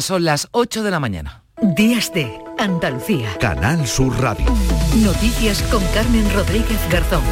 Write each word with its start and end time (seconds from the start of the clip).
Son 0.00 0.24
las 0.24 0.48
8 0.52 0.82
de 0.82 0.90
la 0.90 0.98
mañana. 0.98 1.44
Días 1.60 2.12
de 2.14 2.38
Andalucía. 2.58 3.28
Canal 3.38 3.86
Sur 3.86 4.18
Radio. 4.18 4.46
Noticias 4.96 5.60
con 5.64 5.84
Carmen 5.92 6.24
Rodríguez 6.32 6.78
Garzón. 6.90 7.22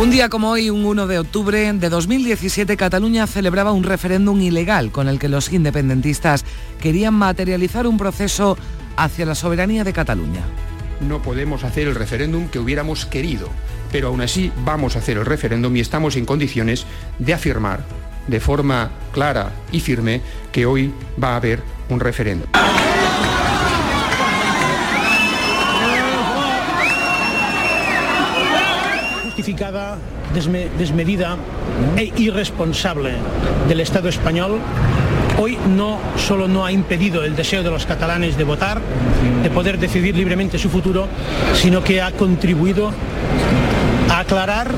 Un 0.00 0.10
día 0.10 0.28
como 0.28 0.50
hoy, 0.50 0.70
un 0.70 0.84
1 0.84 1.08
de 1.08 1.18
octubre 1.18 1.72
de 1.72 1.88
2017, 1.88 2.76
Cataluña 2.76 3.26
celebraba 3.26 3.72
un 3.72 3.82
referéndum 3.82 4.40
ilegal 4.40 4.92
con 4.92 5.08
el 5.08 5.18
que 5.18 5.28
los 5.28 5.52
independentistas 5.52 6.44
querían 6.80 7.14
materializar 7.14 7.88
un 7.88 7.98
proceso 7.98 8.56
hacia 8.96 9.26
la 9.26 9.34
soberanía 9.34 9.82
de 9.82 9.92
Cataluña. 9.92 10.42
No 11.00 11.22
podemos 11.22 11.64
hacer 11.64 11.88
el 11.88 11.96
referéndum 11.96 12.48
que 12.48 12.60
hubiéramos 12.60 13.04
querido, 13.04 13.48
pero 13.90 14.08
aún 14.08 14.20
así 14.20 14.52
vamos 14.64 14.94
a 14.94 15.00
hacer 15.00 15.16
el 15.16 15.26
referéndum 15.26 15.74
y 15.76 15.80
estamos 15.80 16.14
en 16.16 16.24
condiciones 16.24 16.86
de 17.18 17.34
afirmar 17.34 17.84
de 18.26 18.40
forma 18.40 18.90
clara 19.12 19.52
y 19.72 19.80
firme 19.80 20.20
que 20.52 20.66
hoy 20.66 20.92
va 21.22 21.32
a 21.32 21.36
haber 21.36 21.62
un 21.88 22.00
referéndum. 22.00 22.48
justificada, 29.24 29.98
desmedida 30.78 31.36
e 31.96 32.10
irresponsable 32.16 33.12
del 33.68 33.80
Estado 33.80 34.08
español 34.08 34.60
hoy 35.38 35.58
no 35.68 35.98
solo 36.16 36.48
no 36.48 36.64
ha 36.64 36.72
impedido 36.72 37.22
el 37.24 37.36
deseo 37.36 37.62
de 37.62 37.70
los 37.70 37.86
catalanes 37.86 38.36
de 38.36 38.44
votar, 38.44 38.80
de 39.42 39.50
poder 39.50 39.78
decidir 39.78 40.16
libremente 40.16 40.58
su 40.58 40.70
futuro, 40.70 41.06
sino 41.54 41.84
que 41.84 42.00
ha 42.00 42.12
contribuido 42.12 42.92
a 44.10 44.20
aclarar 44.20 44.72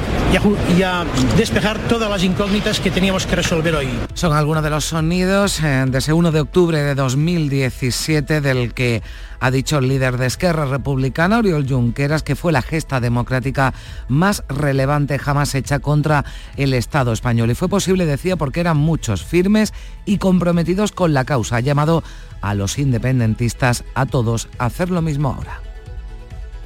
y 0.77 0.83
a, 0.83 1.05
despejar 1.37 1.79
todas 1.89 2.11
las 2.11 2.23
incógnitas 2.23 2.81
que 2.81 2.91
teníamos 2.91 3.27
que 3.27 3.37
resolver 3.37 3.75
hoy. 3.75 3.89
Son 4.15 4.33
algunos 4.33 4.63
de 4.63 4.71
los 4.71 4.85
sonidos 4.85 5.61
eh, 5.63 5.85
de 5.89 5.99
ese 5.99 6.13
1 6.13 6.33
de 6.33 6.41
octubre 6.41 6.83
de 6.83 6.95
2017 6.95 8.41
del 8.41 8.75
que 8.75 9.03
ha 9.41 9.51
dicho 9.51 9.79
el 9.79 9.89
líder 9.89 10.17
de 10.17 10.27
Esquerra 10.27 10.67
Republicana, 10.67 11.39
Oriol 11.39 11.67
Junqueras, 11.69 12.23
que 12.23 12.37
fue 12.37 12.53
la 12.53 12.63
gesta 12.63 13.01
democrática 13.01 13.73
más 14.09 14.45
relevante 14.49 15.19
jamás 15.19 15.55
hecha 15.55 15.79
contra 15.79 16.25
el 16.57 16.75
Estado 16.75 17.13
español. 17.13 17.51
Y 17.51 17.55
fue 17.55 17.69
posible, 17.69 18.07
decía, 18.07 18.37
porque 18.37 18.61
eran 18.61 18.77
muchos 18.77 19.25
firmes 19.25 19.73
y 20.05 20.19
comprometidos 20.19 20.93
con 20.93 21.15
la 21.15 21.25
causa. 21.25 21.57
Ha 21.57 21.61
llamado 21.61 22.03
a 22.41 22.55
los 22.55 22.79
independentistas, 22.79 23.85
a 23.95 24.07
todos, 24.07 24.49
a 24.59 24.67
hacer 24.67 24.91
lo 24.91 25.03
mismo 25.03 25.35
ahora. 25.35 25.68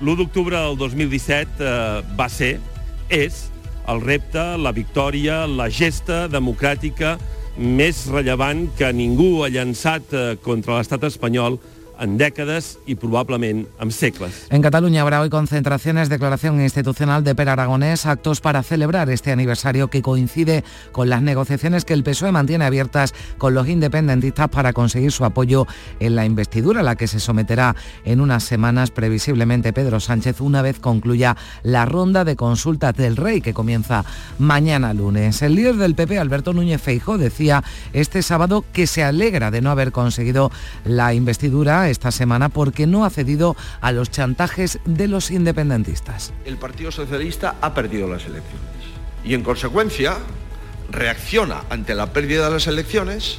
L'1 0.03 0.17
d'octubre 0.19 0.59
del 0.59 0.75
2017 0.81 1.63
eh, 1.63 2.01
va 2.19 2.27
ser, 2.27 2.57
és, 3.07 3.45
el 3.87 4.01
repte, 4.03 4.43
la 4.59 4.73
victòria, 4.75 5.45
la 5.47 5.69
gesta 5.71 6.25
democràtica 6.27 7.13
més 7.55 8.09
rellevant 8.11 8.65
que 8.79 8.89
ningú 8.91 9.45
ha 9.45 9.51
llançat 9.55 10.11
eh, 10.11 10.25
contra 10.43 10.81
l'estat 10.81 11.07
espanyol 11.07 11.61
en 12.03 12.19
décadas 12.19 12.79
y 12.87 12.97
probablemente 12.97 13.71
en. 13.81 13.93
En 14.51 14.63
Cataluña 14.63 15.03
habrá 15.03 15.21
hoy 15.21 15.31
concentraciones, 15.31 16.09
declaración 16.09 16.61
institucional 16.61 17.23
de 17.25 17.35
Per 17.35 17.49
Aragonés, 17.49 18.07
actos 18.07 18.41
para 18.41 18.63
celebrar 18.63 19.09
este 19.11 19.33
aniversario 19.33 19.89
que 19.89 20.03
coincide 20.03 20.65
con 20.91 21.09
las 21.09 21.23
negociaciones 21.23 21.85
que 21.85 21.95
el 21.95 22.03
PSOE 22.03 22.33
mantiene 22.33 22.65
abiertas 22.65 23.15
con 23.39 23.55
los 23.55 23.69
independentistas 23.69 24.49
para 24.49 24.73
conseguir 24.73 25.13
su 25.13 25.25
apoyo 25.25 25.67
en 26.01 26.17
la 26.17 26.25
investidura, 26.25 26.81
a 26.81 26.83
la 26.83 26.97
que 26.97 27.07
se 27.07 27.21
someterá 27.21 27.77
en 28.05 28.21
unas 28.21 28.45
semanas 28.45 28.91
previsiblemente 28.91 29.73
Pedro 29.73 30.01
Sánchez 30.01 30.41
una 30.41 30.63
vez 30.63 30.81
concluya 30.81 31.37
la 31.63 31.85
ronda 31.85 32.25
de 32.25 32.37
consultas 32.37 32.95
del 32.97 33.17
Rey 33.17 33.41
que 33.41 33.55
comienza 33.55 34.05
mañana 34.39 34.95
lunes. 34.95 35.43
El 35.43 35.55
líder 35.55 35.77
del 35.77 35.95
PP, 35.95 36.19
Alberto 36.19 36.53
Núñez 36.53 36.81
Feijóo, 36.81 37.19
decía 37.19 37.63
este 37.93 38.23
sábado 38.23 38.65
que 38.73 38.87
se 38.87 39.05
alegra 39.05 39.51
de 39.51 39.61
no 39.61 39.71
haber 39.71 39.93
conseguido 39.93 40.51
la 40.85 41.15
investidura 41.15 41.89
esta 41.93 42.11
semana 42.11 42.49
porque 42.49 42.87
no 42.89 43.05
ha 43.05 43.11
cedido 43.11 43.57
a 43.81 43.93
los 43.93 44.11
chantajes 44.11 44.81
de 44.85 45.07
los 45.07 45.31
independentistas. 45.31 46.33
El 46.45 46.57
Partido 46.57 46.91
Socialista 46.91 47.57
ha 47.61 47.73
perdido 47.75 48.09
las 48.09 48.25
elecciones 48.25 48.69
y 49.25 49.35
en 49.35 49.43
consecuencia 49.43 50.17
reacciona 50.91 51.63
ante 51.71 51.95
la 51.95 52.13
pérdida 52.13 52.47
de 52.47 52.51
las 52.53 52.67
elecciones 52.67 53.39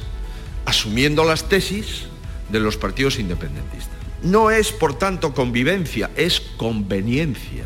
asumiendo 0.64 1.24
las 1.24 1.48
tesis 1.48 2.06
de 2.50 2.60
los 2.60 2.76
partidos 2.76 3.18
independentistas. 3.18 3.94
No 4.22 4.50
es, 4.50 4.72
por 4.72 4.98
tanto, 4.98 5.34
convivencia, 5.34 6.10
es 6.16 6.40
conveniencia. 6.40 7.64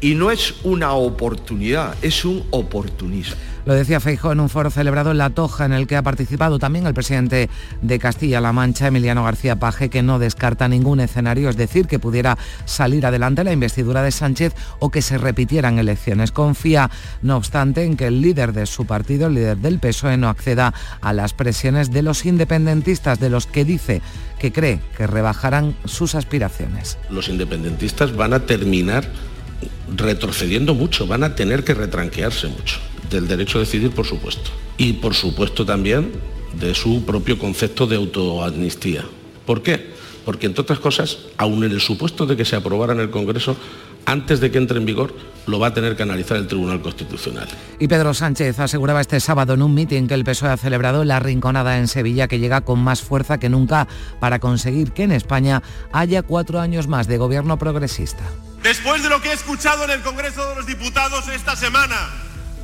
Y 0.00 0.14
no 0.14 0.30
es 0.30 0.54
una 0.62 0.94
oportunidad, 0.94 1.94
es 2.02 2.24
un 2.24 2.46
oportunismo. 2.50 3.36
Lo 3.70 3.76
decía 3.76 4.00
Feijóo 4.00 4.32
en 4.32 4.40
un 4.40 4.48
foro 4.48 4.68
celebrado 4.68 5.12
en 5.12 5.18
La 5.18 5.30
Toja, 5.30 5.64
en 5.64 5.72
el 5.72 5.86
que 5.86 5.94
ha 5.94 6.02
participado 6.02 6.58
también 6.58 6.88
el 6.88 6.92
presidente 6.92 7.48
de 7.82 7.98
Castilla-La 8.00 8.52
Mancha, 8.52 8.88
Emiliano 8.88 9.22
García 9.22 9.60
Paje, 9.60 9.90
que 9.90 10.02
no 10.02 10.18
descarta 10.18 10.66
ningún 10.66 10.98
escenario, 10.98 11.48
es 11.48 11.56
decir, 11.56 11.86
que 11.86 12.00
pudiera 12.00 12.36
salir 12.64 13.06
adelante 13.06 13.44
la 13.44 13.52
investidura 13.52 14.02
de 14.02 14.10
Sánchez 14.10 14.56
o 14.80 14.90
que 14.90 15.02
se 15.02 15.18
repitieran 15.18 15.78
elecciones. 15.78 16.32
Confía, 16.32 16.90
no 17.22 17.36
obstante, 17.36 17.84
en 17.84 17.96
que 17.96 18.08
el 18.08 18.20
líder 18.22 18.54
de 18.54 18.66
su 18.66 18.86
partido, 18.86 19.28
el 19.28 19.34
líder 19.34 19.58
del 19.58 19.78
PSOE, 19.78 20.16
no 20.16 20.28
acceda 20.28 20.74
a 21.00 21.12
las 21.12 21.32
presiones 21.32 21.92
de 21.92 22.02
los 22.02 22.26
independentistas, 22.26 23.20
de 23.20 23.30
los 23.30 23.46
que 23.46 23.64
dice 23.64 24.02
que 24.40 24.50
cree 24.50 24.80
que 24.96 25.06
rebajarán 25.06 25.76
sus 25.84 26.16
aspiraciones. 26.16 26.98
Los 27.08 27.28
independentistas 27.28 28.16
van 28.16 28.32
a 28.32 28.40
terminar 28.40 29.08
retrocediendo 29.96 30.74
mucho, 30.74 31.06
van 31.06 31.22
a 31.22 31.36
tener 31.36 31.62
que 31.62 31.74
retranquearse 31.74 32.48
mucho 32.48 32.80
del 33.10 33.28
derecho 33.28 33.58
a 33.58 33.60
decidir, 33.60 33.90
por 33.90 34.06
supuesto. 34.06 34.50
Y 34.78 34.94
por 34.94 35.14
supuesto 35.14 35.66
también 35.66 36.12
de 36.54 36.74
su 36.74 37.04
propio 37.04 37.38
concepto 37.38 37.86
de 37.86 37.96
autoamnistía. 37.96 39.04
¿Por 39.46 39.62
qué? 39.62 39.90
Porque, 40.24 40.46
entre 40.46 40.62
otras 40.62 40.78
cosas, 40.78 41.18
aun 41.38 41.64
en 41.64 41.72
el 41.72 41.80
supuesto 41.80 42.26
de 42.26 42.36
que 42.36 42.44
se 42.44 42.56
aprobara 42.56 42.92
en 42.92 43.00
el 43.00 43.10
Congreso, 43.10 43.56
antes 44.06 44.40
de 44.40 44.50
que 44.50 44.58
entre 44.58 44.78
en 44.78 44.86
vigor, 44.86 45.14
lo 45.46 45.58
va 45.58 45.68
a 45.68 45.74
tener 45.74 45.96
que 45.96 46.02
analizar 46.02 46.36
el 46.36 46.46
Tribunal 46.46 46.80
Constitucional. 46.80 47.48
Y 47.78 47.88
Pedro 47.88 48.14
Sánchez 48.14 48.58
aseguraba 48.58 49.00
este 49.00 49.20
sábado 49.20 49.54
en 49.54 49.62
un 49.62 49.74
mitin 49.74 50.08
que 50.08 50.14
el 50.14 50.24
PSOE 50.24 50.50
ha 50.50 50.56
celebrado 50.56 51.04
la 51.04 51.20
Rinconada 51.20 51.78
en 51.78 51.88
Sevilla, 51.88 52.28
que 52.28 52.38
llega 52.38 52.62
con 52.62 52.78
más 52.80 53.02
fuerza 53.02 53.38
que 53.38 53.48
nunca 53.48 53.88
para 54.20 54.38
conseguir 54.38 54.92
que 54.92 55.04
en 55.04 55.12
España 55.12 55.62
haya 55.92 56.22
cuatro 56.22 56.60
años 56.60 56.86
más 56.86 57.06
de 57.06 57.18
gobierno 57.18 57.58
progresista. 57.58 58.24
Después 58.62 59.02
de 59.02 59.08
lo 59.08 59.20
que 59.22 59.30
he 59.30 59.32
escuchado 59.32 59.84
en 59.84 59.90
el 59.90 60.00
Congreso 60.00 60.46
de 60.48 60.56
los 60.56 60.66
Diputados 60.66 61.28
esta 61.28 61.56
semana, 61.56 61.96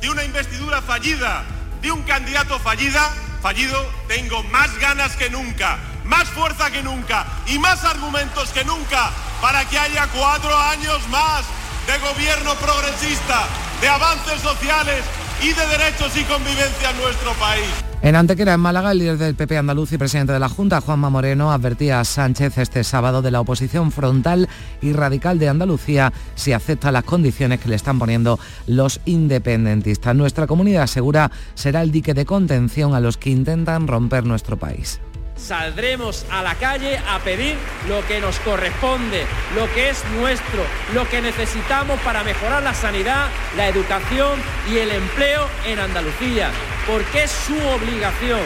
de 0.01 0.09
una 0.09 0.23
investidura 0.23 0.81
fallida, 0.81 1.43
de 1.81 1.91
un 1.91 2.01
candidato 2.03 2.59
fallida, 2.59 3.11
fallido, 3.41 3.85
tengo 4.07 4.43
más 4.43 4.77
ganas 4.79 5.15
que 5.15 5.29
nunca, 5.29 5.77
más 6.05 6.27
fuerza 6.29 6.71
que 6.71 6.83
nunca 6.83 7.25
y 7.47 7.59
más 7.59 7.83
argumentos 7.83 8.49
que 8.49 8.63
nunca 8.63 9.11
para 9.41 9.65
que 9.65 9.77
haya 9.77 10.07
cuatro 10.07 10.55
años 10.57 11.07
más 11.09 11.45
de 11.85 11.97
gobierno 11.99 12.55
progresista, 12.55 13.47
de 13.81 13.87
avances 13.87 14.41
sociales 14.41 15.03
y 15.41 15.47
de 15.47 15.67
derechos 15.67 16.15
y 16.17 16.23
convivencia 16.23 16.89
en 16.91 16.97
nuestro 16.97 17.33
país. 17.33 17.67
En 18.01 18.15
Antequera, 18.15 18.53
en 18.53 18.59
Málaga, 18.59 18.91
el 18.91 18.99
líder 18.99 19.17
del 19.17 19.35
PP 19.35 19.57
andaluz 19.57 19.91
y 19.91 19.97
presidente 19.97 20.31
de 20.31 20.39
la 20.39 20.49
Junta, 20.49 20.81
Juanma 20.81 21.09
Moreno, 21.09 21.51
advertía 21.51 21.99
a 21.99 22.05
Sánchez 22.05 22.57
este 22.57 22.83
sábado 22.83 23.21
de 23.21 23.31
la 23.31 23.41
oposición 23.41 23.91
frontal 23.91 24.47
y 24.81 24.93
radical 24.93 25.39
de 25.39 25.49
Andalucía 25.49 26.13
si 26.35 26.53
acepta 26.53 26.91
las 26.91 27.03
condiciones 27.03 27.59
que 27.59 27.69
le 27.69 27.75
están 27.75 27.99
poniendo 27.99 28.39
los 28.67 29.01
independentistas. 29.05 30.15
Nuestra 30.15 30.47
comunidad 30.47 30.87
segura 30.87 31.31
será 31.55 31.81
el 31.81 31.91
dique 31.91 32.13
de 32.13 32.25
contención 32.25 32.93
a 32.93 32.99
los 32.99 33.17
que 33.17 33.31
intentan 33.31 33.87
romper 33.87 34.25
nuestro 34.25 34.57
país 34.57 34.99
saldremos 35.37 36.25
a 36.31 36.41
la 36.41 36.55
calle 36.55 36.99
a 37.07 37.19
pedir 37.19 37.55
lo 37.87 38.05
que 38.07 38.19
nos 38.19 38.37
corresponde, 38.39 39.25
lo 39.55 39.71
que 39.73 39.89
es 39.89 40.03
nuestro, 40.17 40.63
lo 40.93 41.07
que 41.09 41.21
necesitamos 41.21 41.99
para 42.01 42.23
mejorar 42.23 42.63
la 42.63 42.73
sanidad, 42.73 43.27
la 43.55 43.67
educación 43.67 44.39
y 44.69 44.77
el 44.77 44.91
empleo 44.91 45.47
en 45.65 45.79
Andalucía, 45.79 46.49
porque 46.85 47.23
es 47.23 47.31
su 47.31 47.55
obligación, 47.55 48.41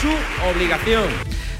su 0.00 0.48
obligación. 0.48 1.06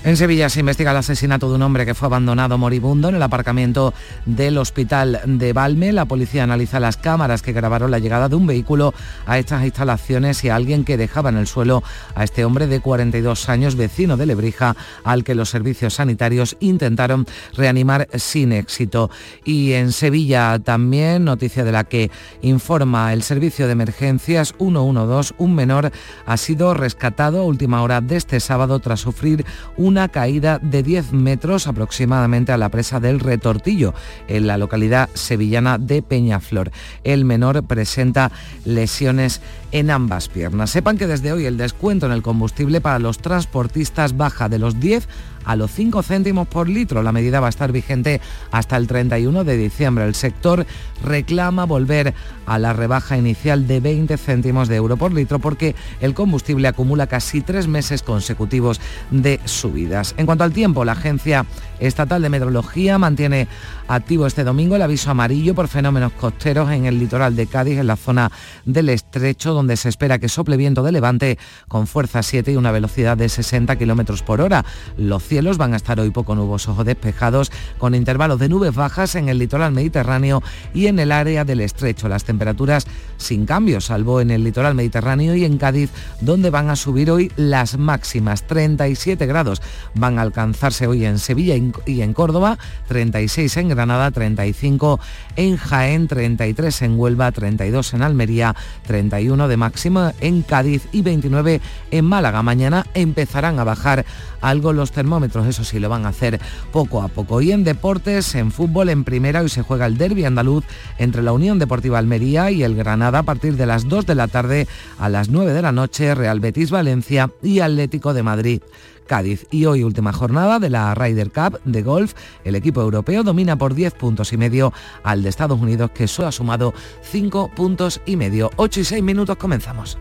En 0.09 0.17
Sevilla 0.17 0.49
se 0.49 0.61
investiga 0.61 0.93
el 0.93 0.97
asesinato 0.97 1.51
de 1.51 1.57
un 1.57 1.61
hombre 1.61 1.85
que 1.85 1.93
fue 1.93 2.07
abandonado 2.07 2.57
moribundo 2.57 3.11
en 3.11 3.17
el 3.17 3.23
aparcamiento 3.23 3.93
del 4.25 4.57
hospital 4.57 5.21
de 5.27 5.53
Valme. 5.53 5.93
La 5.93 6.07
policía 6.07 6.45
analiza 6.45 6.81
las 6.81 6.97
cámaras 6.97 7.43
que 7.43 7.53
grabaron 7.53 7.91
la 7.91 7.99
llegada 7.99 8.31
de 8.31 8.35
un 8.35 8.47
vehículo 8.47 8.95
a 9.27 9.39
estas 9.39 9.65
instalaciones 9.65 10.43
y 10.45 10.49
a 10.49 10.57
alguien 10.57 10.87
que 10.87 10.97
dejaba 10.97 11.29
en 11.29 11.37
el 11.37 11.47
suelo 11.47 11.83
a 12.15 12.25
este 12.25 12.47
hombre 12.47 12.69
de 12.69 12.81
42 12.81 13.51
años, 13.51 13.77
vecino 13.77 14.17
de 14.17 14.25
Lebrija, 14.25 14.77
al 15.05 15.25
que 15.25 15.35
los 15.35 15.51
servicios 15.51 15.93
sanitarios 15.97 16.57
intentaron 16.59 17.27
reanimar 17.55 18.09
sin 18.15 18.53
éxito. 18.53 19.11
Y 19.45 19.75
en 19.75 19.93
Sevilla 19.93 20.59
también, 20.59 21.27
noticia 21.27 21.65
de 21.65 21.73
la 21.73 21.85
que 21.85 22.11
informa 22.41 23.13
el 23.13 23.23
servicio 23.23 23.67
de 23.67 23.73
emergencias 23.73 24.55
112, 24.57 25.35
un 25.37 25.55
menor 25.55 25.93
ha 26.25 26.37
sido 26.39 26.73
rescatado 26.73 27.41
a 27.41 27.45
última 27.45 27.83
hora 27.83 28.01
de 28.01 28.17
este 28.17 28.41
sábado 28.41 28.79
tras 28.79 29.01
sufrir 29.01 29.45
un 29.77 29.98
una 29.99 30.07
caída 30.07 30.61
de 30.61 30.85
10 30.85 31.13
metros 31.13 31.67
aproximadamente 31.67 32.53
a 32.53 32.57
la 32.57 32.69
presa 32.69 33.01
del 33.01 33.19
Retortillo, 33.19 33.95
en 34.29 34.47
la 34.47 34.57
localidad 34.57 35.09
sevillana 35.15 35.77
de 35.77 36.03
Peñaflor. 36.03 36.71
El 37.03 37.25
menor 37.25 37.65
presenta 37.65 38.31
lesiones 38.65 39.41
en 39.73 39.91
ambas 39.91 40.29
piernas. 40.29 40.71
Sepan 40.71 40.99
que 40.99 41.07
desde 41.07 41.33
hoy 41.33 41.47
el 41.47 41.57
descuento 41.57 42.07
en 42.07 42.13
el 42.13 42.23
combustible 42.23 42.81
para 42.81 42.99
los 42.99 43.19
transportistas 43.19 44.17
baja 44.17 44.49
de 44.49 44.59
los 44.59 44.81
10 44.81 45.09
a 45.49 45.57
los 45.57 45.71
5 45.71 46.03
céntimos 46.03 46.47
por 46.47 46.69
litro. 46.69 47.03
La 47.03 47.11
medida 47.11 47.41
va 47.41 47.47
a 47.47 47.51
estar 47.51 47.73
vigente 47.73 48.21
hasta 48.51 48.77
el 48.77 48.87
31 48.87 49.45
de 49.45 49.57
diciembre. 49.57 50.05
El 50.05 50.15
sector 50.15 50.67
reclama 51.03 51.65
volver 51.65 52.13
a 52.47 52.59
la 52.59 52.75
rebaja 52.75 53.17
inicial 53.17 53.67
de 53.67 53.81
20 53.81 54.19
céntimos 54.19 54.69
de 54.69 54.77
euro 54.77 54.99
por 54.99 55.13
litro 55.13 55.39
porque 55.39 55.75
el 56.01 56.13
combustible 56.13 56.69
acumula 56.69 57.07
casi 57.07 57.41
tres 57.41 57.67
meses 57.67 58.03
consecutivos 58.03 58.79
de 59.11 59.41
subidas. 59.47 60.15
En 60.19 60.27
cuanto 60.27 60.45
al 60.45 60.53
tiempo, 60.53 60.85
la 60.85 60.93
Agencia 60.93 61.47
Estatal 61.81 62.21
de 62.21 62.29
Meteorología 62.29 62.99
mantiene 62.99 63.49
activo 63.89 64.27
este 64.27 64.45
domingo 64.45 64.77
el 64.77 64.83
aviso 64.83 65.11
amarillo 65.11 65.55
por 65.55 65.67
fenómenos 65.67 66.13
costeros 66.13 66.71
en 66.71 66.85
el 66.85 66.99
litoral 66.99 67.35
de 67.35 67.47
Cádiz, 67.47 67.79
en 67.79 67.87
la 67.87 67.97
zona 67.97 68.31
del 68.65 68.91
estrecho, 68.91 69.55
donde 69.55 69.77
se 69.77 69.89
espera 69.89 70.19
que 70.19 70.29
sople 70.29 70.57
viento 70.57 70.83
de 70.83 70.93
levante 70.93 71.39
con 71.67 71.87
fuerza 71.87 72.23
7 72.23 72.53
y 72.53 72.57
una 72.57 72.71
velocidad 72.71 73.17
de 73.17 73.29
60 73.29 73.77
kilómetros 73.77 74.23
por 74.23 74.41
hora. 74.41 74.65
Los 74.97 75.25
cielos 75.25 75.57
van 75.57 75.73
a 75.73 75.77
estar 75.77 75.99
hoy 75.99 76.11
poco 76.11 76.35
nubosos 76.35 76.79
o 76.79 76.85
despejados, 76.85 77.51
con 77.79 77.95
intervalos 77.95 78.39
de 78.39 78.49
nubes 78.49 78.75
bajas 78.75 79.15
en 79.15 79.29
el 79.29 79.39
litoral 79.39 79.73
mediterráneo 79.73 80.43
y 80.75 80.87
en 80.87 80.99
el 80.99 81.11
área 81.11 81.45
del 81.45 81.61
estrecho. 81.61 82.09
Las 82.09 82.25
temperaturas 82.25 82.87
sin 83.17 83.47
cambio, 83.47 83.81
salvo 83.81 84.21
en 84.21 84.31
el 84.31 84.45
litoral 84.45 84.75
mediterráneo 84.75 85.35
y 85.35 85.45
en 85.45 85.57
Cádiz, 85.57 85.91
donde 86.21 86.51
van 86.51 86.69
a 86.69 86.77
subir 86.77 87.11
hoy 87.11 87.33
las 87.37 87.79
máximas. 87.79 88.47
37 88.47 89.25
grados 89.27 89.63
van 89.95 90.19
a 90.19 90.23
alcanzarse 90.23 90.87
hoy 90.87 91.07
en 91.07 91.19
Sevilla 91.19 91.55
y 91.87 92.03
en 92.03 92.13
Córdoba, 92.13 92.59
36 92.89 93.57
en 93.57 93.69
Granada, 93.79 94.11
35 94.11 94.99
en 95.37 95.57
Jaén, 95.57 96.09
33 96.09 96.83
en 96.83 96.99
Huelva, 96.99 97.31
32 97.31 97.95
en 97.95 98.03
Almería, 98.03 98.57
31 98.89 99.47
de 99.47 99.57
máxima 99.57 100.15
en 100.21 100.43
Cádiz 100.43 100.89
y 100.91 101.03
29 101.03 101.61
en 101.93 102.05
Málaga. 102.05 102.43
Mañana 102.43 102.87
empezarán 102.95 103.61
a 103.61 103.65
bajar 103.65 104.05
algo 104.41 104.73
los 104.73 104.91
termómetros, 104.91 105.47
eso 105.47 105.63
sí, 105.63 105.79
lo 105.79 105.89
van 105.89 106.07
a 106.07 106.09
hacer 106.09 106.41
poco 106.73 107.03
a 107.03 107.07
poco. 107.07 107.41
Y 107.41 107.53
en 107.53 107.63
deportes, 107.63 108.35
en 108.35 108.51
fútbol, 108.51 108.89
en 108.89 109.05
primera, 109.05 109.43
hoy 109.43 109.49
se 109.49 109.63
juega 109.63 109.87
el 109.87 109.97
derby 109.97 110.25
andaluz 110.25 110.65
entre 110.99 111.23
la 111.23 111.31
Unión 111.31 111.61
Deportiva 111.61 112.01
Almería 112.01 112.51
y 112.51 112.65
el 112.65 112.75
Granada 112.75 113.21
a 113.21 113.23
partir 113.23 113.57
de 113.57 113.67
las 113.67 113.89
2 113.89 114.07
de 114.07 114.15
la 114.17 114.27
tarde 114.27 114.67
a 114.99 115.09
las 115.09 115.29
9 115.29 115.53
de 115.53 115.63
la 115.63 115.71
noche, 115.71 116.17
Real 116.17 116.41
Betis 116.41 116.73
Valencia 116.73 117.31
y 117.45 117.61
Atlético 117.61 118.13
de 118.13 118.25
Madrid. 118.25 118.61
Cádiz. 119.09 119.47
Y 119.51 119.65
hoy 119.65 119.83
última 119.83 120.13
jornada 120.13 120.61
de 120.61 120.71
la 120.71 120.95
Ryder 120.95 121.33
Cup 121.33 121.61
de 121.65 121.83
golf. 121.83 122.15
El 122.45 122.55
equipo 122.55 122.81
europeo 122.81 123.25
domina 123.25 123.59
por 123.59 123.75
10 123.75 123.95
puntos 123.95 124.33
y 124.33 124.37
medio 124.37 124.73
al 125.03 125.25
de 125.25 125.31
Estados 125.31 125.61
Unidos 125.61 125.91
que 125.91 126.07
solo 126.07 126.29
ha 126.29 126.33
sumado 126.33 126.73
5 127.03 127.51
puntos 127.57 128.01
y 128.07 128.15
medio. 128.15 128.51
8 128.55 128.81
y 128.81 128.85
6 128.85 129.03
minutos 129.03 129.37
comenzamos. 129.37 129.99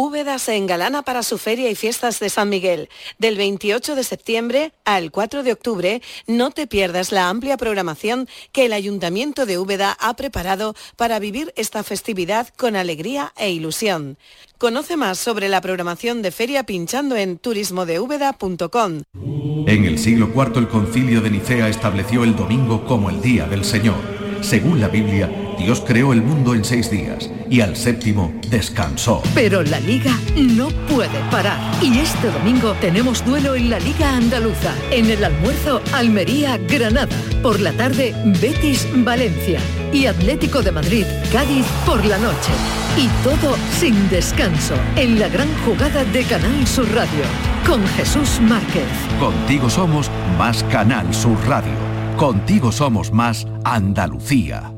Úbeda 0.00 0.38
se 0.38 0.54
engalana 0.54 1.02
para 1.02 1.24
su 1.24 1.38
feria 1.38 1.68
y 1.70 1.74
fiestas 1.74 2.20
de 2.20 2.30
San 2.30 2.48
Miguel. 2.48 2.88
Del 3.18 3.36
28 3.36 3.96
de 3.96 4.04
septiembre 4.04 4.72
al 4.84 5.10
4 5.10 5.42
de 5.42 5.50
octubre, 5.50 6.02
no 6.28 6.52
te 6.52 6.68
pierdas 6.68 7.10
la 7.10 7.28
amplia 7.28 7.56
programación 7.56 8.28
que 8.52 8.66
el 8.66 8.74
Ayuntamiento 8.74 9.44
de 9.44 9.58
Úbeda 9.58 9.96
ha 9.98 10.14
preparado 10.14 10.76
para 10.94 11.18
vivir 11.18 11.52
esta 11.56 11.82
festividad 11.82 12.46
con 12.56 12.76
alegría 12.76 13.32
e 13.36 13.50
ilusión. 13.50 14.18
Conoce 14.56 14.96
más 14.96 15.18
sobre 15.18 15.48
la 15.48 15.60
programación 15.60 16.22
de 16.22 16.30
feria 16.30 16.62
pinchando 16.62 17.16
en 17.16 17.36
turismodeúbeda.com. 17.36 19.02
En 19.66 19.84
el 19.84 19.98
siglo 19.98 20.30
IV 20.32 20.58
el 20.58 20.68
concilio 20.68 21.20
de 21.22 21.30
Nicea 21.30 21.68
estableció 21.68 22.22
el 22.22 22.36
domingo 22.36 22.86
como 22.86 23.10
el 23.10 23.20
día 23.20 23.48
del 23.48 23.64
Señor. 23.64 23.98
Según 24.42 24.80
la 24.80 24.86
Biblia, 24.86 25.47
Dios 25.58 25.82
creó 25.86 26.12
el 26.12 26.22
mundo 26.22 26.54
en 26.54 26.64
seis 26.64 26.90
días 26.90 27.30
y 27.50 27.60
al 27.60 27.76
séptimo 27.76 28.32
descansó. 28.48 29.22
Pero 29.34 29.62
la 29.62 29.80
liga 29.80 30.12
no 30.36 30.68
puede 30.88 31.18
parar. 31.30 31.58
Y 31.82 31.98
este 31.98 32.30
domingo 32.30 32.74
tenemos 32.80 33.24
duelo 33.24 33.54
en 33.54 33.70
la 33.70 33.78
Liga 33.80 34.16
Andaluza. 34.16 34.72
En 34.90 35.10
el 35.10 35.24
almuerzo, 35.24 35.82
Almería-Granada. 35.92 37.08
Por 37.42 37.60
la 37.60 37.72
tarde, 37.72 38.14
Betis-Valencia. 38.40 39.60
Y 39.92 40.06
Atlético 40.06 40.62
de 40.62 40.72
Madrid, 40.72 41.04
Cádiz 41.32 41.66
por 41.84 42.04
la 42.04 42.18
noche. 42.18 42.52
Y 42.96 43.08
todo 43.24 43.56
sin 43.78 44.08
descanso. 44.08 44.74
En 44.96 45.18
la 45.18 45.28
gran 45.28 45.48
jugada 45.64 46.04
de 46.04 46.22
Canal 46.24 46.66
Sur 46.66 46.88
Radio. 46.94 47.24
Con 47.66 47.86
Jesús 47.88 48.40
Márquez. 48.40 48.88
Contigo 49.18 49.68
somos 49.68 50.10
más 50.38 50.62
Canal 50.64 51.12
Sur 51.12 51.38
Radio. 51.46 51.74
Contigo 52.16 52.72
somos 52.72 53.12
más 53.12 53.46
Andalucía. 53.64 54.77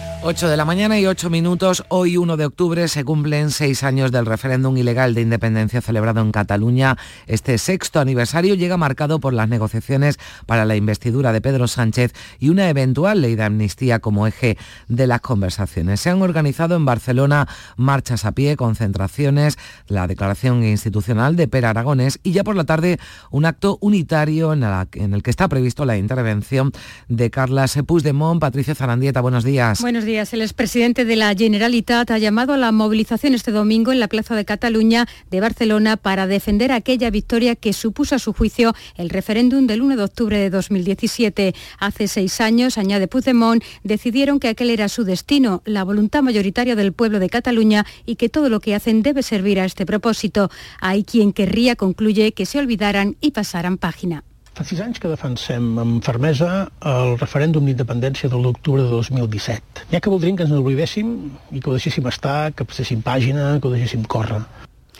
8 0.23 0.49
de 0.49 0.55
la 0.55 0.65
mañana 0.65 0.99
y 0.99 1.07
8 1.07 1.31
minutos. 1.31 1.83
Hoy 1.87 2.15
1 2.15 2.37
de 2.37 2.45
octubre 2.45 2.87
se 2.87 3.03
cumplen 3.03 3.49
seis 3.49 3.83
años 3.83 4.11
del 4.11 4.27
referéndum 4.27 4.77
ilegal 4.77 5.15
de 5.15 5.21
independencia 5.21 5.81
celebrado 5.81 6.21
en 6.21 6.31
Cataluña. 6.31 6.95
Este 7.25 7.57
sexto 7.57 7.99
aniversario 7.99 8.53
llega 8.53 8.77
marcado 8.77 9.19
por 9.19 9.33
las 9.33 9.49
negociaciones 9.49 10.19
para 10.45 10.65
la 10.65 10.75
investidura 10.75 11.33
de 11.33 11.41
Pedro 11.41 11.67
Sánchez 11.67 12.13
y 12.37 12.49
una 12.49 12.69
eventual 12.69 13.21
ley 13.21 13.33
de 13.33 13.45
amnistía 13.45 13.97
como 13.97 14.27
eje 14.27 14.59
de 14.87 15.07
las 15.07 15.21
conversaciones. 15.21 15.99
Se 16.01 16.11
han 16.11 16.21
organizado 16.21 16.75
en 16.75 16.85
Barcelona 16.85 17.47
marchas 17.75 18.23
a 18.23 18.31
pie, 18.31 18.55
concentraciones, 18.57 19.57
la 19.87 20.05
declaración 20.05 20.63
institucional 20.63 21.35
de 21.35 21.47
Per 21.47 21.65
Aragones 21.65 22.19
y 22.21 22.31
ya 22.31 22.43
por 22.43 22.55
la 22.55 22.65
tarde 22.65 22.99
un 23.31 23.45
acto 23.45 23.79
unitario 23.81 24.53
en, 24.53 25.13
el 25.13 25.23
que 25.23 25.31
está 25.31 25.47
previsto 25.47 25.83
la 25.83 25.97
intervención 25.97 26.71
de 27.07 27.31
Carla 27.31 27.65
Puigdemont. 27.87 28.39
Patricia 28.39 28.75
Zarandieta, 28.75 29.21
buenos 29.21 29.43
días. 29.43 29.81
Buenos 29.81 30.05
días. 30.05 30.10
El 30.11 30.41
expresidente 30.41 31.05
de 31.05 31.15
la 31.15 31.33
Generalitat 31.33 32.11
ha 32.11 32.17
llamado 32.17 32.53
a 32.53 32.57
la 32.57 32.73
movilización 32.73 33.33
este 33.33 33.51
domingo 33.51 33.93
en 33.93 34.01
la 34.01 34.09
Plaza 34.09 34.35
de 34.35 34.43
Cataluña 34.43 35.07
de 35.29 35.39
Barcelona 35.39 35.95
para 35.95 36.27
defender 36.27 36.73
aquella 36.73 37.09
victoria 37.09 37.55
que 37.55 37.71
supuso 37.71 38.15
a 38.15 38.19
su 38.19 38.33
juicio 38.33 38.75
el 38.97 39.09
referéndum 39.09 39.67
del 39.67 39.81
1 39.81 39.95
de 39.95 40.03
octubre 40.03 40.37
de 40.37 40.49
2017. 40.49 41.55
Hace 41.79 42.09
seis 42.09 42.41
años, 42.41 42.77
añade 42.77 43.07
Puigdemont, 43.07 43.63
decidieron 43.85 44.41
que 44.41 44.49
aquel 44.49 44.71
era 44.71 44.89
su 44.89 45.05
destino, 45.05 45.61
la 45.63 45.85
voluntad 45.85 46.23
mayoritaria 46.23 46.75
del 46.75 46.91
pueblo 46.91 47.19
de 47.19 47.29
Cataluña 47.29 47.85
y 48.05 48.17
que 48.17 48.27
todo 48.27 48.49
lo 48.49 48.59
que 48.59 48.75
hacen 48.75 49.03
debe 49.03 49.23
servir 49.23 49.61
a 49.61 49.65
este 49.65 49.85
propósito. 49.85 50.51
Hay 50.81 51.05
quien 51.05 51.31
querría, 51.31 51.77
concluye, 51.77 52.33
que 52.33 52.45
se 52.45 52.59
olvidaran 52.59 53.15
y 53.21 53.31
pasaran 53.31 53.77
página. 53.77 54.25
Fa 54.51 54.65
sis 54.67 54.81
anys 54.83 54.99
que 54.99 55.07
defensem 55.07 55.77
amb 55.79 56.03
fermesa 56.03 56.65
el 56.83 57.13
referèndum 57.15 57.69
d'independència 57.69 58.27
de 58.29 58.35
l'octubre 58.35 58.83
de 58.83 58.89
2017. 58.91 59.85
N'hi 59.87 59.95
ha 59.95 60.01
que 60.03 60.11
voldrien 60.11 60.35
que 60.35 60.43
ens 60.43 60.51
n'oblidéssim 60.51 61.13
i 61.55 61.61
que 61.61 61.69
ho 61.71 61.75
deixéssim 61.77 62.07
estar, 62.11 62.51
que 62.51 62.65
passéssim 62.67 62.99
pàgina, 63.05 63.53
que 63.61 63.69
ho 63.69 63.71
deixéssim 63.71 64.03
córrer. 64.03 64.41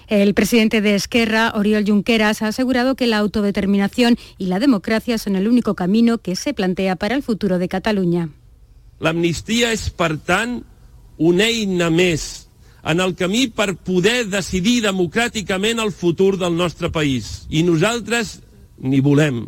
El 0.08 0.34
presidente 0.34 0.80
de 0.80 0.96
Esquerra, 0.96 1.52
Oriol 1.56 1.84
Junqueras, 1.88 2.42
ha 2.42 2.48
asegurado 2.48 2.96
que 2.96 3.08
la 3.08 3.18
autodeterminación 3.18 4.18
y 4.38 4.48
la 4.48 4.60
democracia 4.60 5.18
son 5.18 5.36
el 5.36 5.48
único 5.48 5.76
camino 5.76 6.18
que 6.18 6.36
se 6.36 6.54
plantea 6.54 6.96
para 6.96 7.16
el 7.16 7.24
futuro 7.24 7.60
de 7.60 7.68
Catalunya. 7.68 8.30
L'amnistia 9.00 9.72
és, 9.72 9.90
per 9.90 10.14
tant, 10.20 10.62
una 11.18 11.48
eina 11.48 11.90
més 11.90 12.48
en 12.84 13.00
el 13.00 13.16
camí 13.16 13.48
per 13.48 13.76
poder 13.76 14.30
decidir 14.30 14.82
democràticament 14.84 15.80
el 15.80 15.92
futur 15.92 16.38
del 16.38 16.56
nostre 16.56 16.92
país. 16.92 17.46
I 17.50 17.64
nosaltres 17.64 18.40
ni 18.82 19.00
volem, 19.00 19.46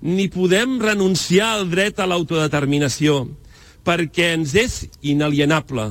ni 0.00 0.28
podem 0.32 0.78
renunciar 0.80 1.54
al 1.58 1.70
dret 1.70 2.00
a 2.00 2.06
l'autodeterminació, 2.08 3.26
perquè 3.84 4.32
ens 4.36 4.54
és 4.56 4.78
inalienable. 5.02 5.90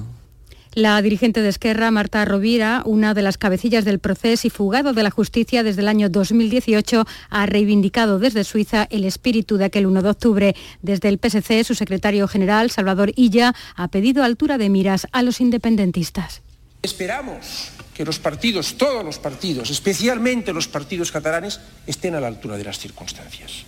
La 0.76 1.02
dirigente 1.02 1.42
de 1.42 1.50
Esquerra, 1.50 1.90
Marta 1.90 2.24
Rovira, 2.26 2.84
una 2.86 3.16
de 3.16 3.24
las 3.24 3.40
cabecillas 3.40 3.86
del 3.86 3.98
proceso 3.98 4.46
y 4.46 4.52
fugado 4.52 4.94
de 4.94 5.02
la 5.02 5.10
justicia 5.10 5.64
desde 5.64 5.82
el 5.82 5.88
año 5.88 6.10
2018, 6.10 7.06
ha 7.30 7.46
reivindicado 7.48 8.20
desde 8.20 8.44
Suiza 8.44 8.88
el 8.92 9.04
espíritu 9.04 9.58
de 9.58 9.66
aquel 9.66 9.88
1 9.88 10.04
de 10.04 10.10
octubre. 10.10 10.56
Desde 10.84 11.10
el 11.10 11.20
PSC, 11.20 11.64
su 11.64 11.74
secretario 11.74 12.28
general, 12.28 12.70
Salvador 12.70 13.12
Illa, 13.16 13.56
ha 13.76 13.88
pedido 13.88 14.24
altura 14.24 14.60
de 14.60 14.70
miras 14.70 15.08
a 15.12 15.24
los 15.24 15.42
independentistas. 15.42 16.44
Esperamos 16.84 17.72
que 18.00 18.06
los 18.06 18.18
partidos, 18.18 18.76
todos 18.78 19.04
los 19.04 19.20
partidos, 19.20 19.70
especialmente 19.72 20.54
los 20.54 20.70
partidos 20.70 21.12
catalanes, 21.12 21.60
estén 21.86 22.16
a 22.16 22.22
la 22.22 22.28
altura 22.28 22.56
de 22.56 22.64
las 22.64 22.80
circunstancias. 22.80 23.66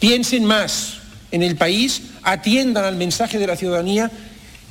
Piensen 0.00 0.46
más 0.46 1.00
en 1.30 1.42
el 1.42 1.54
país, 1.54 2.00
atiendan 2.22 2.86
al 2.86 2.96
mensaje 2.96 3.38
de 3.38 3.46
la 3.46 3.56
ciudadanía 3.56 4.10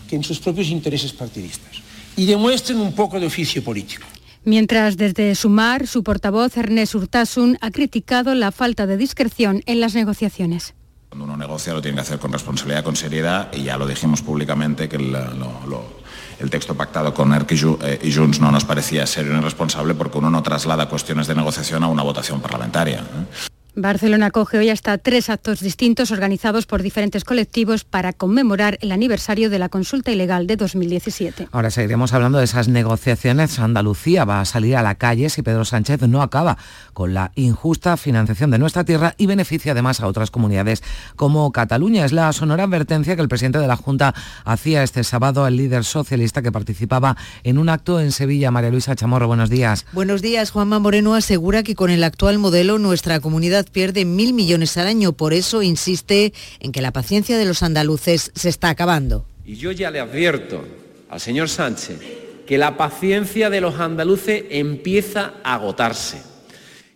que 0.09 0.15
en 0.15 0.23
sus 0.23 0.39
propios 0.39 0.69
intereses 0.69 1.13
partidistas 1.13 1.77
y 2.15 2.25
demuestren 2.25 2.79
un 2.79 2.91
poco 2.93 3.19
de 3.19 3.27
oficio 3.27 3.63
político. 3.63 4.07
Mientras 4.45 4.97
desde 4.97 5.35
Sumar, 5.35 5.85
su 5.85 6.01
portavoz 6.01 6.57
Ernest 6.57 6.95
Urtasun 6.95 7.59
ha 7.61 7.69
criticado 7.69 8.33
la 8.33 8.51
falta 8.51 8.87
de 8.87 8.97
discreción 8.97 9.61
en 9.67 9.79
las 9.79 9.93
negociaciones. 9.93 10.73
Cuando 11.09 11.25
uno 11.25 11.37
negocia 11.37 11.71
lo 11.71 11.83
tiene 11.83 11.97
que 11.97 12.01
hacer 12.01 12.17
con 12.17 12.33
responsabilidad, 12.33 12.83
con 12.83 12.95
seriedad 12.95 13.51
y 13.53 13.61
ya 13.61 13.77
lo 13.77 13.85
dijimos 13.85 14.23
públicamente 14.23 14.89
que 14.89 14.97
lo, 14.97 15.33
lo, 15.67 15.96
el 16.39 16.49
texto 16.49 16.75
pactado 16.75 17.13
con 17.13 17.33
ERC 17.33 17.51
y 18.03 18.13
Junts 18.13 18.39
no 18.39 18.51
nos 18.51 18.65
parecía 18.65 19.05
serio 19.07 19.33
ni 19.33 19.41
responsable 19.41 19.93
porque 19.95 20.17
uno 20.17 20.29
no 20.29 20.43
traslada 20.43 20.89
cuestiones 20.89 21.27
de 21.27 21.35
negociación 21.35 21.83
a 21.83 21.87
una 21.87 22.03
votación 22.03 22.41
parlamentaria. 22.41 23.03
Barcelona 23.79 24.25
acoge 24.25 24.57
hoy 24.57 24.71
hasta 24.71 24.97
tres 24.97 25.29
actos 25.29 25.59
distintos 25.59 26.09
organizados 26.09 26.65
por 26.65 26.81
diferentes 26.81 27.23
colectivos 27.23 27.83
para 27.83 28.11
conmemorar 28.11 28.79
el 28.81 28.91
aniversario 28.91 29.51
de 29.51 29.59
la 29.59 29.69
consulta 29.69 30.11
ilegal 30.11 30.47
de 30.47 30.55
2017. 30.55 31.49
Ahora 31.51 31.69
seguiremos 31.69 32.11
hablando 32.11 32.39
de 32.39 32.45
esas 32.45 32.69
negociaciones. 32.69 33.59
Andalucía 33.59 34.25
va 34.25 34.41
a 34.41 34.45
salir 34.45 34.77
a 34.77 34.81
la 34.81 34.95
calle 34.95 35.29
si 35.29 35.43
Pedro 35.43 35.63
Sánchez 35.63 36.01
no 36.07 36.23
acaba 36.23 36.57
con 36.93 37.13
la 37.13 37.31
injusta 37.35 37.97
financiación 37.97 38.49
de 38.49 38.57
nuestra 38.57 38.83
tierra 38.83 39.13
y 39.15 39.27
beneficia 39.27 39.73
además 39.73 40.01
a 40.01 40.07
otras 40.07 40.31
comunidades 40.31 40.81
como 41.15 41.51
Cataluña. 41.51 42.03
Es 42.03 42.13
la 42.13 42.33
sonora 42.33 42.63
advertencia 42.63 43.15
que 43.15 43.21
el 43.21 43.29
presidente 43.29 43.59
de 43.59 43.67
la 43.67 43.75
Junta 43.75 44.15
hacía 44.43 44.81
este 44.81 45.03
sábado 45.03 45.45
al 45.45 45.55
líder 45.55 45.83
socialista 45.83 46.41
que 46.41 46.51
participaba 46.51 47.15
en 47.43 47.59
un 47.59 47.69
acto 47.69 47.99
en 47.99 48.11
Sevilla. 48.11 48.49
María 48.49 48.71
Luisa 48.71 48.95
Chamorro, 48.95 49.27
buenos 49.27 49.51
días. 49.51 49.85
Buenos 49.93 50.23
días. 50.23 50.49
Juanma 50.49 50.79
Moreno 50.79 51.13
asegura 51.13 51.61
que 51.61 51.75
con 51.75 51.91
el 51.91 52.03
actual 52.03 52.39
modelo 52.39 52.79
nuestra 52.79 53.19
comunidad 53.19 53.66
pierde 53.69 54.05
mil 54.05 54.33
millones 54.33 54.77
al 54.77 54.87
año. 54.87 55.13
Por 55.13 55.33
eso 55.33 55.61
insiste 55.61 56.33
en 56.59 56.71
que 56.71 56.81
la 56.81 56.91
paciencia 56.91 57.37
de 57.37 57.45
los 57.45 57.63
andaluces 57.63 58.31
se 58.35 58.49
está 58.49 58.69
acabando. 58.69 59.25
Y 59.45 59.55
yo 59.55 59.71
ya 59.71 59.91
le 59.91 59.99
advierto 59.99 60.63
al 61.09 61.19
señor 61.19 61.49
Sánchez 61.49 61.99
que 62.45 62.57
la 62.57 62.77
paciencia 62.77 63.49
de 63.49 63.61
los 63.61 63.79
andaluces 63.79 64.45
empieza 64.49 65.33
a 65.43 65.55
agotarse. 65.55 66.21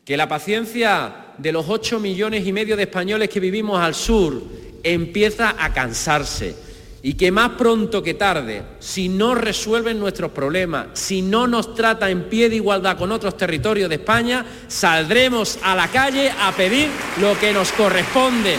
Que 0.06 0.18
la 0.18 0.28
paciencia 0.28 1.34
de 1.38 1.52
los 1.52 1.66
8 1.68 2.00
millones 2.00 2.48
y 2.48 2.54
medio 2.54 2.78
de 2.78 2.84
españoles 2.84 3.30
que 3.30 3.40
vivimos 3.40 3.80
al 3.80 3.94
sur 3.94 4.42
empieza 4.84 5.56
a 5.58 5.74
cansarse 5.74 6.56
y 7.04 7.14
que 7.14 7.32
más 7.32 7.52
pronto 7.52 8.04
que 8.04 8.14
tarde, 8.14 8.64
si 8.80 9.10
no 9.10 9.34
resuelven 9.34 10.00
nuestros 10.00 10.32
problemas, 10.32 10.88
si 10.94 11.22
no 11.22 11.48
nos 11.48 11.74
trata 11.74 12.10
en 12.10 12.30
pie 12.30 12.50
de 12.50 12.58
igualdad 12.58 12.98
con 12.98 13.12
otros 13.12 13.38
territorios 13.38 13.90
de 13.90 13.96
España, 13.96 14.46
saldremos 14.68 15.58
a 15.64 15.76
la 15.76 15.88
calle 15.88 16.32
a 16.32 16.52
pedir 16.52 16.90
lo 17.20 17.38
que 17.40 17.54
nos 17.54 17.72
corresponde. 17.72 18.58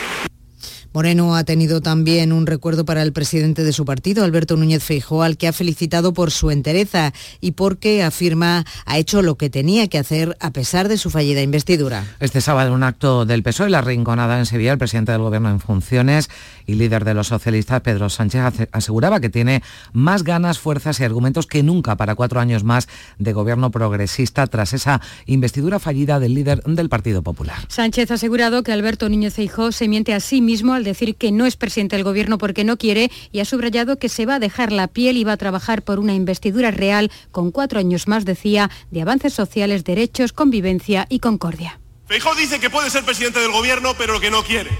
Moreno 0.92 1.34
ha 1.36 1.44
tenido 1.44 1.80
también 1.80 2.32
un 2.32 2.46
recuerdo 2.46 2.84
para 2.84 3.02
el 3.02 3.12
presidente 3.12 3.64
de 3.64 3.72
su 3.72 3.84
partido, 3.84 4.24
Alberto 4.24 4.56
Núñez 4.56 4.84
Feijóo, 4.84 5.22
al 5.22 5.38
que 5.38 5.48
ha 5.48 5.52
felicitado 5.52 6.12
por 6.12 6.30
su 6.30 6.50
entereza 6.50 7.14
y 7.40 7.52
porque 7.52 8.02
afirma 8.02 8.64
ha 8.84 8.98
hecho 8.98 9.22
lo 9.22 9.36
que 9.36 9.48
tenía 9.48 9.88
que 9.88 9.98
hacer 9.98 10.36
a 10.40 10.50
pesar 10.50 10.88
de 10.88 10.98
su 10.98 11.08
fallida 11.08 11.40
investidura. 11.40 12.04
Este 12.20 12.40
sábado 12.40 12.68
en 12.68 12.74
un 12.74 12.82
acto 12.82 13.24
del 13.24 13.42
PSOE, 13.42 13.70
la 13.70 13.80
Rinconada 13.80 14.38
en 14.38 14.46
Sevilla, 14.46 14.72
el 14.72 14.78
presidente 14.78 15.12
del 15.12 15.22
Gobierno 15.22 15.50
en 15.50 15.60
funciones 15.60 16.28
y 16.66 16.74
líder 16.74 17.04
de 17.04 17.14
los 17.14 17.28
socialistas, 17.28 17.80
Pedro 17.80 18.10
Sánchez, 18.10 18.68
aseguraba 18.72 19.20
que 19.20 19.30
tiene 19.30 19.62
más 19.92 20.24
ganas, 20.24 20.58
fuerzas 20.58 21.00
y 21.00 21.04
argumentos 21.04 21.46
que 21.46 21.62
nunca 21.62 21.96
para 21.96 22.14
cuatro 22.14 22.38
años 22.38 22.64
más 22.64 22.88
de 23.18 23.32
gobierno 23.32 23.70
progresista 23.70 24.46
tras 24.46 24.72
esa 24.74 25.00
investidura 25.26 25.78
fallida 25.78 26.20
del 26.20 26.34
líder 26.34 26.62
del 26.64 26.88
Partido 26.88 27.22
Popular. 27.22 27.56
Sánchez 27.68 28.10
ha 28.10 28.14
asegurado 28.14 28.62
que 28.62 28.72
Alberto 28.72 29.08
Núñez 29.08 29.34
Feijóo 29.34 29.72
se 29.72 29.88
miente 29.88 30.12
a 30.12 30.20
sí 30.20 30.40
mismo 30.40 30.74
al 30.74 30.81
decir 30.84 31.16
que 31.16 31.32
no 31.32 31.46
es 31.46 31.56
presidente 31.56 31.96
del 31.96 32.04
Gobierno 32.04 32.38
porque 32.38 32.64
no 32.64 32.76
quiere 32.76 33.10
y 33.30 33.40
ha 33.40 33.44
subrayado 33.44 33.98
que 33.98 34.08
se 34.08 34.26
va 34.26 34.36
a 34.36 34.38
dejar 34.38 34.72
la 34.72 34.88
piel 34.88 35.16
y 35.16 35.24
va 35.24 35.32
a 35.32 35.36
trabajar 35.36 35.82
por 35.82 35.98
una 35.98 36.14
investidura 36.14 36.70
real 36.70 37.10
con 37.30 37.50
cuatro 37.50 37.78
años 37.78 38.08
más, 38.08 38.24
decía, 38.24 38.70
de 38.90 39.02
avances 39.02 39.32
sociales, 39.34 39.84
derechos, 39.84 40.32
convivencia 40.32 41.06
y 41.08 41.18
concordia. 41.20 41.80
Feijóo 42.06 42.34
dice 42.34 42.60
que 42.60 42.70
puede 42.70 42.90
ser 42.90 43.04
presidente 43.04 43.40
del 43.40 43.52
Gobierno, 43.52 43.94
pero 43.96 44.20
que 44.20 44.30
no 44.30 44.42
quiere. 44.42 44.70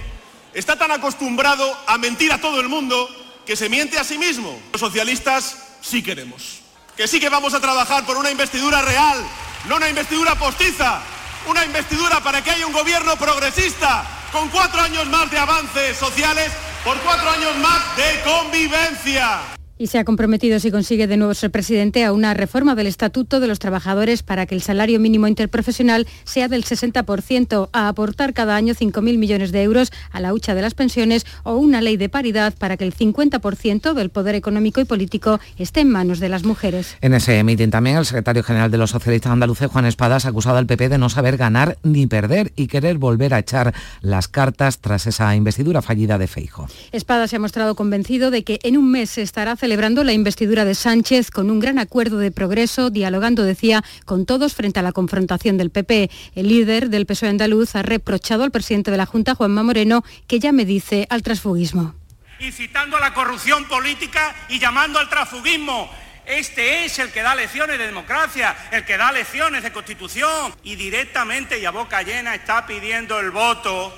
Está 0.54 0.76
tan 0.76 0.90
acostumbrado 0.90 1.64
a 1.86 1.96
mentir 1.96 2.32
a 2.32 2.40
todo 2.40 2.60
el 2.60 2.68
mundo 2.68 3.08
que 3.46 3.56
se 3.56 3.68
miente 3.68 3.98
a 3.98 4.04
sí 4.04 4.18
mismo. 4.18 4.60
Los 4.72 4.80
socialistas 4.80 5.78
sí 5.80 6.02
queremos. 6.02 6.60
Que 6.96 7.08
sí 7.08 7.20
que 7.20 7.30
vamos 7.30 7.54
a 7.54 7.60
trabajar 7.60 8.04
por 8.04 8.18
una 8.18 8.30
investidura 8.30 8.82
real, 8.82 9.24
no 9.66 9.76
una 9.76 9.88
investidura 9.88 10.34
postiza, 10.34 11.00
una 11.46 11.64
investidura 11.64 12.20
para 12.20 12.42
que 12.42 12.50
haya 12.50 12.66
un 12.66 12.72
gobierno 12.72 13.16
progresista, 13.16 14.04
con 14.32 14.48
cuatro 14.48 14.80
años 14.80 15.06
más 15.06 15.30
de 15.30 15.38
avances 15.38 15.96
sociales, 15.96 16.50
por 16.84 16.98
cuatro 17.00 17.30
años 17.30 17.56
más 17.56 17.96
de 17.96 18.20
convivencia 18.22 19.51
y 19.82 19.88
se 19.88 19.98
ha 19.98 20.04
comprometido, 20.04 20.60
si 20.60 20.70
consigue 20.70 21.08
de 21.08 21.16
nuevo 21.16 21.34
ser 21.34 21.50
presidente, 21.50 22.04
a 22.04 22.12
una 22.12 22.34
reforma 22.34 22.76
del 22.76 22.86
Estatuto 22.86 23.40
de 23.40 23.48
los 23.48 23.58
Trabajadores 23.58 24.22
para 24.22 24.46
que 24.46 24.54
el 24.54 24.62
salario 24.62 25.00
mínimo 25.00 25.26
interprofesional 25.26 26.06
sea 26.22 26.46
del 26.46 26.64
60%, 26.64 27.68
a 27.72 27.88
aportar 27.88 28.32
cada 28.32 28.54
año 28.54 28.74
5.000 28.74 29.18
millones 29.18 29.50
de 29.50 29.60
euros 29.64 29.90
a 30.12 30.20
la 30.20 30.34
hucha 30.34 30.54
de 30.54 30.62
las 30.62 30.74
pensiones 30.74 31.26
o 31.42 31.56
una 31.56 31.80
ley 31.80 31.96
de 31.96 32.08
paridad 32.08 32.54
para 32.56 32.76
que 32.76 32.84
el 32.84 32.94
50% 32.94 33.92
del 33.92 34.10
poder 34.10 34.36
económico 34.36 34.80
y 34.80 34.84
político 34.84 35.40
esté 35.58 35.80
en 35.80 35.90
manos 35.90 36.20
de 36.20 36.28
las 36.28 36.44
mujeres. 36.44 36.96
En 37.00 37.12
ese 37.12 37.42
mitin 37.42 37.72
también 37.72 37.96
el 37.96 38.06
secretario 38.06 38.44
general 38.44 38.70
de 38.70 38.78
los 38.78 38.90
socialistas 38.90 39.32
andaluces, 39.32 39.66
Juan 39.66 39.86
Espadas, 39.86 40.26
ha 40.26 40.28
acusado 40.28 40.58
al 40.58 40.66
PP 40.66 40.90
de 40.90 40.98
no 40.98 41.08
saber 41.08 41.36
ganar 41.36 41.76
ni 41.82 42.06
perder 42.06 42.52
y 42.54 42.68
querer 42.68 42.98
volver 42.98 43.34
a 43.34 43.40
echar 43.40 43.74
las 44.00 44.28
cartas 44.28 44.78
tras 44.78 45.08
esa 45.08 45.34
investidura 45.34 45.82
fallida 45.82 46.18
de 46.18 46.28
Feijo. 46.28 46.68
Espadas 46.92 47.30
se 47.30 47.36
ha 47.36 47.40
mostrado 47.40 47.74
convencido 47.74 48.30
de 48.30 48.44
que 48.44 48.60
en 48.62 48.76
un 48.76 48.88
mes 48.88 49.10
se 49.10 49.22
estará 49.22 49.56
celebrando 49.56 49.71
celebrando 49.72 50.04
la 50.04 50.12
investidura 50.12 50.66
de 50.66 50.74
Sánchez 50.74 51.30
con 51.30 51.50
un 51.50 51.58
gran 51.58 51.78
acuerdo 51.78 52.18
de 52.18 52.30
progreso, 52.30 52.90
dialogando, 52.90 53.42
decía, 53.42 53.82
con 54.04 54.26
todos 54.26 54.52
frente 54.52 54.80
a 54.80 54.82
la 54.82 54.92
confrontación 54.92 55.56
del 55.56 55.70
PP. 55.70 56.10
El 56.34 56.48
líder 56.48 56.90
del 56.90 57.06
PSOE 57.06 57.30
andaluz 57.30 57.74
ha 57.74 57.80
reprochado 57.80 58.44
al 58.44 58.50
presidente 58.50 58.90
de 58.90 58.98
la 58.98 59.06
Junta, 59.06 59.34
Juanma 59.34 59.62
Moreno, 59.62 60.04
que 60.26 60.40
ya 60.40 60.52
me 60.52 60.66
dice 60.66 61.06
al 61.08 61.22
transfugismo. 61.22 61.94
Incitando 62.38 62.98
a 62.98 63.00
la 63.00 63.14
corrupción 63.14 63.64
política 63.64 64.34
y 64.50 64.58
llamando 64.58 64.98
al 64.98 65.08
transfugismo. 65.08 65.90
Este 66.26 66.84
es 66.84 66.98
el 66.98 67.10
que 67.10 67.22
da 67.22 67.34
lecciones 67.34 67.78
de 67.78 67.86
democracia, 67.86 68.54
el 68.72 68.84
que 68.84 68.98
da 68.98 69.10
lecciones 69.10 69.62
de 69.62 69.72
constitución 69.72 70.52
y 70.64 70.76
directamente 70.76 71.58
y 71.58 71.64
a 71.64 71.70
boca 71.70 72.02
llena 72.02 72.34
está 72.34 72.66
pidiendo 72.66 73.18
el 73.20 73.30
voto 73.30 73.90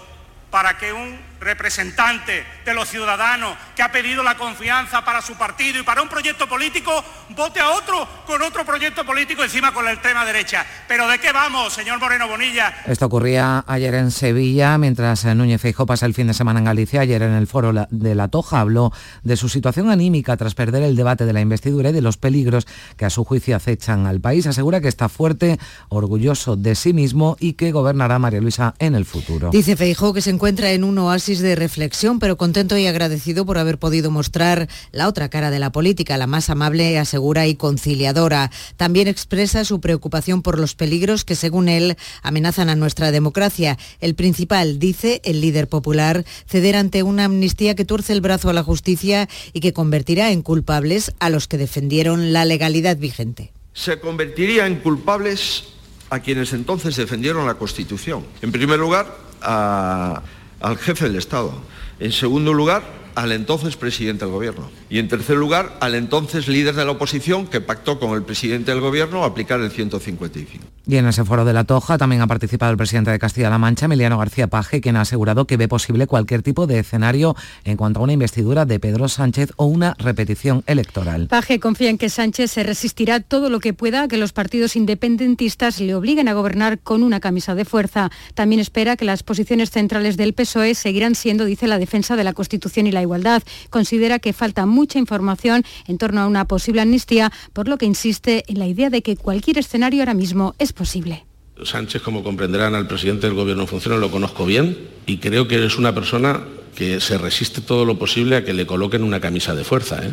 para 0.52 0.78
que 0.78 0.92
un 0.92 1.18
representante 1.44 2.44
de 2.64 2.74
los 2.74 2.88
ciudadanos 2.88 3.56
que 3.76 3.82
ha 3.82 3.92
pedido 3.92 4.22
la 4.22 4.36
confianza 4.36 5.04
para 5.04 5.22
su 5.22 5.34
partido 5.34 5.80
y 5.80 5.82
para 5.82 6.02
un 6.02 6.08
proyecto 6.08 6.48
político, 6.48 7.04
vote 7.30 7.60
a 7.60 7.70
otro 7.70 8.08
con 8.26 8.42
otro 8.42 8.64
proyecto 8.64 9.04
político 9.04 9.44
encima 9.44 9.72
con 9.72 9.84
la 9.84 9.92
extrema 9.92 10.24
derecha. 10.24 10.64
Pero 10.88 11.06
¿de 11.08 11.18
qué 11.18 11.32
vamos, 11.32 11.72
señor 11.72 12.00
Moreno 12.00 12.26
Bonilla? 12.28 12.74
Esto 12.86 13.06
ocurría 13.06 13.64
ayer 13.66 13.94
en 13.94 14.10
Sevilla, 14.10 14.78
mientras 14.78 15.24
Núñez 15.24 15.60
Feijóo 15.60 15.86
pasa 15.86 16.06
el 16.06 16.14
fin 16.14 16.26
de 16.26 16.34
semana 16.34 16.60
en 16.60 16.64
Galicia. 16.64 17.02
Ayer 17.02 17.22
en 17.22 17.34
el 17.34 17.46
foro 17.46 17.72
de 17.90 18.14
La 18.14 18.28
Toja 18.28 18.60
habló 18.60 18.92
de 19.22 19.36
su 19.36 19.48
situación 19.48 19.90
anímica 19.90 20.36
tras 20.36 20.54
perder 20.54 20.82
el 20.82 20.96
debate 20.96 21.26
de 21.26 21.32
la 21.32 21.40
investidura 21.40 21.90
y 21.90 21.92
de 21.92 22.02
los 22.02 22.16
peligros 22.16 22.66
que 22.96 23.04
a 23.04 23.10
su 23.10 23.24
juicio 23.24 23.56
acechan 23.56 24.06
al 24.06 24.20
país. 24.20 24.46
Asegura 24.46 24.80
que 24.80 24.88
está 24.88 25.08
fuerte, 25.08 25.58
orgulloso 25.88 26.56
de 26.56 26.74
sí 26.74 26.92
mismo 26.92 27.36
y 27.38 27.54
que 27.54 27.72
gobernará 27.72 28.18
María 28.18 28.40
Luisa 28.40 28.74
en 28.78 28.94
el 28.94 29.04
futuro. 29.04 29.50
Dice 29.50 29.76
Feijóo 29.76 30.14
que 30.14 30.22
se 30.22 30.30
encuentra 30.30 30.70
en 30.70 30.84
un 30.84 30.98
oasis 30.98 31.33
de 31.40 31.56
reflexión, 31.56 32.18
pero 32.18 32.36
contento 32.36 32.76
y 32.76 32.86
agradecido 32.86 33.46
por 33.46 33.58
haber 33.58 33.78
podido 33.78 34.10
mostrar 34.10 34.68
la 34.92 35.08
otra 35.08 35.28
cara 35.28 35.50
de 35.50 35.58
la 35.58 35.72
política, 35.72 36.18
la 36.18 36.26
más 36.26 36.50
amable, 36.50 36.98
asegura 36.98 37.46
y 37.46 37.54
conciliadora. 37.54 38.50
También 38.76 39.08
expresa 39.08 39.64
su 39.64 39.80
preocupación 39.80 40.42
por 40.42 40.58
los 40.58 40.74
peligros 40.74 41.24
que, 41.24 41.34
según 41.34 41.68
él, 41.68 41.96
amenazan 42.22 42.68
a 42.68 42.76
nuestra 42.76 43.10
democracia. 43.10 43.78
El 44.00 44.14
principal, 44.14 44.78
dice 44.78 45.20
el 45.24 45.40
líder 45.40 45.68
popular, 45.68 46.24
ceder 46.46 46.76
ante 46.76 47.02
una 47.02 47.24
amnistía 47.24 47.74
que 47.74 47.84
tuerce 47.84 48.12
el 48.12 48.20
brazo 48.20 48.50
a 48.50 48.52
la 48.52 48.62
justicia 48.62 49.28
y 49.52 49.60
que 49.60 49.72
convertirá 49.72 50.30
en 50.30 50.42
culpables 50.42 51.12
a 51.18 51.30
los 51.30 51.48
que 51.48 51.58
defendieron 51.58 52.32
la 52.32 52.44
legalidad 52.44 52.96
vigente. 52.96 53.52
Se 53.72 53.98
convertiría 53.98 54.66
en 54.66 54.76
culpables 54.76 55.64
a 56.10 56.20
quienes 56.20 56.52
entonces 56.52 56.96
defendieron 56.96 57.46
la 57.46 57.54
Constitución. 57.54 58.24
En 58.40 58.52
primer 58.52 58.78
lugar, 58.78 59.24
a 59.42 60.22
al 60.64 60.78
jefe 60.78 61.04
del 61.04 61.16
Estado. 61.16 61.52
En 62.00 62.10
segundo 62.10 62.54
lugar, 62.54 62.82
al 63.14 63.32
entonces 63.32 63.76
presidente 63.76 64.24
del 64.24 64.32
Gobierno. 64.32 64.70
Y 64.90 64.98
en 64.98 65.08
tercer 65.08 65.36
lugar, 65.36 65.76
al 65.80 65.94
entonces 65.94 66.48
líder 66.48 66.74
de 66.74 66.84
la 66.84 66.92
oposición 66.92 67.46
que 67.46 67.60
pactó 67.60 67.98
con 67.98 68.14
el 68.14 68.22
presidente 68.22 68.70
del 68.70 68.80
Gobierno 68.80 69.24
aplicar 69.24 69.60
el 69.60 69.70
155. 69.70 70.64
Y 70.86 70.96
en 70.96 71.06
ese 71.06 71.24
foro 71.24 71.44
de 71.44 71.52
la 71.52 71.64
Toja 71.64 71.96
también 71.96 72.20
ha 72.20 72.26
participado 72.26 72.70
el 72.70 72.76
presidente 72.76 73.10
de 73.10 73.18
Castilla-La 73.18 73.58
Mancha, 73.58 73.86
Emiliano 73.86 74.18
García 74.18 74.48
Paje, 74.48 74.80
quien 74.80 74.96
ha 74.96 75.02
asegurado 75.02 75.46
que 75.46 75.56
ve 75.56 75.66
posible 75.66 76.06
cualquier 76.06 76.42
tipo 76.42 76.66
de 76.66 76.78
escenario 76.78 77.34
en 77.64 77.76
cuanto 77.76 78.00
a 78.00 78.02
una 78.02 78.12
investidura 78.12 78.66
de 78.66 78.78
Pedro 78.78 79.08
Sánchez 79.08 79.52
o 79.56 79.64
una 79.64 79.94
repetición 79.98 80.62
electoral. 80.66 81.28
Paje 81.28 81.58
confía 81.60 81.88
en 81.88 81.96
que 81.96 82.10
Sánchez 82.10 82.50
se 82.50 82.62
resistirá 82.62 83.20
todo 83.20 83.48
lo 83.48 83.60
que 83.60 83.72
pueda 83.72 84.02
a 84.02 84.08
que 84.08 84.18
los 84.18 84.32
partidos 84.32 84.76
independentistas 84.76 85.80
le 85.80 85.94
obliguen 85.94 86.28
a 86.28 86.34
gobernar 86.34 86.78
con 86.78 87.02
una 87.02 87.20
camisa 87.20 87.54
de 87.54 87.64
fuerza. 87.64 88.10
También 88.34 88.60
espera 88.60 88.96
que 88.96 89.04
las 89.04 89.22
posiciones 89.22 89.70
centrales 89.70 90.16
del 90.16 90.34
PSOE 90.34 90.74
seguirán 90.74 91.14
siendo, 91.14 91.44
dice, 91.46 91.66
la 91.66 91.78
defensa 91.78 92.16
de 92.16 92.24
la 92.24 92.34
Constitución 92.34 92.86
y 92.86 92.92
la 92.92 93.03
igualdad. 93.04 93.42
Considera 93.70 94.18
que 94.18 94.32
falta 94.32 94.66
mucha 94.66 94.98
información 94.98 95.64
en 95.86 95.98
torno 95.98 96.20
a 96.20 96.26
una 96.26 96.46
posible 96.46 96.80
amnistía, 96.80 97.32
por 97.52 97.68
lo 97.68 97.78
que 97.78 97.86
insiste 97.86 98.44
en 98.48 98.58
la 98.58 98.66
idea 98.66 98.90
de 98.90 99.02
que 99.02 99.16
cualquier 99.16 99.58
escenario 99.58 100.00
ahora 100.00 100.14
mismo 100.14 100.54
es 100.58 100.72
posible. 100.72 101.24
Sánchez, 101.62 102.02
como 102.02 102.24
comprenderán, 102.24 102.74
al 102.74 102.88
presidente 102.88 103.26
del 103.26 103.36
Gobierno 103.36 103.62
en 103.62 103.68
funciones 103.68 104.00
lo 104.00 104.10
conozco 104.10 104.44
bien 104.44 104.76
y 105.06 105.18
creo 105.18 105.46
que 105.46 105.64
es 105.64 105.78
una 105.78 105.94
persona 105.94 106.42
que 106.74 107.00
se 107.00 107.16
resiste 107.16 107.60
todo 107.60 107.84
lo 107.84 107.98
posible 107.98 108.36
a 108.36 108.44
que 108.44 108.52
le 108.52 108.66
coloquen 108.66 109.04
una 109.04 109.20
camisa 109.20 109.54
de 109.54 109.62
fuerza. 109.62 110.04
¿eh? 110.04 110.12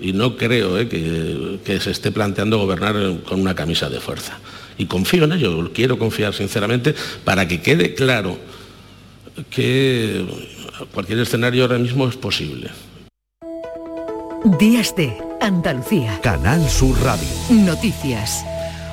Y 0.00 0.12
no 0.14 0.36
creo 0.36 0.78
¿eh? 0.78 0.88
que, 0.88 1.60
que 1.64 1.80
se 1.80 1.90
esté 1.90 2.12
planteando 2.12 2.58
gobernar 2.58 2.94
con 3.28 3.40
una 3.40 3.54
camisa 3.54 3.90
de 3.90 4.00
fuerza. 4.00 4.38
Y 4.78 4.86
confío 4.86 5.24
en 5.24 5.32
ello, 5.32 5.70
quiero 5.72 5.98
confiar 5.98 6.34
sinceramente 6.34 6.94
para 7.24 7.46
que 7.46 7.60
quede 7.60 7.94
claro 7.94 8.38
que 9.50 10.24
cualquier 10.92 11.20
escenario 11.20 11.62
ahora 11.62 11.78
mismo 11.78 12.06
es 12.08 12.16
posible. 12.16 12.70
Días 14.58 14.94
de 14.94 15.16
Andalucía. 15.40 16.20
Canal 16.22 16.68
Sur 16.68 16.96
Radio. 17.02 17.28
Noticias. 17.50 18.44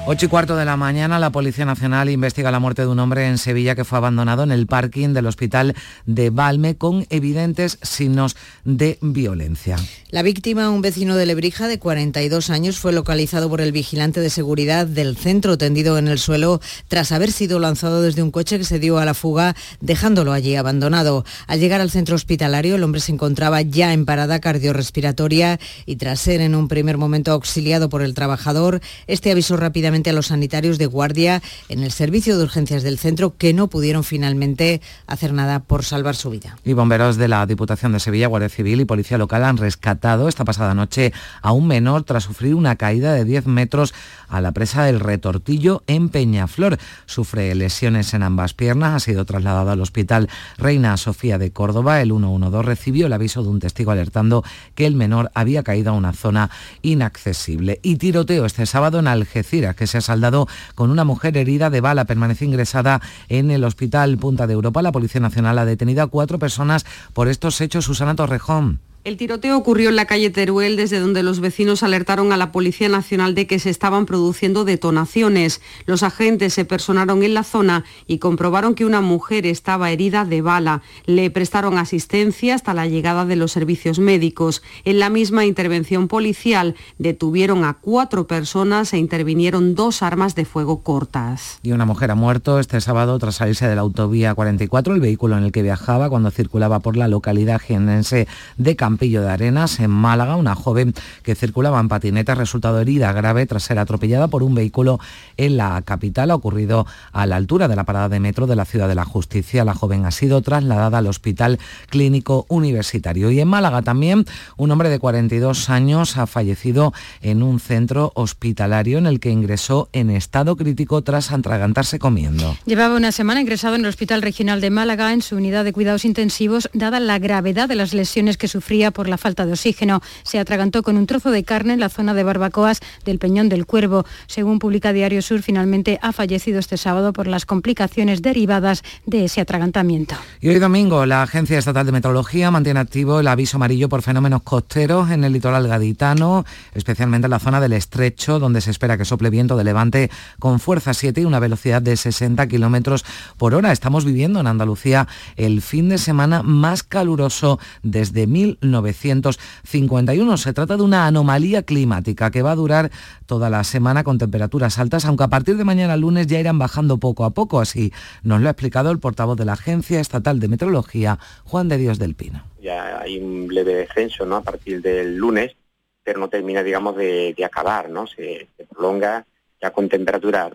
8 0.05 0.25
y 0.25 0.27
cuarto 0.27 0.57
de 0.57 0.65
la 0.65 0.75
mañana, 0.75 1.17
la 1.17 1.31
Policía 1.31 1.63
Nacional 1.63 2.09
investiga 2.09 2.51
la 2.51 2.59
muerte 2.59 2.81
de 2.81 2.89
un 2.89 2.99
hombre 2.99 3.25
en 3.25 3.37
Sevilla 3.37 3.73
que 3.73 3.85
fue 3.85 3.97
abandonado 3.97 4.43
en 4.43 4.51
el 4.51 4.67
parking 4.67 5.13
del 5.13 5.27
hospital 5.27 5.75
de 6.05 6.29
Valme 6.29 6.75
con 6.75 7.07
evidentes 7.09 7.79
signos 7.81 8.35
de 8.65 8.97
violencia. 8.99 9.77
La 10.11 10.21
víctima, 10.21 10.69
un 10.71 10.81
vecino 10.81 11.15
de 11.15 11.25
Lebrija 11.25 11.69
de 11.69 11.79
42 11.79 12.49
años, 12.49 12.79
fue 12.79 12.91
localizado 12.91 13.49
por 13.49 13.61
el 13.61 13.71
vigilante 13.71 14.19
de 14.19 14.29
seguridad 14.29 14.85
del 14.87 15.15
centro 15.15 15.57
tendido 15.57 15.97
en 15.97 16.09
el 16.09 16.19
suelo 16.19 16.59
tras 16.89 17.13
haber 17.13 17.31
sido 17.31 17.59
lanzado 17.59 18.01
desde 18.01 18.23
un 18.23 18.31
coche 18.31 18.57
que 18.57 18.65
se 18.65 18.79
dio 18.79 18.97
a 18.97 19.05
la 19.05 19.13
fuga, 19.13 19.55
dejándolo 19.79 20.33
allí 20.33 20.57
abandonado. 20.57 21.23
Al 21.47 21.61
llegar 21.61 21.79
al 21.79 21.91
centro 21.91 22.15
hospitalario, 22.15 22.75
el 22.75 22.83
hombre 22.83 22.99
se 22.99 23.13
encontraba 23.13 23.61
ya 23.61 23.93
en 23.93 24.05
parada 24.05 24.41
cardiorrespiratoria 24.41 25.61
y 25.85 25.95
tras 25.95 26.19
ser 26.19 26.41
en 26.41 26.55
un 26.55 26.67
primer 26.67 26.97
momento 26.97 27.31
auxiliado 27.31 27.87
por 27.87 28.01
el 28.01 28.13
trabajador, 28.13 28.81
este 29.07 29.31
avisó 29.31 29.55
rápidamente 29.55 29.92
a 29.93 30.13
los 30.13 30.27
sanitarios 30.27 30.79
de 30.79 30.87
guardia 30.87 31.41
en 31.69 31.83
el 31.83 31.91
servicio 31.91 32.35
de 32.37 32.43
urgencias 32.43 32.81
del 32.81 32.97
centro 32.97 33.37
que 33.37 33.53
no 33.53 33.67
pudieron 33.67 34.03
finalmente 34.03 34.81
hacer 35.05 35.33
nada 35.33 35.59
por 35.59 35.83
salvar 35.83 36.15
su 36.15 36.31
vida. 36.31 36.57
Y 36.65 36.73
bomberos 36.73 37.17
de 37.17 37.27
la 37.27 37.45
Diputación 37.45 37.91
de 37.91 37.99
Sevilla, 37.99 38.27
Guardia 38.27 38.49
Civil 38.49 38.81
y 38.81 38.85
Policía 38.85 39.19
Local 39.19 39.43
han 39.43 39.57
rescatado 39.57 40.27
esta 40.27 40.45
pasada 40.45 40.73
noche 40.73 41.13
a 41.41 41.51
un 41.51 41.67
menor 41.67 42.03
tras 42.03 42.23
sufrir 42.23 42.55
una 42.55 42.75
caída 42.75 43.13
de 43.13 43.23
10 43.23 43.45
metros 43.45 43.93
a 44.27 44.41
la 44.41 44.51
presa 44.51 44.83
del 44.83 44.99
Retortillo 44.99 45.83
en 45.85 46.09
Peñaflor. 46.09 46.79
Sufre 47.05 47.53
lesiones 47.53 48.15
en 48.15 48.23
ambas 48.23 48.53
piernas, 48.55 48.95
ha 48.95 48.99
sido 48.99 49.25
trasladado 49.25 49.69
al 49.69 49.81
hospital 49.81 50.29
Reina 50.57 50.97
Sofía 50.97 51.37
de 51.37 51.51
Córdoba. 51.51 52.01
El 52.01 52.09
112 52.09 52.63
recibió 52.63 53.05
el 53.05 53.13
aviso 53.13 53.43
de 53.43 53.49
un 53.49 53.59
testigo 53.59 53.91
alertando 53.91 54.43
que 54.73 54.87
el 54.87 54.95
menor 54.95 55.31
había 55.35 55.63
caído 55.63 55.91
a 55.91 55.95
una 55.95 56.13
zona 56.13 56.49
inaccesible. 56.81 57.79
Y 57.83 57.97
tiroteo 57.97 58.45
este 58.45 58.65
sábado 58.65 58.99
en 58.99 59.07
Algeciras, 59.07 59.75
se 59.87 59.97
ha 59.97 60.01
saldado 60.01 60.47
con 60.75 60.89
una 60.91 61.03
mujer 61.03 61.37
herida 61.37 61.69
de 61.69 61.81
bala. 61.81 62.05
Permanece 62.05 62.45
ingresada 62.45 63.01
en 63.29 63.51
el 63.51 63.63
Hospital 63.63 64.17
Punta 64.17 64.47
de 64.47 64.53
Europa. 64.53 64.81
La 64.81 64.91
Policía 64.91 65.21
Nacional 65.21 65.57
ha 65.57 65.65
detenido 65.65 66.03
a 66.03 66.07
cuatro 66.07 66.39
personas 66.39 66.85
por 67.13 67.27
estos 67.27 67.59
hechos. 67.61 67.85
Susana 67.85 68.15
Torrejón. 68.15 68.79
El 69.05 69.17
tiroteo 69.17 69.57
ocurrió 69.57 69.89
en 69.89 69.97
la 69.97 70.05
calle 70.05 70.29
Teruel, 70.29 70.77
desde 70.77 70.97
donde 70.97 71.23
los 71.23 71.41
vecinos 71.41 71.83
alertaron 71.83 72.31
a 72.31 72.37
la 72.37 72.53
Policía 72.53 72.87
Nacional 72.87 73.35
de 73.35 73.47
que 73.47 73.59
se 73.59 73.69
estaban 73.69 74.05
produciendo 74.05 74.63
detonaciones. 74.63 75.59
Los 75.85 76.03
agentes 76.03 76.53
se 76.53 76.63
personaron 76.63 77.21
en 77.21 77.33
la 77.33 77.43
zona 77.43 77.83
y 78.07 78.19
comprobaron 78.19 78.75
que 78.75 78.85
una 78.85 79.01
mujer 79.01 79.45
estaba 79.45 79.91
herida 79.91 80.23
de 80.23 80.41
bala. 80.41 80.83
Le 81.05 81.29
prestaron 81.31 81.77
asistencia 81.77 82.55
hasta 82.55 82.73
la 82.73 82.87
llegada 82.87 83.25
de 83.25 83.35
los 83.35 83.51
servicios 83.51 83.99
médicos. 83.99 84.63
En 84.85 84.99
la 84.99 85.09
misma 85.09 85.45
intervención 85.45 86.07
policial 86.07 86.75
detuvieron 86.97 87.65
a 87.65 87.73
cuatro 87.73 88.25
personas 88.25 88.93
e 88.93 88.99
intervinieron 88.99 89.75
dos 89.75 90.01
armas 90.01 90.33
de 90.33 90.45
fuego 90.45 90.81
cortas. 90.81 91.59
Y 91.61 91.73
una 91.73 91.83
mujer 91.85 92.09
ha 92.09 92.15
muerto 92.15 92.57
este 92.57 92.79
sábado 92.79 93.19
tras 93.19 93.35
salirse 93.35 93.67
de 93.67 93.75
la 93.75 93.81
autovía 93.81 94.33
44, 94.33 94.93
el 94.95 95.01
vehículo 95.01 95.37
en 95.37 95.43
el 95.43 95.51
que 95.51 95.61
viajaba 95.61 96.09
cuando 96.09 96.31
circulaba 96.31 96.79
por 96.79 96.95
la 96.95 97.09
localidad 97.09 97.59
jienense 97.59 98.29
de 98.55 98.77
Campos 98.77 98.92
Campillo 98.93 99.23
de 99.23 99.31
Arenas, 99.31 99.79
en 99.79 99.89
Málaga, 99.89 100.35
una 100.35 100.53
joven 100.53 100.93
que 101.23 101.33
circulaba 101.33 101.79
en 101.79 101.87
patineta 101.87 102.33
ha 102.33 102.35
resultado 102.35 102.79
herida 102.79 103.11
grave 103.11 103.47
tras 103.47 103.63
ser 103.63 103.79
atropellada 103.79 104.27
por 104.27 104.43
un 104.43 104.53
vehículo 104.53 104.99
en 105.35 105.57
la 105.57 105.81
capital. 105.81 106.29
Ha 106.29 106.35
ocurrido 106.35 106.85
a 107.11 107.25
la 107.25 107.37
altura 107.37 107.67
de 107.67 107.75
la 107.75 107.85
parada 107.85 108.07
de 108.07 108.19
metro 108.19 108.45
de 108.45 108.55
la 108.55 108.65
Ciudad 108.65 108.87
de 108.87 108.93
la 108.93 109.03
Justicia. 109.03 109.65
La 109.65 109.73
joven 109.73 110.05
ha 110.05 110.11
sido 110.11 110.43
trasladada 110.43 110.99
al 110.99 111.07
Hospital 111.07 111.57
Clínico 111.89 112.45
Universitario. 112.49 113.31
Y 113.31 113.39
en 113.39 113.47
Málaga 113.47 113.81
también 113.81 114.25
un 114.57 114.69
hombre 114.69 114.89
de 114.89 114.99
42 114.99 115.71
años 115.71 116.15
ha 116.17 116.27
fallecido 116.27 116.93
en 117.21 117.41
un 117.41 117.59
centro 117.59 118.11
hospitalario 118.13 118.99
en 118.99 119.07
el 119.07 119.19
que 119.19 119.31
ingresó 119.31 119.89
en 119.91 120.11
estado 120.11 120.55
crítico 120.55 121.01
tras 121.01 121.31
atragantarse 121.31 121.97
comiendo. 121.97 122.55
Llevaba 122.67 122.95
una 122.95 123.11
semana 123.11 123.41
ingresado 123.41 123.73
en 123.73 123.81
el 123.81 123.87
Hospital 123.87 124.21
Regional 124.21 124.61
de 124.61 124.69
Málaga 124.69 125.13
en 125.13 125.23
su 125.23 125.35
unidad 125.35 125.63
de 125.63 125.73
cuidados 125.73 126.05
intensivos, 126.05 126.69
dada 126.73 126.99
la 126.99 127.17
gravedad 127.17 127.67
de 127.67 127.75
las 127.75 127.95
lesiones 127.95 128.37
que 128.37 128.47
sufría 128.47 128.82
por 128.91 129.07
la 129.07 129.17
falta 129.17 129.45
de 129.45 129.53
oxígeno. 129.53 130.01
Se 130.23 130.39
atragantó 130.39 130.83
con 130.83 130.97
un 130.97 131.07
trozo 131.07 131.31
de 131.31 131.43
carne 131.43 131.73
en 131.73 131.79
la 131.79 131.89
zona 131.89 132.13
de 132.13 132.23
barbacoas 132.23 132.79
del 133.05 133.19
Peñón 133.19 133.49
del 133.49 133.65
Cuervo. 133.65 134.05
Según 134.27 134.59
publica 134.59 134.93
Diario 134.93 135.21
Sur, 135.21 135.41
finalmente 135.41 135.99
ha 136.01 136.11
fallecido 136.11 136.59
este 136.59 136.77
sábado 136.77 137.13
por 137.13 137.27
las 137.27 137.45
complicaciones 137.45 138.21
derivadas 138.21 138.83
de 139.05 139.25
ese 139.25 139.41
atragantamiento. 139.41 140.15
Y 140.41 140.49
hoy 140.49 140.59
domingo, 140.59 141.05
la 141.05 141.23
Agencia 141.23 141.57
Estatal 141.57 141.85
de 141.85 141.91
Meteorología 141.91 142.51
mantiene 142.51 142.79
activo 142.79 143.19
el 143.19 143.27
aviso 143.27 143.57
amarillo 143.57 143.89
por 143.89 144.01
fenómenos 144.01 144.43
costeros 144.43 145.11
en 145.11 145.23
el 145.23 145.33
litoral 145.33 145.67
gaditano, 145.67 146.45
especialmente 146.73 147.27
en 147.27 147.31
la 147.31 147.39
zona 147.39 147.61
del 147.61 147.73
estrecho, 147.73 148.39
donde 148.39 148.61
se 148.61 148.71
espera 148.71 148.97
que 148.97 149.05
sople 149.05 149.29
viento 149.29 149.57
de 149.57 149.63
levante 149.63 150.11
con 150.39 150.59
fuerza 150.59 150.93
7 150.93 151.21
y 151.21 151.25
una 151.25 151.39
velocidad 151.39 151.81
de 151.81 151.95
60 151.95 152.47
kilómetros 152.47 153.05
por 153.37 153.53
hora. 153.53 153.71
Estamos 153.71 154.05
viviendo 154.05 154.39
en 154.39 154.47
Andalucía 154.47 155.07
el 155.35 155.61
fin 155.61 155.89
de 155.89 155.97
semana 155.97 156.43
más 156.43 156.83
caluroso 156.83 157.59
desde 157.81 158.27
1900 158.27 158.72
1951. 158.81 160.37
Se 160.37 160.53
trata 160.53 160.77
de 160.77 160.83
una 160.83 161.07
anomalía 161.07 161.63
climática 161.63 162.31
que 162.31 162.41
va 162.41 162.51
a 162.51 162.55
durar 162.55 162.91
toda 163.25 163.49
la 163.49 163.63
semana 163.63 164.03
con 164.03 164.17
temperaturas 164.17 164.79
altas, 164.79 165.05
aunque 165.05 165.23
a 165.23 165.27
partir 165.27 165.57
de 165.57 165.63
mañana 165.63 165.97
lunes 165.97 166.27
ya 166.27 166.39
irán 166.39 166.59
bajando 166.59 166.97
poco 166.97 167.25
a 167.25 167.31
poco. 167.31 167.59
Así 167.59 167.91
nos 168.23 168.41
lo 168.41 168.47
ha 168.47 168.51
explicado 168.51 168.91
el 168.91 168.99
portavoz 168.99 169.37
de 169.37 169.45
la 169.45 169.53
Agencia 169.53 169.99
Estatal 169.99 170.39
de 170.39 170.47
Meteorología, 170.47 171.19
Juan 171.43 171.69
de 171.69 171.77
Dios 171.77 171.99
del 171.99 172.15
Pino. 172.15 172.43
Ya 172.61 172.99
hay 172.99 173.19
un 173.19 173.47
leve 173.53 173.75
descenso 173.75 174.23
a 174.35 174.41
partir 174.41 174.81
del 174.81 175.17
lunes, 175.17 175.55
pero 176.03 176.19
no 176.19 176.29
termina, 176.29 176.63
digamos, 176.63 176.95
de, 176.95 177.35
acabar, 177.45 177.89
¿no? 177.89 178.07
Se, 178.07 178.47
se 178.57 178.65
prolonga 178.65 179.25
ya 179.61 179.71
con 179.71 179.89
temperaturas 179.89 180.51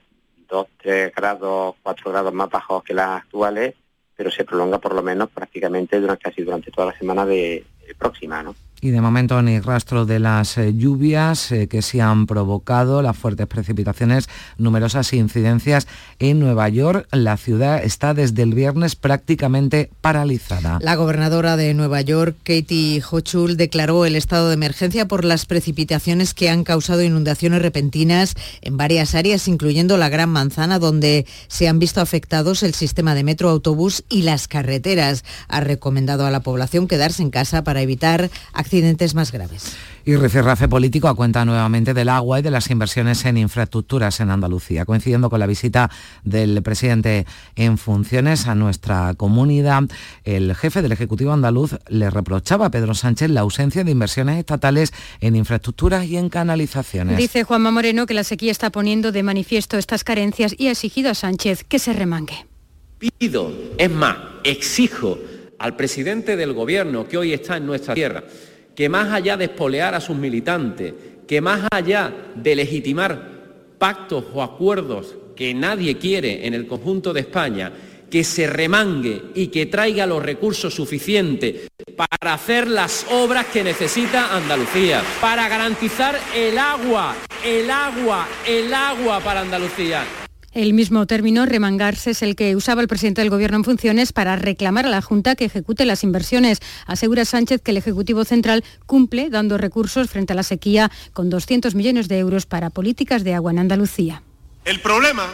2, 0.48 0.66
3 0.82 1.14
grados, 1.14 1.76
4 1.82 2.10
grados 2.10 2.32
más 2.32 2.50
bajos 2.50 2.82
que 2.82 2.94
las 2.94 3.22
actuales, 3.22 3.74
pero 4.16 4.30
se 4.30 4.44
prolonga 4.44 4.78
por 4.78 4.94
lo 4.94 5.02
menos 5.02 5.30
prácticamente 5.30 6.00
durante 6.00 6.24
casi 6.24 6.42
durante 6.42 6.70
toda 6.70 6.88
la 6.88 6.98
semana 6.98 7.24
de, 7.24 7.64
próxima, 7.94 8.42
¿no? 8.42 8.54
Y 8.80 8.90
de 8.90 9.00
momento 9.00 9.42
ni 9.42 9.58
rastro 9.58 10.06
de 10.06 10.20
las 10.20 10.56
eh, 10.56 10.72
lluvias 10.72 11.50
eh, 11.50 11.66
que 11.66 11.82
se 11.82 12.00
han 12.00 12.26
provocado, 12.26 13.02
las 13.02 13.16
fuertes 13.16 13.48
precipitaciones, 13.48 14.28
numerosas 14.56 15.12
incidencias 15.12 15.88
en 16.20 16.38
Nueva 16.38 16.68
York. 16.68 17.08
La 17.10 17.36
ciudad 17.36 17.82
está 17.82 18.14
desde 18.14 18.42
el 18.42 18.54
viernes 18.54 18.94
prácticamente 18.94 19.90
paralizada. 20.00 20.78
La 20.80 20.94
gobernadora 20.94 21.56
de 21.56 21.74
Nueva 21.74 22.02
York, 22.02 22.36
Katie 22.44 23.02
Hochul, 23.02 23.56
declaró 23.56 24.04
el 24.04 24.14
estado 24.14 24.46
de 24.46 24.54
emergencia 24.54 25.08
por 25.08 25.24
las 25.24 25.44
precipitaciones 25.44 26.32
que 26.32 26.48
han 26.48 26.62
causado 26.62 27.02
inundaciones 27.02 27.60
repentinas 27.60 28.34
en 28.60 28.76
varias 28.76 29.16
áreas, 29.16 29.48
incluyendo 29.48 29.96
la 29.96 30.08
Gran 30.08 30.30
Manzana, 30.30 30.78
donde 30.78 31.26
se 31.48 31.66
han 31.66 31.80
visto 31.80 32.00
afectados 32.00 32.62
el 32.62 32.74
sistema 32.74 33.16
de 33.16 33.24
metro, 33.24 33.48
autobús 33.48 34.04
y 34.08 34.22
las 34.22 34.46
carreteras. 34.46 35.24
Ha 35.48 35.60
recomendado 35.60 36.26
a 36.26 36.30
la 36.30 36.40
población 36.40 36.86
quedarse 36.86 37.22
en 37.22 37.30
casa 37.30 37.64
para 37.64 37.82
evitar 37.82 38.30
accidentes 38.52 38.67
más 39.14 39.32
graves. 39.32 39.76
Y 40.04 40.16
Rifirrafe 40.16 40.68
Político 40.68 41.14
cuenta 41.14 41.44
nuevamente 41.44 41.94
del 41.94 42.08
agua 42.08 42.38
y 42.38 42.42
de 42.42 42.50
las 42.50 42.70
inversiones 42.70 43.24
en 43.24 43.36
infraestructuras 43.36 44.20
en 44.20 44.30
Andalucía, 44.30 44.84
coincidiendo 44.84 45.28
con 45.28 45.40
la 45.40 45.46
visita 45.46 45.90
del 46.24 46.62
presidente 46.62 47.26
en 47.56 47.78
funciones 47.78 48.46
a 48.46 48.54
nuestra 48.54 49.14
comunidad. 49.14 49.84
El 50.24 50.54
jefe 50.54 50.82
del 50.82 50.92
Ejecutivo 50.92 51.32
andaluz 51.32 51.76
le 51.88 52.10
reprochaba 52.10 52.66
a 52.66 52.70
Pedro 52.70 52.94
Sánchez 52.94 53.30
la 53.30 53.40
ausencia 53.40 53.84
de 53.84 53.90
inversiones 53.90 54.38
estatales 54.38 54.92
en 55.20 55.36
infraestructuras 55.36 56.06
y 56.06 56.16
en 56.16 56.28
canalizaciones. 56.28 57.16
Dice 57.16 57.44
Juanma 57.44 57.70
Moreno 57.70 58.06
que 58.06 58.14
la 58.14 58.24
sequía 58.24 58.50
está 58.52 58.70
poniendo 58.70 59.12
de 59.12 59.22
manifiesto 59.22 59.76
estas 59.76 60.04
carencias 60.04 60.54
y 60.56 60.68
ha 60.68 60.72
exigido 60.72 61.10
a 61.10 61.14
Sánchez 61.14 61.64
que 61.64 61.78
se 61.78 61.92
remangue. 61.92 62.46
Pido, 62.98 63.52
es 63.76 63.90
más, 63.90 64.16
exijo 64.42 65.18
al 65.58 65.76
presidente 65.76 66.36
del 66.36 66.52
gobierno 66.52 67.06
que 67.08 67.16
hoy 67.16 67.32
está 67.32 67.56
en 67.56 67.66
nuestra 67.66 67.94
tierra, 67.94 68.24
que 68.78 68.88
más 68.88 69.12
allá 69.12 69.36
de 69.36 69.46
espolear 69.46 69.96
a 69.96 70.00
sus 70.00 70.16
militantes, 70.16 70.94
que 71.26 71.40
más 71.40 71.66
allá 71.72 72.14
de 72.36 72.54
legitimar 72.54 73.20
pactos 73.76 74.26
o 74.32 74.40
acuerdos 74.40 75.16
que 75.34 75.52
nadie 75.52 75.98
quiere 75.98 76.46
en 76.46 76.54
el 76.54 76.68
conjunto 76.68 77.12
de 77.12 77.22
España, 77.22 77.72
que 78.08 78.22
se 78.22 78.46
remangue 78.46 79.20
y 79.34 79.48
que 79.48 79.66
traiga 79.66 80.06
los 80.06 80.22
recursos 80.22 80.72
suficientes 80.72 81.68
para 81.96 82.34
hacer 82.34 82.68
las 82.68 83.04
obras 83.10 83.46
que 83.46 83.64
necesita 83.64 84.36
Andalucía, 84.36 85.02
para 85.20 85.48
garantizar 85.48 86.16
el 86.32 86.56
agua, 86.56 87.16
el 87.44 87.68
agua, 87.72 88.28
el 88.46 88.72
agua 88.72 89.18
para 89.18 89.40
Andalucía. 89.40 90.04
El 90.58 90.74
mismo 90.74 91.06
término, 91.06 91.46
remangarse, 91.46 92.10
es 92.10 92.20
el 92.20 92.34
que 92.34 92.56
usaba 92.56 92.82
el 92.82 92.88
presidente 92.88 93.20
del 93.20 93.30
Gobierno 93.30 93.58
en 93.58 93.64
funciones 93.64 94.12
para 94.12 94.34
reclamar 94.34 94.86
a 94.86 94.88
la 94.88 95.00
Junta 95.00 95.36
que 95.36 95.44
ejecute 95.44 95.84
las 95.84 96.02
inversiones. 96.02 96.58
Asegura 96.84 97.24
Sánchez 97.24 97.62
que 97.62 97.70
el 97.70 97.76
Ejecutivo 97.76 98.24
Central 98.24 98.64
cumple 98.84 99.30
dando 99.30 99.56
recursos 99.56 100.10
frente 100.10 100.32
a 100.32 100.36
la 100.36 100.42
sequía 100.42 100.90
con 101.12 101.30
200 101.30 101.76
millones 101.76 102.08
de 102.08 102.18
euros 102.18 102.46
para 102.46 102.70
políticas 102.70 103.22
de 103.22 103.34
agua 103.34 103.52
en 103.52 103.60
Andalucía. 103.60 104.24
El 104.64 104.80
problema 104.80 105.28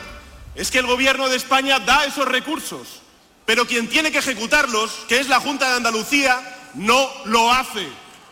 es 0.57 0.71
que 0.71 0.81
el 0.81 0.87
Gobierno 0.87 1.31
de 1.31 1.37
España 1.37 1.79
da 1.79 2.05
esos 2.05 2.29
recursos, 2.29 3.01
pero 3.47 3.67
quien 3.67 3.89
tiene 3.89 4.13
que 4.13 4.19
ejecutarlos, 4.19 5.07
que 5.09 5.21
es 5.21 5.31
la 5.31 5.41
Junta 5.41 5.71
de 5.71 5.77
Andalucía, 5.79 6.39
no 6.75 7.09
lo 7.25 7.51
hace. 7.51 7.87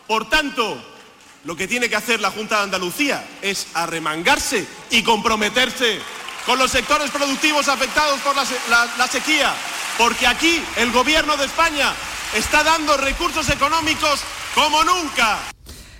Por 0.05 0.29
tanto, 0.29 0.77
lo 1.43 1.55
que 1.55 1.67
tiene 1.67 1.89
que 1.89 1.95
hacer 1.95 2.21
la 2.21 2.29
Junta 2.29 2.57
de 2.57 2.63
Andalucía 2.65 3.25
es 3.41 3.65
arremangarse 3.73 4.67
y 4.91 5.01
comprometerse 5.01 5.97
con 6.45 6.59
los 6.59 6.71
sectores 6.71 7.09
productivos 7.11 7.67
afectados 7.67 8.19
por 8.21 8.35
la, 8.35 9.07
sequía, 9.07 9.53
porque 9.97 10.27
aquí 10.27 10.61
el 10.77 10.91
Gobierno 10.91 11.37
de 11.37 11.45
España 11.45 11.93
está 12.35 12.63
dando 12.63 12.97
recursos 12.97 13.49
económicos 13.49 14.21
como 14.53 14.83
nunca. 14.83 15.39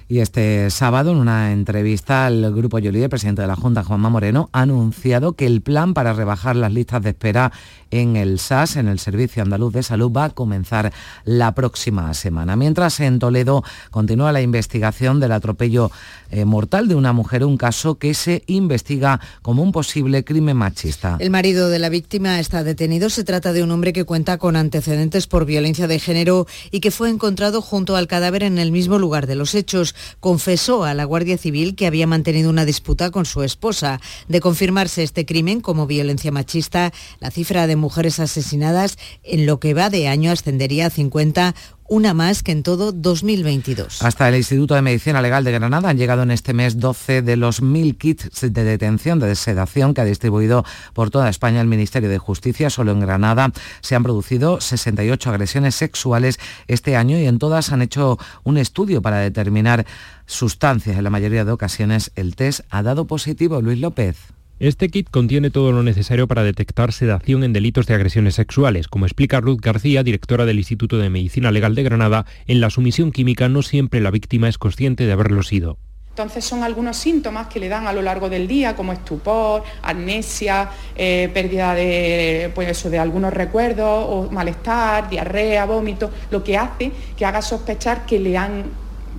Y 0.09 0.19
este 0.19 0.69
sábado, 0.69 1.11
en 1.11 1.17
una 1.17 1.53
entrevista 1.53 2.25
al 2.25 2.53
Grupo 2.53 2.77
Yoli, 2.77 3.01
el 3.01 3.09
presidente 3.09 3.41
de 3.41 3.47
la 3.47 3.55
Junta, 3.55 3.83
Juanma 3.83 4.09
Moreno, 4.09 4.49
ha 4.51 4.61
anunciado 4.61 5.33
que 5.33 5.45
el 5.45 5.61
plan 5.61 5.93
para 5.93 6.13
rebajar 6.13 6.55
las 6.55 6.73
listas 6.73 7.01
de 7.01 7.11
espera 7.11 7.51
en 7.93 8.15
el 8.15 8.39
SAS, 8.39 8.75
en 8.75 8.87
el 8.87 8.97
Servicio 8.97 9.43
Andaluz 9.43 9.73
de 9.73 9.83
Salud, 9.83 10.11
va 10.11 10.25
a 10.25 10.29
comenzar 10.31 10.91
la 11.25 11.53
próxima 11.53 12.13
semana. 12.15 12.55
Mientras 12.55 12.99
en 12.99 13.19
Toledo 13.19 13.63
continúa 13.91 14.31
la 14.31 14.41
investigación 14.41 15.19
del 15.19 15.31
atropello 15.31 15.91
eh, 16.31 16.45
mortal 16.45 16.87
de 16.87 16.95
una 16.95 17.13
mujer, 17.13 17.45
un 17.45 17.57
caso 17.57 17.95
que 17.95 18.15
se 18.15 18.43
investiga 18.47 19.19
como 19.43 19.61
un 19.61 19.71
posible 19.71 20.23
crimen 20.23 20.57
machista. 20.57 21.17
El 21.19 21.29
marido 21.29 21.69
de 21.69 21.77
la 21.77 21.89
víctima 21.89 22.39
está 22.39 22.63
detenido. 22.63 23.11
Se 23.11 23.23
trata 23.23 23.53
de 23.53 23.61
un 23.61 23.69
hombre 23.69 23.93
que 23.93 24.05
cuenta 24.05 24.39
con 24.39 24.55
antecedentes 24.55 25.27
por 25.27 25.45
violencia 25.45 25.87
de 25.87 25.99
género 25.99 26.47
y 26.71 26.79
que 26.79 26.89
fue 26.89 27.11
encontrado 27.11 27.61
junto 27.61 27.95
al 27.95 28.07
cadáver 28.07 28.41
en 28.41 28.57
el 28.57 28.71
mismo 28.71 28.97
lugar 28.97 29.27
de 29.27 29.35
los 29.35 29.53
hechos 29.53 29.93
confesó 30.19 30.83
a 30.83 30.95
la 30.95 31.05
Guardia 31.05 31.37
Civil 31.37 31.75
que 31.75 31.85
había 31.85 32.07
mantenido 32.07 32.49
una 32.49 32.65
disputa 32.65 33.11
con 33.11 33.25
su 33.25 33.43
esposa. 33.43 33.99
De 34.27 34.39
confirmarse 34.39 35.03
este 35.03 35.25
crimen 35.25 35.61
como 35.61 35.85
violencia 35.85 36.31
machista, 36.31 36.91
la 37.19 37.29
cifra 37.29 37.67
de 37.67 37.75
mujeres 37.83 38.19
asesinadas 38.19 38.97
en 39.23 39.45
lo 39.45 39.59
que 39.59 39.73
va 39.73 39.89
de 39.89 40.07
año 40.07 40.31
ascendería 40.31 40.87
a 40.87 40.89
50 40.89 41.53
una 41.87 42.13
más 42.13 42.43
que 42.43 42.53
en 42.53 42.63
todo 42.63 42.91
2022. 42.91 44.01
Hasta 44.01 44.29
el 44.29 44.35
Instituto 44.35 44.73
de 44.73 44.81
Medicina 44.81 45.21
Legal 45.21 45.43
de 45.43 45.51
Granada 45.51 45.89
han 45.89 45.97
llegado 45.97 46.23
en 46.23 46.31
este 46.31 46.53
mes 46.53 46.79
12 46.79 47.21
de 47.21 47.35
los 47.35 47.61
1.000 47.61 47.97
kits 47.97 48.41
de 48.41 48.63
detención 48.63 49.19
de 49.19 49.35
sedación 49.35 49.93
que 49.93 50.01
ha 50.01 50.05
distribuido 50.05 50.63
por 50.93 51.11
toda 51.11 51.29
España 51.29 51.61
el 51.61 51.67
Ministerio 51.67 52.09
de 52.09 52.17
Justicia. 52.17 52.69
Solo 52.69 52.93
en 52.93 53.01
Granada 53.01 53.51
se 53.81 53.95
han 53.95 54.03
producido 54.03 54.61
68 54.61 55.29
agresiones 55.29 55.75
sexuales 55.75 56.39
este 56.67 56.95
año 56.95 57.19
y 57.19 57.27
en 57.27 57.37
todas 57.37 57.71
han 57.71 57.81
hecho 57.81 58.17
un 58.43 58.57
estudio 58.57 59.01
para 59.01 59.17
determinar 59.17 59.85
sustancias. 60.25 60.97
En 60.97 61.03
la 61.03 61.09
mayoría 61.09 61.45
de 61.45 61.51
ocasiones 61.51 62.11
el 62.15 62.35
test 62.35 62.61
ha 62.69 62.81
dado 62.81 63.05
positivo. 63.05 63.61
Luis 63.61 63.79
López. 63.79 64.32
Este 64.59 64.89
kit 64.89 65.09
contiene 65.09 65.49
todo 65.49 65.71
lo 65.71 65.81
necesario 65.81 66.27
para 66.27 66.43
detectar 66.43 66.93
sedación 66.93 67.43
en 67.43 67.53
delitos 67.53 67.87
de 67.87 67.95
agresiones 67.95 68.35
sexuales. 68.35 68.87
Como 68.87 69.05
explica 69.05 69.41
Ruth 69.41 69.59
García, 69.59 70.03
directora 70.03 70.45
del 70.45 70.59
Instituto 70.59 70.99
de 70.99 71.09
Medicina 71.09 71.51
Legal 71.51 71.73
de 71.73 71.81
Granada, 71.81 72.25
en 72.45 72.61
la 72.61 72.69
sumisión 72.69 73.11
química 73.11 73.49
no 73.49 73.63
siempre 73.63 73.99
la 73.99 74.11
víctima 74.11 74.47
es 74.47 74.59
consciente 74.59 75.07
de 75.07 75.11
haberlo 75.11 75.41
sido. 75.41 75.79
Entonces 76.09 76.45
son 76.45 76.61
algunos 76.61 76.97
síntomas 76.97 77.47
que 77.47 77.59
le 77.59 77.67
dan 77.67 77.87
a 77.87 77.93
lo 77.93 78.03
largo 78.03 78.29
del 78.29 78.47
día, 78.47 78.75
como 78.75 78.93
estupor, 78.93 79.63
amnesia, 79.81 80.69
eh, 80.95 81.31
pérdida 81.33 81.73
de, 81.73 82.51
pues 82.53 82.83
de 82.83 82.99
algunos 82.99 83.33
recuerdos, 83.33 84.05
o 84.07 84.29
malestar, 84.31 85.09
diarrea, 85.09 85.65
vómito, 85.65 86.11
lo 86.29 86.43
que 86.43 86.55
hace 86.55 86.91
que 87.17 87.25
haga 87.25 87.41
sospechar 87.41 88.05
que 88.05 88.19
le 88.19 88.37
han 88.37 88.65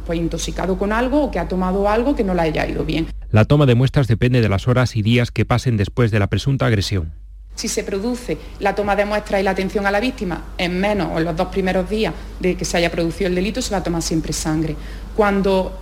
pues, 0.06 0.16
intoxicado 0.16 0.78
con 0.78 0.92
algo 0.92 1.24
o 1.24 1.30
que 1.32 1.40
ha 1.40 1.48
tomado 1.48 1.88
algo 1.88 2.14
que 2.14 2.22
no 2.22 2.32
le 2.32 2.42
haya 2.42 2.64
ido 2.68 2.84
bien. 2.84 3.08
La 3.34 3.44
toma 3.44 3.66
de 3.66 3.74
muestras 3.74 4.06
depende 4.06 4.40
de 4.40 4.48
las 4.48 4.68
horas 4.68 4.94
y 4.94 5.02
días 5.02 5.32
que 5.32 5.44
pasen 5.44 5.76
después 5.76 6.12
de 6.12 6.20
la 6.20 6.28
presunta 6.28 6.66
agresión. 6.66 7.12
Si 7.56 7.66
se 7.66 7.82
produce 7.82 8.38
la 8.60 8.76
toma 8.76 8.94
de 8.94 9.04
muestras 9.06 9.40
y 9.40 9.42
la 9.42 9.50
atención 9.50 9.84
a 9.86 9.90
la 9.90 9.98
víctima 9.98 10.52
en 10.56 10.78
menos 10.78 11.08
o 11.12 11.18
en 11.18 11.24
los 11.24 11.36
dos 11.36 11.48
primeros 11.48 11.90
días 11.90 12.14
de 12.38 12.56
que 12.56 12.64
se 12.64 12.76
haya 12.76 12.92
producido 12.92 13.26
el 13.26 13.34
delito, 13.34 13.60
se 13.60 13.72
va 13.72 13.78
a 13.78 13.82
tomar 13.82 14.02
siempre 14.02 14.32
sangre. 14.32 14.76
Cuando 15.16 15.76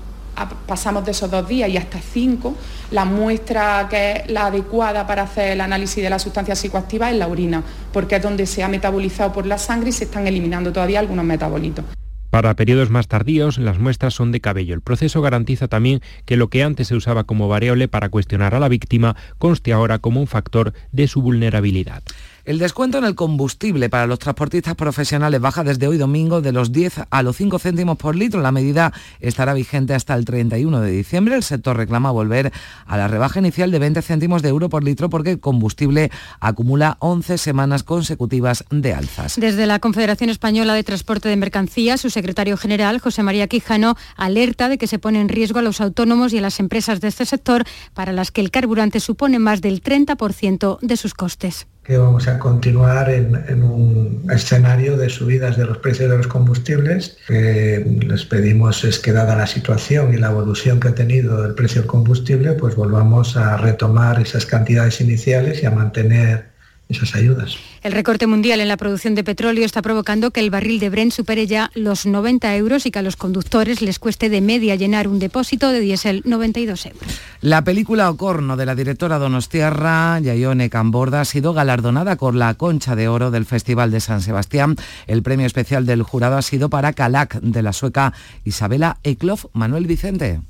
pasamos 0.67 1.05
de 1.05 1.11
esos 1.11 1.31
dos 1.31 1.47
días 1.47 1.69
y 1.69 1.77
hasta 1.77 2.01
cinco, 2.01 2.57
la 2.91 3.05
muestra 3.05 3.87
que 3.91 4.13
es 4.13 4.31
la 4.31 4.47
adecuada 4.47 5.07
para 5.07 5.25
hacer 5.25 5.51
el 5.53 5.61
análisis 5.61 6.03
de 6.03 6.09
la 6.09 6.19
sustancia 6.19 6.57
psicoactiva 6.57 7.11
es 7.11 7.19
la 7.19 7.29
orina, 7.29 7.63
porque 7.93 8.17
es 8.17 8.23
donde 8.23 8.47
se 8.47 8.63
ha 8.63 8.69
metabolizado 8.69 9.31
por 9.31 9.45
la 9.45 9.59
sangre 9.59 9.91
y 9.91 9.93
se 9.93 10.05
están 10.05 10.27
eliminando 10.27 10.73
todavía 10.73 11.01
algunos 11.01 11.27
metabolitos. 11.27 11.85
Para 12.33 12.57
periodos 12.57 12.89
más 12.89 13.09
tardíos, 13.09 13.59
las 13.59 13.79
muestras 13.79 14.15
son 14.15 14.33
de 14.33 14.41
cabello. 14.41 14.75
El 14.75 14.81
proceso 14.81 15.21
garantiza 15.21 15.69
también 15.69 16.01
que 16.25 16.39
lo 16.39 16.49
que 16.49 16.63
antes 16.63 16.89
se 16.89 16.97
usaba 16.97 17.25
como 17.25 17.47
variable 17.47 17.89
para 17.89 18.09
cuestionar 18.09 18.55
a 18.55 18.59
la 18.59 18.71
víctima 18.71 19.17
conste 19.37 19.75
ahora 19.75 19.99
como 19.99 20.19
un 20.19 20.27
factor 20.27 20.73
de 20.93 21.09
su 21.09 21.21
vulnerabilidad. 21.21 22.03
El 22.45 22.59
descuento 22.59 22.99
en 22.99 23.05
el 23.05 23.15
combustible 23.15 23.89
para 23.89 24.09
los 24.09 24.19
transportistas 24.19 24.75
profesionales 24.75 25.41
baja 25.41 25.63
desde 25.63 25.87
hoy 25.87 25.97
domingo 25.97 26.41
de 26.41 26.51
los 26.51 26.73
10 26.73 27.03
a 27.09 27.23
los 27.23 27.37
5 27.37 27.61
céntimos 27.61 27.97
por 27.97 28.17
litro. 28.17 28.41
La 28.41 28.51
medida 28.51 28.93
estará 29.21 29.55
vigente 29.55 29.95
hasta 29.95 30.15
el 30.15 30.25
31 30.25 30.81
de 30.81 30.91
diciembre. 30.91 31.37
El 31.37 31.45
sector 31.45 31.77
reclama 31.77 32.11
volver 32.11 32.53
a 32.85 32.97
la 32.97 33.07
rebaja 33.07 33.39
inicial 33.39 33.71
de 33.71 33.79
20 33.79 34.03
céntimos 34.03 34.43
de 34.43 34.49
euro 34.49 34.69
por 34.69 34.83
litro 34.83 35.09
porque 35.09 35.31
el 35.31 35.39
combustible 35.39 36.11
acumula 36.41 36.97
11 36.99 37.39
semanas 37.39 37.85
consecutivas 37.85 38.65
de 38.71 38.93
alzas. 38.93 39.37
Desde 39.39 39.67
la 39.67 39.79
Confederación 39.79 40.29
Española 40.29 40.75
de 40.75 40.83
Transporte 40.83 41.29
de 41.29 41.37
Mercancías, 41.37 42.01
su 42.01 42.11
secretario 42.11 42.57
general, 42.57 42.99
José 42.99 43.23
María 43.23 43.47
Quijano, 43.47 43.95
alerta 44.17 44.69
de 44.69 44.79
que 44.79 44.89
se 44.89 44.99
pone 44.99 45.21
en 45.21 45.29
riesgo 45.29 45.61
a 45.61 45.63
los 45.63 45.81
autónomos 45.81 46.33
y 46.33 46.39
a 46.39 46.43
las 46.43 46.59
empresas 46.59 47.01
de 47.01 47.07
este 47.07 47.25
sector 47.25 47.63
para 47.95 48.13
las 48.13 48.33
que 48.33 48.41
el 48.41 48.51
carburante 48.51 48.99
supone 48.99 49.39
más 49.39 49.61
del 49.61 49.81
30% 49.81 50.81
de 50.81 50.97
sus 50.97 51.15
costes 51.15 51.69
que 51.83 51.99
vamos 51.99 52.29
a 52.29 52.39
continuar 52.39 53.11
en, 53.11 53.63
un 53.65 54.27
escenario 54.31 54.97
de 54.97 55.09
subidas 55.09 55.57
de 55.57 55.65
los 55.65 55.79
precios 55.79 56.11
de 56.11 56.17
los 56.17 56.29
combustibles. 56.29 57.19
que 57.27 57.85
les 58.07 58.25
pedimos 58.25 58.85
es 58.85 59.01
que 59.01 59.13
dada 59.13 59.35
la 59.37 59.49
situación 59.49 60.15
y 60.15 60.17
la 60.17 60.31
evolución 60.31 60.79
que 60.79 60.89
ha 60.89 60.95
tenido 60.95 61.45
el 61.45 61.55
precio 61.55 61.81
del 61.81 61.91
combustible, 61.91 62.53
pues 62.53 62.77
volvamos 62.77 63.37
a 63.37 63.57
retomar 63.57 64.21
esas 64.21 64.47
cantidades 64.47 65.01
iniciales 65.01 65.63
y 65.63 65.67
a 65.67 65.73
mantener 65.73 66.52
esas 66.93 67.15
ayudas. 67.15 67.57
El 67.83 67.93
recorte 67.93 68.27
mundial 68.27 68.61
en 68.61 68.69
la 68.69 68.77
producción 68.77 69.15
de 69.15 69.25
petróleo 69.25 69.65
está 69.65 69.83
provocando 69.83 70.31
que 70.31 70.41
el 70.41 70.51
barril 70.51 70.79
de 70.79 70.89
Brent 70.89 71.13
supere 71.13 71.47
ya 71.47 71.71
los 71.75 72.07
90 72.07 72.57
euros 72.57 72.87
y 72.87 72.91
que 72.91 73.01
a 73.01 73.03
los 73.03 73.17
conductores 73.17 73.83
les 73.83 73.99
cueste 73.99 74.29
de 74.29 74.41
media 74.41 74.77
llenar 74.77 75.09
un 75.09 75.19
depósito 75.19 75.71
de 75.71 75.81
diésel 75.81 76.23
92 76.25 76.87
euros. 76.87 77.21
La 77.41 77.65
película 77.65 78.09
Ocorno 78.09 78.57
de 78.57 78.67
la 78.67 78.75
directora 78.75 79.19
donostiarra 79.19 80.21
Yayone 80.21 80.71
Camborda 80.71 81.23
ha 81.23 81.25
sido 81.25 81.55
galardonada 81.55 82.17
con 82.17 82.39
la 82.39 82.55
Concha 82.55 82.95
de 82.95 83.09
Oro 83.09 83.31
del 83.31 83.47
Festival 83.47 83.91
de 83.91 84.01
San 84.01 84.21
Sebastián. 84.21 84.77
El 85.07 85.23
premio 85.23 85.47
especial 85.47 85.87
del 85.87 86.03
jurado 86.03 86.37
ha 86.37 86.43
sido 86.43 86.71
para 86.71 86.93
Calac 86.93 87.41
de 87.41 87.63
la 87.63 87.73
sueca 87.73 88.13
Isabela 88.45 88.99
Eklof 89.03 89.47
Manuel 89.53 89.87
Vicente. 89.87 90.41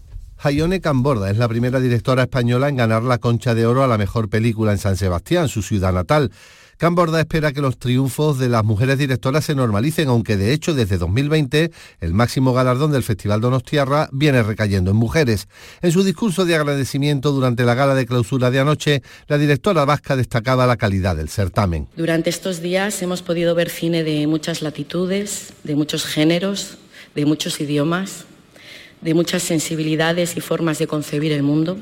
Jaione 0.43 0.81
Camborda 0.81 1.31
es 1.31 1.37
la 1.37 1.47
primera 1.47 1.79
directora 1.79 2.25
española 2.25 2.69
en 2.69 2.75
ganar 2.75 3.05
la 3.05 3.19
Concha 3.19 3.55
de 3.55 3.65
Oro 3.65 3.85
a 3.85 3.87
la 3.87 3.97
mejor 3.97 4.29
película 4.29 4.73
en 4.73 4.79
San 4.79 4.97
Sebastián, 4.97 5.49
su 5.49 5.63
ciudad 5.63 5.93
natal. 5.93 6.33
Camborda 6.79 7.21
espera 7.21 7.53
que 7.53 7.61
los 7.61 7.79
triunfos 7.79 8.41
de 8.41 8.49
las 8.49 8.65
mujeres 8.65 8.99
directoras 8.99 9.45
se 9.45 9.55
normalicen, 9.55 10.09
aunque 10.09 10.37
de 10.37 10.53
hecho 10.53 10.75
desde 10.75 10.99
2020 10.99 11.71
el 12.01 12.13
máximo 12.13 12.53
galardón 12.55 12.91
del 12.91 13.05
Festival 13.05 13.41
Donostiarra 13.41 14.09
viene 14.11 14.43
recayendo 14.43 14.91
en 14.91 14.97
mujeres. 14.97 15.47
En 15.81 15.93
su 15.93 16.03
discurso 16.03 16.45
de 16.45 16.57
agradecimiento 16.57 17.31
durante 17.31 17.63
la 17.63 17.77
gala 17.77 17.95
de 17.95 18.05
clausura 18.05 18.51
de 18.51 18.59
anoche, 18.59 19.03
la 19.29 19.39
directora 19.39 19.85
vasca 19.85 20.17
destacaba 20.17 20.67
la 20.67 20.77
calidad 20.77 21.15
del 21.15 21.29
certamen. 21.29 21.87
Durante 21.97 22.31
estos 22.31 22.61
días 22.61 23.01
hemos 23.01 23.23
podido 23.23 23.55
ver 23.55 23.71
cine 23.71 24.03
de 24.03 24.27
muchas 24.27 24.61
latitudes, 24.61 25.53
de 25.63 25.77
muchos 25.77 26.05
géneros, 26.05 26.79
de 27.15 27.27
muchos 27.27 27.61
idiomas 27.61 28.27
de 29.03 29.15
muchas 29.15 29.43
sensibilidades 29.43 30.37
y 30.37 30.41
formas 30.41 30.79
de 30.79 30.87
concebir 30.87 31.33
el 31.33 31.43
mundo 31.43 31.77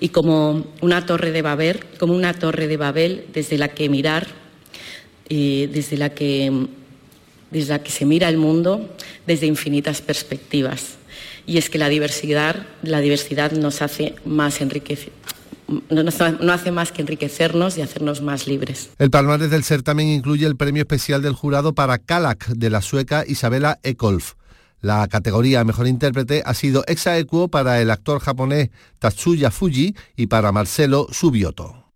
y 0.00 0.10
como 0.10 0.66
una 0.82 1.06
torre 1.06 1.30
de 1.30 1.42
Babel, 1.42 1.80
como 1.98 2.14
una 2.14 2.34
torre 2.34 2.66
de 2.66 2.76
Babel 2.76 3.24
desde 3.32 3.56
la 3.56 3.68
que 3.68 3.88
mirar, 3.88 4.26
y 5.28 5.66
desde 5.66 5.96
la 5.96 6.10
que 6.10 6.68
desde 7.50 7.72
la 7.72 7.82
que 7.82 7.90
se 7.90 8.04
mira 8.04 8.28
el 8.28 8.36
mundo 8.36 8.96
desde 9.26 9.46
infinitas 9.46 10.02
perspectivas. 10.02 10.96
Y 11.46 11.58
es 11.58 11.70
que 11.70 11.78
la 11.78 11.88
diversidad, 11.88 12.66
la 12.82 13.00
diversidad 13.00 13.52
nos 13.52 13.82
hace 13.82 14.16
más 14.24 14.58
no, 15.88 16.52
hace 16.52 16.70
más 16.72 16.92
que 16.92 17.02
enriquecernos 17.02 17.78
y 17.78 17.82
hacernos 17.82 18.20
más 18.20 18.46
libres. 18.46 18.90
El 18.98 19.10
palmarés 19.10 19.50
del 19.50 19.64
certamen 19.64 20.08
incluye 20.08 20.46
el 20.46 20.56
premio 20.56 20.82
especial 20.82 21.22
del 21.22 21.34
jurado 21.34 21.72
para 21.74 21.98
Kalak 21.98 22.48
de 22.48 22.70
la 22.70 22.82
sueca 22.82 23.24
Isabela 23.26 23.78
Ekolf. 23.82 24.34
La 24.86 25.08
categoría 25.08 25.64
Mejor 25.64 25.88
Intérprete 25.88 26.44
ha 26.46 26.54
sido 26.54 26.84
exaequo 26.86 27.48
para 27.48 27.80
el 27.80 27.90
actor 27.90 28.20
japonés 28.20 28.70
Tatsuya 29.00 29.50
Fuji 29.50 29.96
y 30.14 30.28
para 30.28 30.52
Marcelo 30.52 31.08
Subioto. 31.10 31.90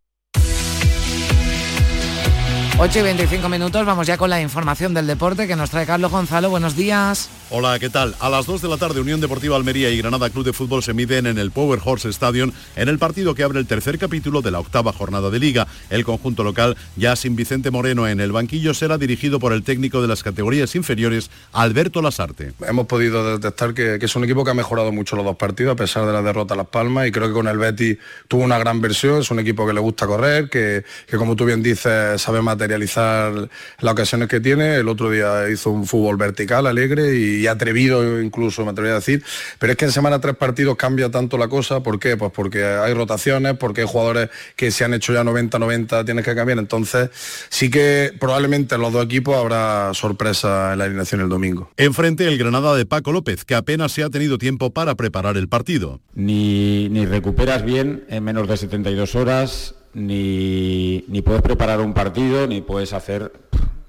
8 2.81 2.99
y 2.99 3.03
25 3.03 3.49
minutos, 3.49 3.87
vamos 3.87 4.09
ya 4.09 4.17
con 4.17 4.29
la 4.29 4.41
información 4.41 4.93
del 4.93 5.07
deporte 5.07 5.47
que 5.47 5.55
nos 5.55 5.71
trae 5.71 5.87
Carlos 5.87 6.11
Gonzalo. 6.11 6.51
Buenos 6.51 6.75
días. 6.75 7.31
Hola, 7.53 7.81
¿qué 7.81 7.91
tal? 7.91 8.15
A 8.21 8.31
las 8.31 8.47
2 8.47 8.63
de 8.63 8.69
la 8.69 8.77
tarde, 8.77 9.01
Unión 9.01 9.21
Deportiva 9.21 9.57
Almería 9.57 9.91
y 9.91 9.99
Granada 9.99 10.31
Club 10.31 10.45
de 10.45 10.53
Fútbol 10.53 10.85
se 10.85 10.95
miden 10.95 11.27
en 11.27 11.37
el 11.37 11.51
Power 11.51 11.81
Horse 11.85 12.09
Stadium 12.11 12.53
en 12.77 12.89
el 12.89 12.97
partido 12.97 13.35
que 13.35 13.43
abre 13.43 13.59
el 13.59 13.67
tercer 13.67 13.99
capítulo 13.99 14.41
de 14.41 14.53
la 14.53 14.61
octava 14.61 14.93
jornada 14.93 15.31
de 15.31 15.41
Liga. 15.41 15.67
El 15.91 16.05
conjunto 16.05 16.45
local, 16.45 16.77
ya 16.95 17.17
sin 17.17 17.35
Vicente 17.35 17.73
Moreno 17.73 18.07
en 18.07 18.21
el 18.21 18.31
banquillo, 18.31 18.73
será 18.73 18.99
dirigido 18.99 19.41
por 19.41 19.53
el 19.53 19.65
técnico 19.65 20.01
de 20.01 20.07
las 20.07 20.23
categorías 20.23 20.77
inferiores, 20.77 21.29
Alberto 21.53 22.01
Lasarte. 22.01 22.53
Hemos 22.69 22.87
podido 22.87 23.37
detectar 23.37 23.75
que, 23.75 23.99
es 24.01 24.15
un 24.15 24.23
equipo 24.23 24.45
que 24.45 24.53
ha 24.53 24.55
mejorado 24.55 24.93
mucho 24.93 25.17
los 25.17 25.25
dos 25.25 25.37
partidos 25.37 25.73
a 25.73 25.77
pesar 25.77 26.07
de 26.07 26.13
la 26.13 26.23
derrota 26.23 26.55
a 26.55 26.57
Las 26.57 26.69
Palmas 26.69 27.09
y 27.09 27.11
creo 27.11 27.27
que 27.27 27.35
con 27.35 27.49
el 27.49 27.59
Betty 27.59 27.99
tuvo 28.29 28.45
una 28.45 28.61
gran 28.61 28.81
versión, 28.81 29.23
es 29.23 29.31
un 29.33 29.41
equipo 29.41 29.67
que 29.67 29.73
le 29.73 29.81
gusta 29.81 30.07
correr, 30.07 30.49
que, 30.49 30.85
que 31.05 31.17
como 31.17 31.35
tú 31.35 31.47
bien 31.47 31.65
dices 31.65 32.23
sabe 32.23 32.43
materializar 32.43 33.33
las 33.81 33.93
ocasiones 33.93 34.29
que 34.29 34.39
tiene. 34.39 34.77
El 34.77 34.87
otro 34.87 35.11
día 35.11 35.51
hizo 35.51 35.71
un 35.71 35.85
fútbol 35.85 36.17
vertical, 36.17 36.69
alegre 36.69 37.17
y, 37.17 37.40
atrevido 37.47 38.21
incluso, 38.21 38.65
me 38.65 38.71
atrevería 38.71 38.97
a 38.97 39.01
decir. 39.01 39.23
Pero 39.59 39.73
es 39.73 39.77
que 39.77 39.85
en 39.87 39.93
semana 39.93 40.21
tres 40.21 40.37
partidos 40.37 40.77
cambia 40.77 41.11
tanto 41.11 41.39
la 41.39 41.49
cosa. 41.49 41.83
¿Por 41.83 41.99
qué? 41.99 42.17
Pues 42.17 42.33
porque 42.33 42.65
hay 42.65 42.95
rotaciones, 42.95 43.57
porque 43.57 43.83
hay 43.83 43.87
jugadores 43.87 44.31
que 44.57 44.71
se 44.71 44.85
han 44.85 44.95
hecho 44.95 45.13
ya 45.13 45.23
90-90, 45.23 46.05
tienes 46.05 46.25
que 46.25 46.35
cambiar. 46.35 46.59
Entonces 46.59 47.11
sí 47.49 47.71
que 47.71 48.13
probablemente 48.19 48.75
en 48.75 48.81
los 48.81 48.93
dos 48.93 49.05
equipos 49.05 49.37
habrá 49.37 49.93
sorpresa 49.95 50.73
en 50.73 50.79
la 50.79 50.85
alineación 50.85 51.21
el 51.21 51.29
domingo. 51.29 51.71
Enfrente 51.77 52.27
el 52.27 52.39
Granada 52.39 52.75
de 52.75 52.87
Paco 52.87 53.13
López, 53.13 53.45
que 53.45 53.55
apenas 53.55 53.93
se 53.93 54.03
ha 54.03 54.11
tenido 54.11 54.39
tiempo 54.39 54.71
para 54.71 54.95
preparar 54.95 55.37
el 55.37 55.49
partido. 55.49 56.01
Ni, 56.15 56.89
ni 56.89 57.07
recuperas 57.07 57.65
bien 57.65 58.05
en 58.09 58.25
menos 58.25 58.49
de 58.49 58.57
72 58.57 59.15
horas, 59.15 59.75
ni, 59.95 61.05
ni 61.09 61.23
puedes 61.23 61.43
preparar 61.43 61.81
un 61.81 61.95
partido, 61.95 62.47
ni 62.47 62.61
puedes 62.61 62.93
hacer 62.93 63.33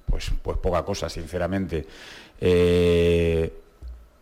pues, 0.05 0.31
pues 0.41 0.57
poca 0.57 0.83
cosa, 0.83 1.09
sinceramente. 1.09 1.87
Eh, 2.41 3.54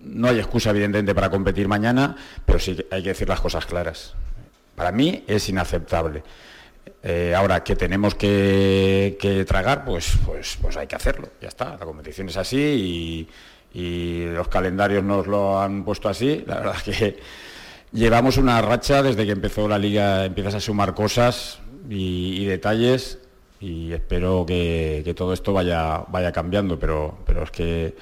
no 0.01 0.27
hay 0.27 0.37
excusa, 0.37 0.69
evidentemente, 0.69 1.15
para 1.15 1.29
competir 1.29 1.67
mañana, 1.67 2.15
pero 2.45 2.59
sí 2.59 2.77
hay 2.91 3.01
que 3.01 3.09
decir 3.09 3.27
las 3.27 3.41
cosas 3.41 3.65
claras. 3.65 4.13
Para 4.75 4.91
mí 4.91 5.23
es 5.27 5.49
inaceptable. 5.49 6.23
Eh, 7.01 7.33
ahora 7.35 7.63
que 7.63 7.75
tenemos 7.75 8.15
que, 8.15 9.45
tragar, 9.47 9.85
pues, 9.85 10.17
pues, 10.25 10.57
pues 10.61 10.77
hay 10.77 10.87
que 10.87 10.95
hacerlo. 10.95 11.29
Ya 11.41 11.47
está, 11.47 11.77
la 11.77 11.85
competición 11.85 12.29
es 12.29 12.37
así 12.37 12.57
y, 12.57 13.79
y 13.79 14.25
los 14.25 14.47
calendarios 14.47 15.03
nos 15.03 15.27
lo 15.27 15.59
han 15.59 15.83
puesto 15.83 16.09
así. 16.09 16.43
La 16.45 16.55
verdad 16.55 16.75
es 16.77 16.83
que 16.83 17.19
llevamos 17.91 18.37
una 18.37 18.61
racha 18.61 19.01
desde 19.01 19.25
que 19.25 19.31
empezó 19.31 19.67
la 19.67 19.77
liga, 19.77 20.25
empiezas 20.25 20.55
a 20.55 20.59
sumar 20.59 20.93
cosas 20.93 21.59
y, 21.89 22.45
detalles 22.45 23.19
y 23.59 23.91
espero 23.91 24.45
que, 24.45 25.13
todo 25.15 25.33
esto 25.33 25.53
vaya, 25.53 26.05
vaya 26.07 26.31
cambiando, 26.31 26.79
pero, 26.79 27.17
pero 27.25 27.43
es 27.43 27.51
que 27.51 27.95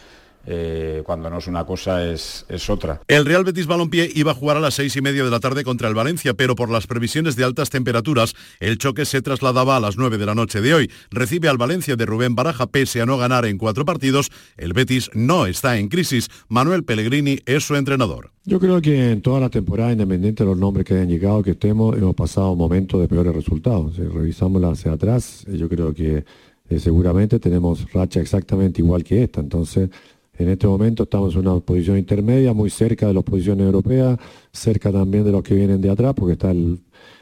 eh, 0.49 1.03
cuando 1.05 1.29
no 1.29 1.39
es 1.39 1.47
una 1.47 1.65
cosa 1.65 2.10
es, 2.10 2.45
es, 2.47 2.69
otra. 2.69 3.01
El 3.10 3.25
Real 3.25 3.43
Betis 3.43 3.67
Balompié 3.67 4.10
iba 4.15 4.31
a 4.31 4.33
jugar 4.33 4.55
a 4.55 4.62
las 4.62 4.75
seis 4.75 4.95
y 4.95 5.01
media 5.01 5.25
de 5.25 5.29
la 5.29 5.41
tarde 5.41 5.65
contra 5.65 5.89
el 5.89 5.93
Valencia, 5.93 6.33
pero 6.36 6.55
por 6.55 6.69
las 6.69 6.88
previsiones 6.88 7.36
de 7.36 7.43
altas 7.43 7.69
temperaturas, 7.69 8.33
el 8.62 8.77
choque 8.77 9.05
se 9.05 9.21
trasladaba 9.21 9.75
a 9.75 9.81
las 9.81 9.97
nueve 9.97 10.17
de 10.17 10.25
la 10.25 10.36
noche 10.36 10.62
de 10.62 10.73
hoy. 10.73 10.91
Recibe 11.12 11.49
al 11.49 11.57
Valencia 11.57 11.97
de 11.97 12.05
Rubén 12.05 12.33
Baraja, 12.33 12.67
pese 12.67 13.01
a 13.01 13.05
no 13.05 13.17
ganar 13.17 13.45
en 13.45 13.57
cuatro 13.57 13.83
partidos, 13.83 14.31
el 14.55 14.71
Betis 14.71 15.12
no 15.13 15.47
está 15.47 15.77
en 15.77 15.89
crisis. 15.89 16.29
Manuel 16.47 16.86
Pellegrini 16.86 17.39
es 17.45 17.65
su 17.65 17.75
entrenador. 17.75 18.31
Yo 18.45 18.62
creo 18.62 18.81
que 18.81 19.12
en 19.12 19.21
toda 19.21 19.41
la 19.41 19.49
temporada, 19.49 19.91
independiente 19.91 20.45
de 20.45 20.49
los 20.49 20.57
nombres 20.57 20.86
que 20.86 20.93
hayan 20.93 21.10
llegado, 21.10 21.43
que 21.43 21.51
estemos, 21.51 21.97
hemos 21.97 22.15
pasado 22.15 22.55
momentos 22.55 23.01
de 23.01 23.10
peores 23.10 23.36
resultados. 23.36 23.95
Si 23.97 24.03
revisamos 24.03 24.63
hacia 24.63 24.93
atrás, 24.93 25.45
yo 25.49 25.67
creo 25.67 25.93
que 25.93 26.23
eh, 26.69 26.79
seguramente 26.79 27.39
tenemos 27.39 27.91
racha 27.91 28.21
exactamente 28.21 28.81
igual 28.81 29.03
que 29.03 29.23
esta. 29.23 29.41
Entonces, 29.41 29.89
en 30.38 30.50
este 30.50 30.67
momento 30.67 31.04
estamos 31.04 31.34
en 31.34 31.47
una 31.47 31.60
posición 31.60 31.97
intermedia, 31.97 32.54
muy 32.54 32.69
cerca 32.69 33.08
de 33.08 33.13
las 33.13 33.23
posiciones 33.23 33.65
europeas, 33.65 34.19
cerca 34.52 34.91
también 34.91 35.23
de 35.23 35.32
los 35.32 35.43
que 35.43 35.56
vienen 35.56 35.82
de 35.82 35.89
atrás, 35.89 36.13
porque 36.15 36.34
está 36.34 36.54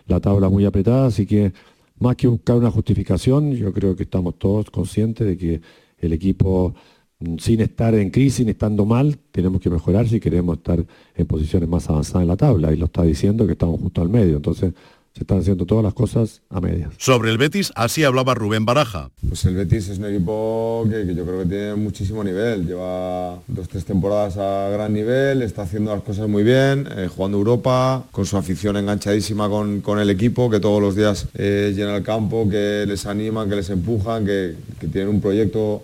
la 0.08 0.20
tabla 0.20 0.50
muy 0.50 0.66
apretada, 0.66 1.08
así 1.08 1.26
que 1.26 1.54
más 2.00 2.16
que 2.16 2.28
buscar 2.28 2.58
una 2.58 2.72
justificación, 2.72 3.54
yo 3.54 3.72
creo 3.72 3.96
que 3.96 4.04
estamos 4.04 4.38
todos 4.38 4.70
conscientes 4.70 5.26
de 5.26 5.38
que 5.38 5.62
el 6.00 6.14
equipo, 6.14 6.76
mm, 7.20 7.38
sin 7.38 7.62
estar 7.62 7.96
en 7.96 8.10
crisis, 8.10 8.46
ni 8.46 8.52
estando 8.52 8.86
mal, 8.86 9.18
tenemos 9.32 9.62
que 9.62 9.70
mejorar 9.70 10.08
si 10.08 10.20
queremos 10.20 10.58
estar 10.58 10.86
en 11.16 11.26
posiciones 11.26 11.70
más 11.70 11.90
avanzadas 11.90 12.24
en 12.24 12.28
la 12.28 12.38
tabla, 12.38 12.74
y 12.74 12.78
lo 12.78 12.86
está 12.86 13.04
diciendo 13.04 13.46
que 13.46 13.54
estamos 13.54 13.80
justo 13.80 14.02
al 14.02 14.10
medio. 14.10 14.36
Entonces, 14.36 14.74
se 15.16 15.24
están 15.24 15.40
haciendo 15.40 15.66
todas 15.66 15.82
las 15.82 15.94
cosas 15.94 16.42
a 16.50 16.60
medias. 16.60 16.92
Sobre 16.98 17.32
el 17.32 17.38
Betis, 17.38 17.72
así 17.76 18.04
hablaba 18.04 18.34
Rubén 18.34 18.66
Baraja. 18.66 19.12
Pues 19.26 19.46
el 19.46 19.56
Betis 19.56 19.88
es 19.88 19.98
un 19.98 20.06
equipo 20.06 20.86
que, 20.90 21.06
yo 21.16 21.24
creo 21.26 21.40
que 21.40 21.46
tiene 21.46 21.76
muchísimo 21.76 22.22
nivel. 22.22 22.68
Lleva 22.68 23.40
dos, 23.48 23.70
tres 23.70 23.86
temporadas 23.86 24.36
a 24.36 24.70
gran 24.72 24.94
nivel, 24.94 25.42
está 25.42 25.62
haciendo 25.62 25.96
las 25.96 26.04
cosas 26.04 26.28
muy 26.28 26.44
bien, 26.44 26.86
eh, 26.98 27.08
jugando 27.08 27.38
Europa, 27.38 28.04
con 28.12 28.26
su 28.26 28.36
afición 28.36 28.76
enganchadísima 28.76 29.48
con, 29.48 29.80
con 29.80 30.00
el 30.00 30.10
equipo, 30.10 30.50
que 30.50 30.60
todos 30.60 30.82
los 30.82 30.98
días 30.98 31.28
eh, 31.36 31.72
llena 31.74 31.96
el 31.96 32.04
campo, 32.04 32.50
que 32.50 32.84
les 32.86 33.06
animan, 33.06 33.50
que 33.50 33.56
les 33.56 33.70
empujan, 33.70 34.26
que, 34.26 34.56
que 34.82 34.88
tienen 34.90 35.08
un 35.08 35.22
proyecto 35.22 35.82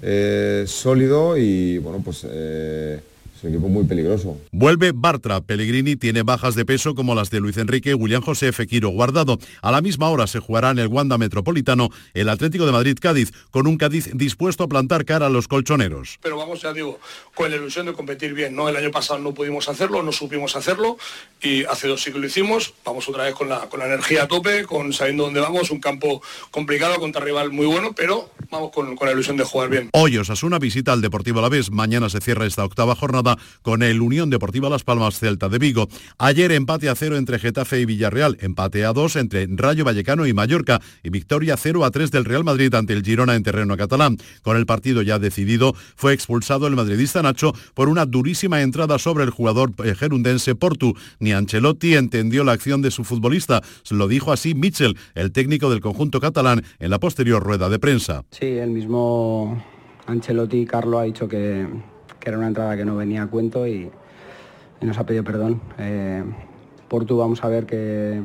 eh, 0.00 0.62
sólido 0.68 1.36
y 1.36 1.78
bueno, 1.78 2.00
pues 2.04 2.24
es 3.40 3.44
un 3.44 3.50
equipo 3.54 3.68
muy 3.68 3.84
peligroso. 3.84 4.38
Vuelve 4.52 4.92
Bartra. 4.94 5.40
Pellegrini 5.40 5.96
tiene 5.96 6.22
bajas 6.22 6.54
de 6.54 6.66
peso 6.66 6.94
como 6.94 7.14
las 7.14 7.30
de 7.30 7.40
Luis 7.40 7.56
Enrique, 7.56 7.94
William 7.94 8.22
José, 8.22 8.52
Fequiro 8.52 8.90
Guardado. 8.90 9.38
A 9.62 9.70
la 9.70 9.80
misma 9.80 10.10
hora 10.10 10.26
se 10.26 10.40
jugará 10.40 10.70
en 10.70 10.78
el 10.78 10.88
Wanda 10.88 11.16
Metropolitano 11.16 11.88
el 12.12 12.28
Atlético 12.28 12.66
de 12.66 12.72
Madrid-Cádiz, 12.72 13.32
con 13.50 13.66
un 13.66 13.78
Cádiz 13.78 14.10
dispuesto 14.12 14.64
a 14.64 14.68
plantar 14.68 15.04
cara 15.04 15.26
a 15.26 15.30
los 15.30 15.48
colchoneros. 15.48 16.18
Pero 16.20 16.36
vamos, 16.36 16.60
ya 16.60 16.72
digo, 16.72 17.00
con 17.34 17.50
la 17.50 17.56
ilusión 17.56 17.86
de 17.86 17.94
competir 17.94 18.34
bien. 18.34 18.54
¿no? 18.54 18.68
El 18.68 18.76
año 18.76 18.90
pasado 18.90 19.18
no 19.20 19.32
pudimos 19.32 19.68
hacerlo, 19.68 20.02
no 20.02 20.12
supimos 20.12 20.54
hacerlo 20.56 20.98
y 21.40 21.64
hace 21.64 21.88
dos 21.88 22.04
que 22.04 22.10
lo 22.10 22.26
hicimos. 22.26 22.74
Vamos 22.84 23.08
otra 23.08 23.24
vez 23.24 23.34
con 23.34 23.48
la, 23.48 23.68
con 23.68 23.80
la 23.80 23.86
energía 23.86 24.24
a 24.24 24.28
tope, 24.28 24.64
con 24.64 24.92
sabiendo 24.92 25.24
dónde 25.24 25.40
vamos, 25.40 25.70
un 25.70 25.80
campo 25.80 26.22
complicado 26.50 26.96
contra 26.98 27.24
rival 27.24 27.52
muy 27.52 27.66
bueno, 27.66 27.92
pero 27.96 28.30
vamos 28.50 28.70
con, 28.72 28.96
con 28.96 29.06
la 29.06 29.12
ilusión 29.12 29.36
de 29.38 29.44
jugar 29.44 29.70
bien. 29.70 29.90
Hoy 29.92 30.18
Osasuna 30.18 30.58
visita 30.58 30.92
al 30.92 31.00
Deportivo 31.00 31.38
Alavés. 31.38 31.70
Mañana 31.70 32.10
se 32.10 32.20
cierra 32.20 32.44
esta 32.44 32.64
octava 32.64 32.94
jornada 32.94 33.29
con 33.62 33.82
el 33.82 34.00
Unión 34.00 34.30
Deportiva 34.30 34.68
Las 34.68 34.84
Palmas 34.84 35.18
Celta 35.18 35.48
de 35.48 35.58
Vigo. 35.58 35.88
Ayer 36.18 36.52
empate 36.52 36.88
a 36.88 36.94
cero 36.94 37.16
entre 37.16 37.38
Getafe 37.38 37.80
y 37.80 37.84
Villarreal, 37.84 38.36
empate 38.40 38.84
a 38.84 38.92
dos 38.92 39.16
entre 39.16 39.46
Rayo 39.50 39.84
Vallecano 39.84 40.26
y 40.26 40.32
Mallorca 40.32 40.80
y 41.02 41.10
victoria 41.10 41.56
0 41.56 41.84
a 41.84 41.90
3 41.90 42.10
del 42.10 42.24
Real 42.24 42.44
Madrid 42.44 42.74
ante 42.74 42.92
el 42.92 43.02
Girona 43.02 43.34
en 43.34 43.42
terreno 43.42 43.76
catalán. 43.76 44.16
Con 44.42 44.56
el 44.56 44.66
partido 44.66 45.02
ya 45.02 45.18
decidido, 45.18 45.74
fue 45.96 46.12
expulsado 46.12 46.66
el 46.66 46.76
madridista 46.76 47.22
Nacho 47.22 47.52
por 47.74 47.88
una 47.88 48.06
durísima 48.06 48.62
entrada 48.62 48.98
sobre 48.98 49.24
el 49.24 49.30
jugador 49.30 49.72
eh, 49.84 49.94
gerundense 49.94 50.54
Portu. 50.54 50.94
Ni 51.18 51.32
Ancelotti 51.32 51.94
entendió 51.94 52.44
la 52.44 52.52
acción 52.52 52.82
de 52.82 52.90
su 52.90 53.04
futbolista. 53.04 53.62
Lo 53.90 54.08
dijo 54.08 54.32
así 54.32 54.54
Mitchell, 54.54 54.96
el 55.14 55.32
técnico 55.32 55.70
del 55.70 55.80
conjunto 55.80 56.20
catalán, 56.20 56.62
en 56.78 56.90
la 56.90 56.98
posterior 56.98 57.42
rueda 57.42 57.68
de 57.68 57.78
prensa. 57.78 58.24
Sí, 58.30 58.46
el 58.46 58.70
mismo 58.70 59.62
Ancelotti 60.06 60.64
Carlo 60.66 60.98
ha 60.98 61.04
dicho 61.04 61.28
que, 61.28 61.66
que 62.20 62.28
era 62.28 62.38
una 62.38 62.46
entrada 62.46 62.76
que 62.76 62.84
no 62.84 62.96
venía 62.96 63.22
a 63.22 63.26
cuento 63.26 63.66
y, 63.66 63.90
nos 64.80 64.98
ha 64.98 65.04
pedido 65.04 65.24
perdón. 65.24 65.60
Eh, 65.78 66.22
Portu 66.88 67.16
vamos 67.18 67.44
a 67.44 67.48
ver 67.48 67.66
que 67.66 68.22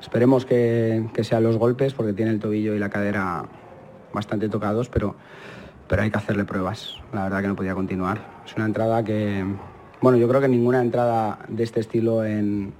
esperemos 0.00 0.46
que, 0.46 1.08
sean 1.22 1.42
los 1.42 1.56
golpes 1.56 1.92
porque 1.92 2.12
tiene 2.12 2.30
el 2.30 2.40
tobillo 2.40 2.74
y 2.74 2.78
la 2.78 2.88
cadera 2.88 3.44
bastante 4.12 4.48
tocados, 4.48 4.88
pero, 4.88 5.16
pero 5.86 6.02
hay 6.02 6.10
que 6.10 6.18
hacerle 6.18 6.44
pruebas. 6.44 6.96
La 7.12 7.24
verdad 7.24 7.42
que 7.42 7.48
no 7.48 7.56
podía 7.56 7.74
continuar. 7.74 8.42
Es 8.46 8.54
una 8.56 8.64
entrada 8.64 9.04
que, 9.04 9.44
bueno, 10.00 10.18
yo 10.18 10.28
creo 10.28 10.40
que 10.40 10.48
ninguna 10.48 10.80
entrada 10.80 11.40
de 11.48 11.62
este 11.62 11.80
estilo 11.80 12.24
en, 12.24 12.72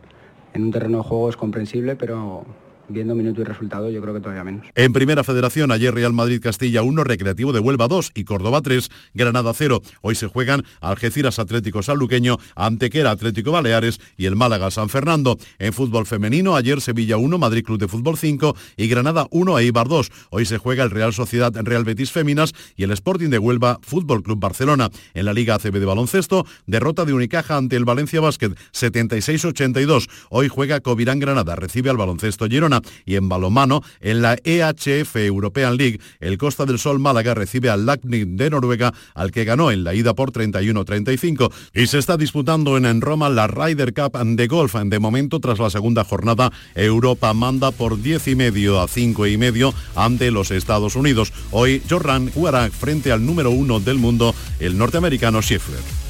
en 0.54 0.62
un 0.62 0.70
terreno 0.70 0.98
de 0.98 1.04
juego 1.04 1.28
es 1.28 1.37
comprensible, 1.37 1.96
pero 1.96 2.44
viendo 2.90 3.14
minuto 3.14 3.40
y 3.40 3.44
resultado, 3.44 3.90
yo 3.90 4.00
creo 4.03 4.14
que 4.14 4.20
todavía 4.20 4.44
menos. 4.44 4.66
En 4.74 4.92
Primera 4.92 5.24
Federación, 5.24 5.70
ayer 5.72 5.94
Real 5.94 6.12
Madrid 6.12 6.40
Castilla 6.42 6.83
1, 6.83 7.05
Recreativo 7.05 7.53
de 7.53 7.61
Huelva 7.61 7.88
2 7.88 8.12
y 8.14 8.24
Córdoba 8.24 8.61
3, 8.61 8.88
Granada 9.14 9.53
0. 9.55 9.81
Hoy 10.03 10.14
se 10.14 10.26
juegan 10.26 10.64
Algeciras 10.81 11.38
Atlético 11.38 11.83
Sanluqueño, 11.83 12.38
Antequera 12.57 13.11
Atlético 13.11 13.53
Baleares 13.53 14.00
y 14.16 14.26
el 14.26 14.37
Málaga 14.37 14.70
San 14.70 14.88
Fernando. 14.88 15.38
En 15.59 15.72
fútbol 15.72 16.07
femenino, 16.07 16.57
ayer 16.57 16.81
Sevilla 16.81 17.16
1, 17.16 17.38
Madrid 17.38 17.64
Club 17.64 17.79
de 17.79 17.88
Fútbol 17.88 18.16
5 18.16 18.57
y 18.76 18.88
Granada 18.88 19.26
1 19.31 19.59
e 19.59 19.64
Ibar 19.64 19.88
2. 19.88 20.11
Hoy 20.31 20.44
se 20.44 20.59
juega 20.59 20.85
el 20.85 20.90
Real 20.90 21.12
Sociedad 21.12 21.53
Real 21.55 21.85
Betis 21.85 22.11
Féminas 22.11 22.53
y 22.76 22.85
el 22.85 22.90
Sporting 22.90 23.31
de 23.31 23.38
Huelva 23.38 23.79
Fútbol 23.83 24.22
Club 24.22 24.40
Barcelona. 24.40 24.90
En 25.14 25.24
la 25.24 25.33
Liga 25.33 25.55
ACB 25.55 25.79
de 25.79 25.87
baloncesto, 25.87 26.46
derrota 26.66 27.05
de 27.05 27.12
Unicaja 27.12 27.57
ante 27.57 27.76
el 27.76 27.85
Valencia 27.85 28.20
Basket 28.20 28.50
76-82. 28.72 30.09
Hoy 30.31 30.48
juega 30.48 30.81
Covirán 30.81 31.20
Granada, 31.20 31.57
recibe 31.57 31.90
al 31.90 31.96
baloncesto 31.96 32.46
Girona 32.48 32.79
y 33.04 33.16
en 33.16 33.28
balomano 33.28 33.82
en 34.00 34.22
la 34.22 34.36
EHF 34.42 35.16
European 35.16 35.76
League, 35.76 36.00
el 36.20 36.38
Costa 36.38 36.66
del 36.66 36.78
Sol 36.78 36.98
Málaga 36.98 37.34
recibe 37.34 37.70
al 37.70 37.86
LACNIC 37.86 38.28
de 38.28 38.50
Noruega, 38.50 38.92
al 39.14 39.30
que 39.30 39.44
ganó 39.44 39.70
en 39.70 39.84
la 39.84 39.94
ida 39.94 40.14
por 40.14 40.32
31-35. 40.32 41.52
Y 41.74 41.86
se 41.86 41.98
está 41.98 42.16
disputando 42.16 42.76
en, 42.76 43.00
Roma 43.00 43.28
la 43.28 43.46
Ryder 43.46 43.94
Cup 43.94 44.18
de 44.18 44.46
golf. 44.46 44.74
De 44.74 44.98
momento, 44.98 45.40
tras 45.40 45.58
la 45.58 45.70
segunda 45.70 46.04
jornada, 46.04 46.52
Europa 46.74 47.32
manda 47.34 47.70
por 47.70 48.00
10 48.00 48.28
y 48.28 48.34
medio 48.34 48.80
a 48.80 48.88
5 48.88 49.26
y 49.26 49.36
medio 49.36 49.74
ante 49.94 50.30
los 50.30 50.50
Estados 50.50 50.96
Unidos. 50.96 51.32
Hoy, 51.50 51.82
Jordan 51.88 52.30
jugará 52.30 52.70
frente 52.70 53.12
al 53.12 53.24
número 53.24 53.50
uno 53.50 53.80
del 53.80 53.98
mundo, 53.98 54.34
el 54.58 54.76
norteamericano 54.76 55.42
Schiffler. 55.42 56.09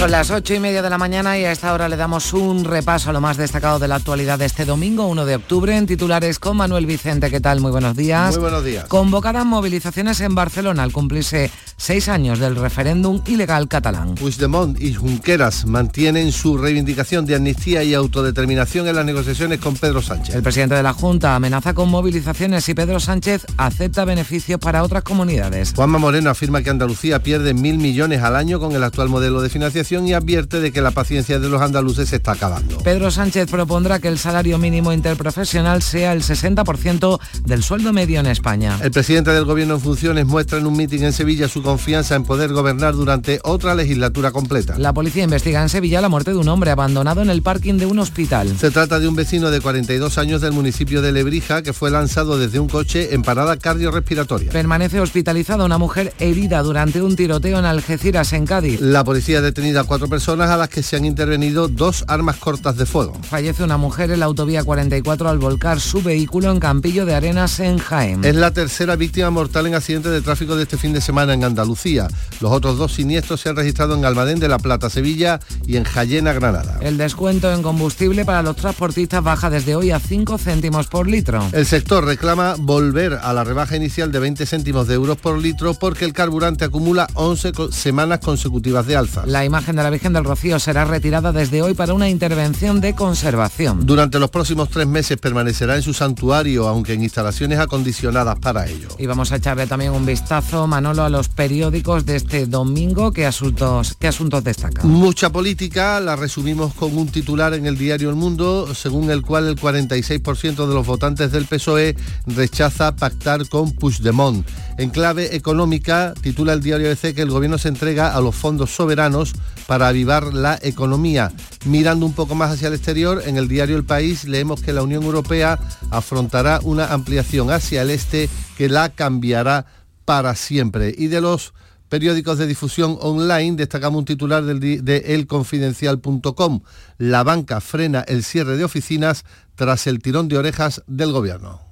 Son 0.00 0.10
las 0.10 0.30
ocho 0.30 0.54
y 0.54 0.60
media 0.60 0.80
de 0.80 0.88
la 0.88 0.96
mañana 0.96 1.38
y 1.38 1.44
a 1.44 1.52
esta 1.52 1.74
hora 1.74 1.86
le 1.86 1.98
damos 1.98 2.32
un 2.32 2.64
repaso 2.64 3.10
a 3.10 3.12
lo 3.12 3.20
más 3.20 3.36
destacado 3.36 3.78
de 3.78 3.86
la 3.86 3.96
actualidad 3.96 4.38
de 4.38 4.46
este 4.46 4.64
domingo, 4.64 5.06
1 5.06 5.26
de 5.26 5.36
octubre, 5.36 5.76
en 5.76 5.86
titulares 5.86 6.38
con 6.38 6.56
Manuel 6.56 6.86
Vicente. 6.86 7.28
¿Qué 7.28 7.38
tal? 7.38 7.60
Muy 7.60 7.70
buenos 7.70 7.94
días. 7.98 8.30
Muy 8.30 8.40
buenos 8.40 8.64
días. 8.64 8.86
Convocadas 8.86 9.44
movilizaciones 9.44 10.22
en 10.22 10.34
Barcelona 10.34 10.84
al 10.84 10.92
cumplirse 10.92 11.50
seis 11.76 12.08
años 12.08 12.38
del 12.38 12.56
referéndum 12.56 13.20
ilegal 13.26 13.68
catalán. 13.68 14.14
Puigdemont 14.14 14.80
y 14.80 14.94
Junqueras 14.94 15.66
mantienen 15.66 16.32
su 16.32 16.56
reivindicación 16.56 17.26
de 17.26 17.34
amnistía 17.36 17.84
y 17.84 17.92
autodeterminación 17.92 18.88
en 18.88 18.96
las 18.96 19.04
negociaciones 19.04 19.60
con 19.60 19.74
Pedro 19.74 20.00
Sánchez. 20.00 20.34
El 20.34 20.42
presidente 20.42 20.76
de 20.76 20.82
la 20.82 20.94
Junta 20.94 21.34
amenaza 21.34 21.74
con 21.74 21.90
movilizaciones 21.90 22.66
y 22.70 22.74
Pedro 22.74 23.00
Sánchez 23.00 23.44
acepta 23.58 24.06
beneficios 24.06 24.58
para 24.60 24.82
otras 24.82 25.02
comunidades. 25.02 25.74
Juanma 25.76 25.98
Moreno 25.98 26.30
afirma 26.30 26.62
que 26.62 26.70
Andalucía 26.70 27.22
pierde 27.22 27.52
mil 27.52 27.76
millones 27.76 28.22
al 28.22 28.36
año 28.36 28.60
con 28.60 28.72
el 28.72 28.82
actual 28.82 29.10
modelo 29.10 29.42
de 29.42 29.50
financiación 29.50 29.89
y 29.90 30.12
advierte 30.12 30.60
de 30.60 30.70
que 30.70 30.80
la 30.80 30.92
paciencia 30.92 31.40
de 31.40 31.48
los 31.48 31.60
andaluces 31.60 32.08
se 32.10 32.16
está 32.16 32.32
acabando. 32.32 32.78
Pedro 32.78 33.10
Sánchez 33.10 33.50
propondrá 33.50 33.98
que 33.98 34.06
el 34.06 34.18
salario 34.18 34.56
mínimo 34.56 34.92
interprofesional 34.92 35.82
sea 35.82 36.12
el 36.12 36.22
60% 36.22 37.18
del 37.44 37.62
sueldo 37.64 37.92
medio 37.92 38.20
en 38.20 38.26
España. 38.26 38.78
El 38.82 38.92
presidente 38.92 39.32
del 39.32 39.44
gobierno 39.44 39.74
en 39.74 39.80
funciones 39.80 40.26
muestra 40.26 40.58
en 40.58 40.66
un 40.66 40.76
mitin 40.76 41.04
en 41.04 41.12
Sevilla 41.12 41.48
su 41.48 41.62
confianza 41.62 42.14
en 42.14 42.22
poder 42.22 42.52
gobernar 42.52 42.94
durante 42.94 43.40
otra 43.42 43.74
legislatura 43.74 44.30
completa. 44.30 44.78
La 44.78 44.92
policía 44.92 45.24
investiga 45.24 45.60
en 45.60 45.68
Sevilla 45.68 46.00
la 46.00 46.08
muerte 46.08 46.30
de 46.30 46.36
un 46.36 46.48
hombre 46.48 46.70
abandonado 46.70 47.22
en 47.22 47.30
el 47.30 47.42
parking 47.42 47.74
de 47.74 47.86
un 47.86 47.98
hospital. 47.98 48.56
Se 48.58 48.70
trata 48.70 49.00
de 49.00 49.08
un 49.08 49.16
vecino 49.16 49.50
de 49.50 49.60
42 49.60 50.18
años 50.18 50.40
del 50.40 50.52
municipio 50.52 51.02
de 51.02 51.10
Lebrija 51.10 51.62
que 51.62 51.72
fue 51.72 51.90
lanzado 51.90 52.38
desde 52.38 52.60
un 52.60 52.68
coche 52.68 53.14
en 53.14 53.22
parada 53.22 53.56
cardiorrespiratoria. 53.56 54.52
Permanece 54.52 55.00
hospitalizada 55.00 55.64
una 55.64 55.78
mujer 55.78 56.14
herida 56.20 56.62
durante 56.62 57.02
un 57.02 57.16
tiroteo 57.16 57.58
en 57.58 57.64
Algeciras, 57.64 58.32
en 58.32 58.46
Cádiz. 58.46 58.80
La 58.80 59.02
policía 59.02 59.38
ha 59.38 59.42
detenido 59.42 59.79
a 59.80 59.84
cuatro 59.84 60.08
personas 60.08 60.50
a 60.50 60.56
las 60.56 60.68
que 60.68 60.82
se 60.82 60.96
han 60.96 61.04
intervenido 61.04 61.68
dos 61.68 62.04
armas 62.08 62.36
cortas 62.36 62.76
de 62.76 62.86
fuego. 62.86 63.14
Fallece 63.28 63.64
una 63.64 63.76
mujer 63.76 64.10
en 64.10 64.20
la 64.20 64.26
autovía 64.26 64.62
44 64.62 65.28
al 65.28 65.38
volcar 65.38 65.80
su 65.80 66.02
vehículo 66.02 66.50
en 66.50 66.60
Campillo 66.60 67.06
de 67.06 67.14
Arenas, 67.14 67.60
en 67.60 67.78
Jaén. 67.78 68.24
Es 68.24 68.34
la 68.34 68.52
tercera 68.52 68.96
víctima 68.96 69.30
mortal 69.30 69.66
en 69.66 69.74
accidente 69.74 70.10
de 70.10 70.20
tráfico 70.20 70.56
de 70.56 70.64
este 70.64 70.76
fin 70.76 70.92
de 70.92 71.00
semana 71.00 71.34
en 71.34 71.44
Andalucía. 71.44 72.08
Los 72.40 72.52
otros 72.52 72.78
dos 72.78 72.94
siniestros 72.94 73.40
se 73.40 73.48
han 73.48 73.56
registrado 73.56 73.96
en 73.96 74.04
Almadén 74.04 74.38
de 74.38 74.48
la 74.48 74.58
Plata, 74.58 74.90
Sevilla 74.90 75.40
y 75.66 75.76
en 75.76 75.84
Jayena, 75.84 76.32
Granada. 76.32 76.78
El 76.80 76.98
descuento 76.98 77.50
en 77.52 77.62
combustible 77.62 78.24
para 78.24 78.42
los 78.42 78.56
transportistas 78.56 79.22
baja 79.22 79.50
desde 79.50 79.74
hoy 79.74 79.90
a 79.90 79.98
5 79.98 80.38
céntimos 80.38 80.86
por 80.86 81.08
litro. 81.08 81.46
El 81.52 81.66
sector 81.66 82.04
reclama 82.04 82.54
volver 82.58 83.18
a 83.22 83.32
la 83.32 83.44
rebaja 83.44 83.76
inicial 83.76 84.12
de 84.12 84.18
20 84.18 84.46
céntimos 84.46 84.86
de 84.86 84.94
euros 84.94 85.16
por 85.16 85.38
litro 85.38 85.74
porque 85.74 86.04
el 86.04 86.12
carburante 86.12 86.64
acumula 86.64 87.08
11 87.14 87.52
semanas 87.70 88.20
consecutivas 88.20 88.86
de 88.86 88.96
alza. 88.96 89.22
La 89.26 89.44
imagen 89.44 89.69
de 89.76 89.82
la 89.82 89.90
Virgen 89.90 90.12
del 90.12 90.24
Rocío 90.24 90.58
será 90.58 90.84
retirada 90.84 91.32
desde 91.32 91.62
hoy 91.62 91.74
para 91.74 91.94
una 91.94 92.08
intervención 92.08 92.80
de 92.80 92.94
conservación. 92.94 93.86
Durante 93.86 94.18
los 94.18 94.30
próximos 94.30 94.68
tres 94.68 94.86
meses 94.86 95.16
permanecerá 95.18 95.76
en 95.76 95.82
su 95.82 95.92
santuario, 95.92 96.68
aunque 96.68 96.94
en 96.94 97.02
instalaciones 97.02 97.58
acondicionadas 97.58 98.38
para 98.38 98.66
ello. 98.66 98.88
Y 98.98 99.06
vamos 99.06 99.32
a 99.32 99.36
echarle 99.36 99.66
también 99.66 99.92
un 99.92 100.06
vistazo, 100.06 100.66
Manolo, 100.66 101.04
a 101.04 101.08
los 101.08 101.28
periódicos 101.28 102.06
de 102.06 102.16
este 102.16 102.46
domingo. 102.46 103.12
¿Qué 103.12 103.26
asuntos, 103.26 103.96
qué 103.98 104.08
asuntos 104.08 104.44
destacan? 104.44 104.88
Mucha 104.88 105.30
política, 105.30 106.00
la 106.00 106.16
resumimos 106.16 106.74
con 106.74 106.96
un 106.96 107.08
titular 107.08 107.54
en 107.54 107.66
el 107.66 107.76
diario 107.76 108.10
El 108.10 108.16
Mundo, 108.16 108.74
según 108.74 109.10
el 109.10 109.22
cual 109.22 109.46
el 109.46 109.56
46% 109.56 110.66
de 110.66 110.74
los 110.74 110.86
votantes 110.86 111.32
del 111.32 111.46
PSOE 111.46 111.96
rechaza 112.26 112.94
pactar 112.96 113.48
con 113.48 113.72
Puigdemont. 113.72 114.46
En 114.80 114.88
clave 114.88 115.36
económica, 115.36 116.14
titula 116.22 116.54
el 116.54 116.62
diario 116.62 116.90
EC 116.90 117.14
que 117.14 117.20
el 117.20 117.28
gobierno 117.28 117.58
se 117.58 117.68
entrega 117.68 118.14
a 118.14 118.20
los 118.22 118.34
fondos 118.34 118.70
soberanos 118.70 119.34
para 119.66 119.88
avivar 119.88 120.32
la 120.32 120.58
economía. 120.62 121.30
Mirando 121.66 122.06
un 122.06 122.14
poco 122.14 122.34
más 122.34 122.50
hacia 122.50 122.68
el 122.68 122.74
exterior, 122.74 123.22
en 123.26 123.36
el 123.36 123.46
diario 123.46 123.76
El 123.76 123.84
País 123.84 124.24
leemos 124.24 124.62
que 124.62 124.72
la 124.72 124.82
Unión 124.82 125.02
Europea 125.02 125.58
afrontará 125.90 126.60
una 126.62 126.94
ampliación 126.94 127.50
hacia 127.50 127.82
el 127.82 127.90
este 127.90 128.30
que 128.56 128.70
la 128.70 128.88
cambiará 128.88 129.66
para 130.06 130.34
siempre. 130.34 130.94
Y 130.96 131.08
de 131.08 131.20
los 131.20 131.52
periódicos 131.90 132.38
de 132.38 132.46
difusión 132.46 132.96
online, 133.02 133.56
destacamos 133.56 133.98
un 133.98 134.04
titular 134.06 134.42
de 134.42 135.02
elconfidencial.com. 135.08 136.60
La 136.96 137.22
banca 137.22 137.60
frena 137.60 138.00
el 138.08 138.24
cierre 138.24 138.56
de 138.56 138.64
oficinas 138.64 139.26
tras 139.56 139.86
el 139.86 139.98
tirón 139.98 140.28
de 140.28 140.38
orejas 140.38 140.82
del 140.86 141.12
gobierno. 141.12 141.69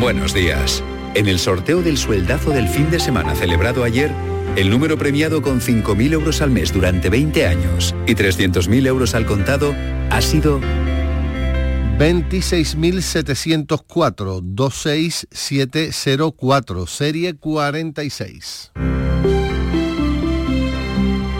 Buenos 0.00 0.32
días. 0.32 0.82
En 1.14 1.26
el 1.26 1.40
sorteo 1.40 1.82
del 1.82 1.98
sueldazo 1.98 2.50
del 2.50 2.68
fin 2.68 2.88
de 2.88 3.00
semana 3.00 3.34
celebrado 3.34 3.82
ayer, 3.82 4.12
el 4.54 4.70
número 4.70 4.96
premiado 4.96 5.42
con 5.42 5.60
5.000 5.60 6.12
euros 6.12 6.40
al 6.40 6.52
mes 6.52 6.72
durante 6.72 7.10
20 7.10 7.46
años 7.46 7.96
y 8.06 8.14
300.000 8.14 8.86
euros 8.86 9.16
al 9.16 9.26
contado 9.26 9.74
ha 10.10 10.22
sido 10.22 10.60
26.704 11.98 14.40
26704, 14.40 16.86
serie 16.86 17.34
46. 17.34 18.70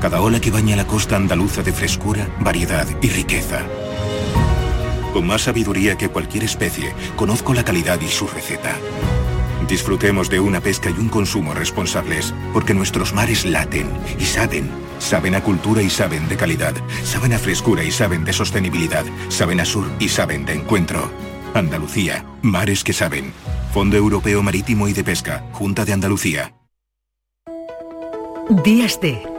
Cada 0.00 0.20
ola 0.20 0.40
que 0.40 0.50
baña 0.50 0.76
la 0.76 0.86
costa 0.86 1.16
andaluza 1.16 1.62
de 1.62 1.72
frescura, 1.72 2.28
variedad 2.40 2.86
y 3.00 3.08
riqueza. 3.08 3.62
Con 5.12 5.26
más 5.26 5.42
sabiduría 5.42 5.96
que 5.96 6.08
cualquier 6.08 6.44
especie, 6.44 6.92
conozco 7.16 7.54
la 7.54 7.64
calidad 7.64 8.00
y 8.00 8.08
su 8.08 8.26
receta. 8.26 8.74
Disfrutemos 9.68 10.28
de 10.28 10.40
una 10.40 10.60
pesca 10.60 10.90
y 10.90 10.94
un 10.94 11.08
consumo 11.08 11.54
responsables, 11.54 12.34
porque 12.52 12.74
nuestros 12.74 13.14
mares 13.14 13.44
laten 13.44 13.88
y 14.18 14.24
saben. 14.24 14.68
Saben 14.98 15.34
a 15.34 15.42
cultura 15.42 15.82
y 15.82 15.90
saben 15.90 16.28
de 16.28 16.36
calidad. 16.36 16.74
Saben 17.02 17.32
a 17.32 17.38
frescura 17.38 17.82
y 17.82 17.90
saben 17.90 18.24
de 18.24 18.32
sostenibilidad. 18.32 19.04
Saben 19.28 19.60
a 19.60 19.64
sur 19.64 19.90
y 19.98 20.08
saben 20.08 20.44
de 20.44 20.54
encuentro. 20.54 21.10
Andalucía, 21.54 22.24
mares 22.42 22.84
que 22.84 22.92
saben. 22.92 23.32
Fondo 23.72 23.96
Europeo 23.96 24.42
Marítimo 24.42 24.88
y 24.88 24.92
de 24.92 25.04
Pesca, 25.04 25.44
Junta 25.52 25.84
de 25.84 25.92
Andalucía. 25.92 26.54
Días 28.64 29.00
de 29.00 29.33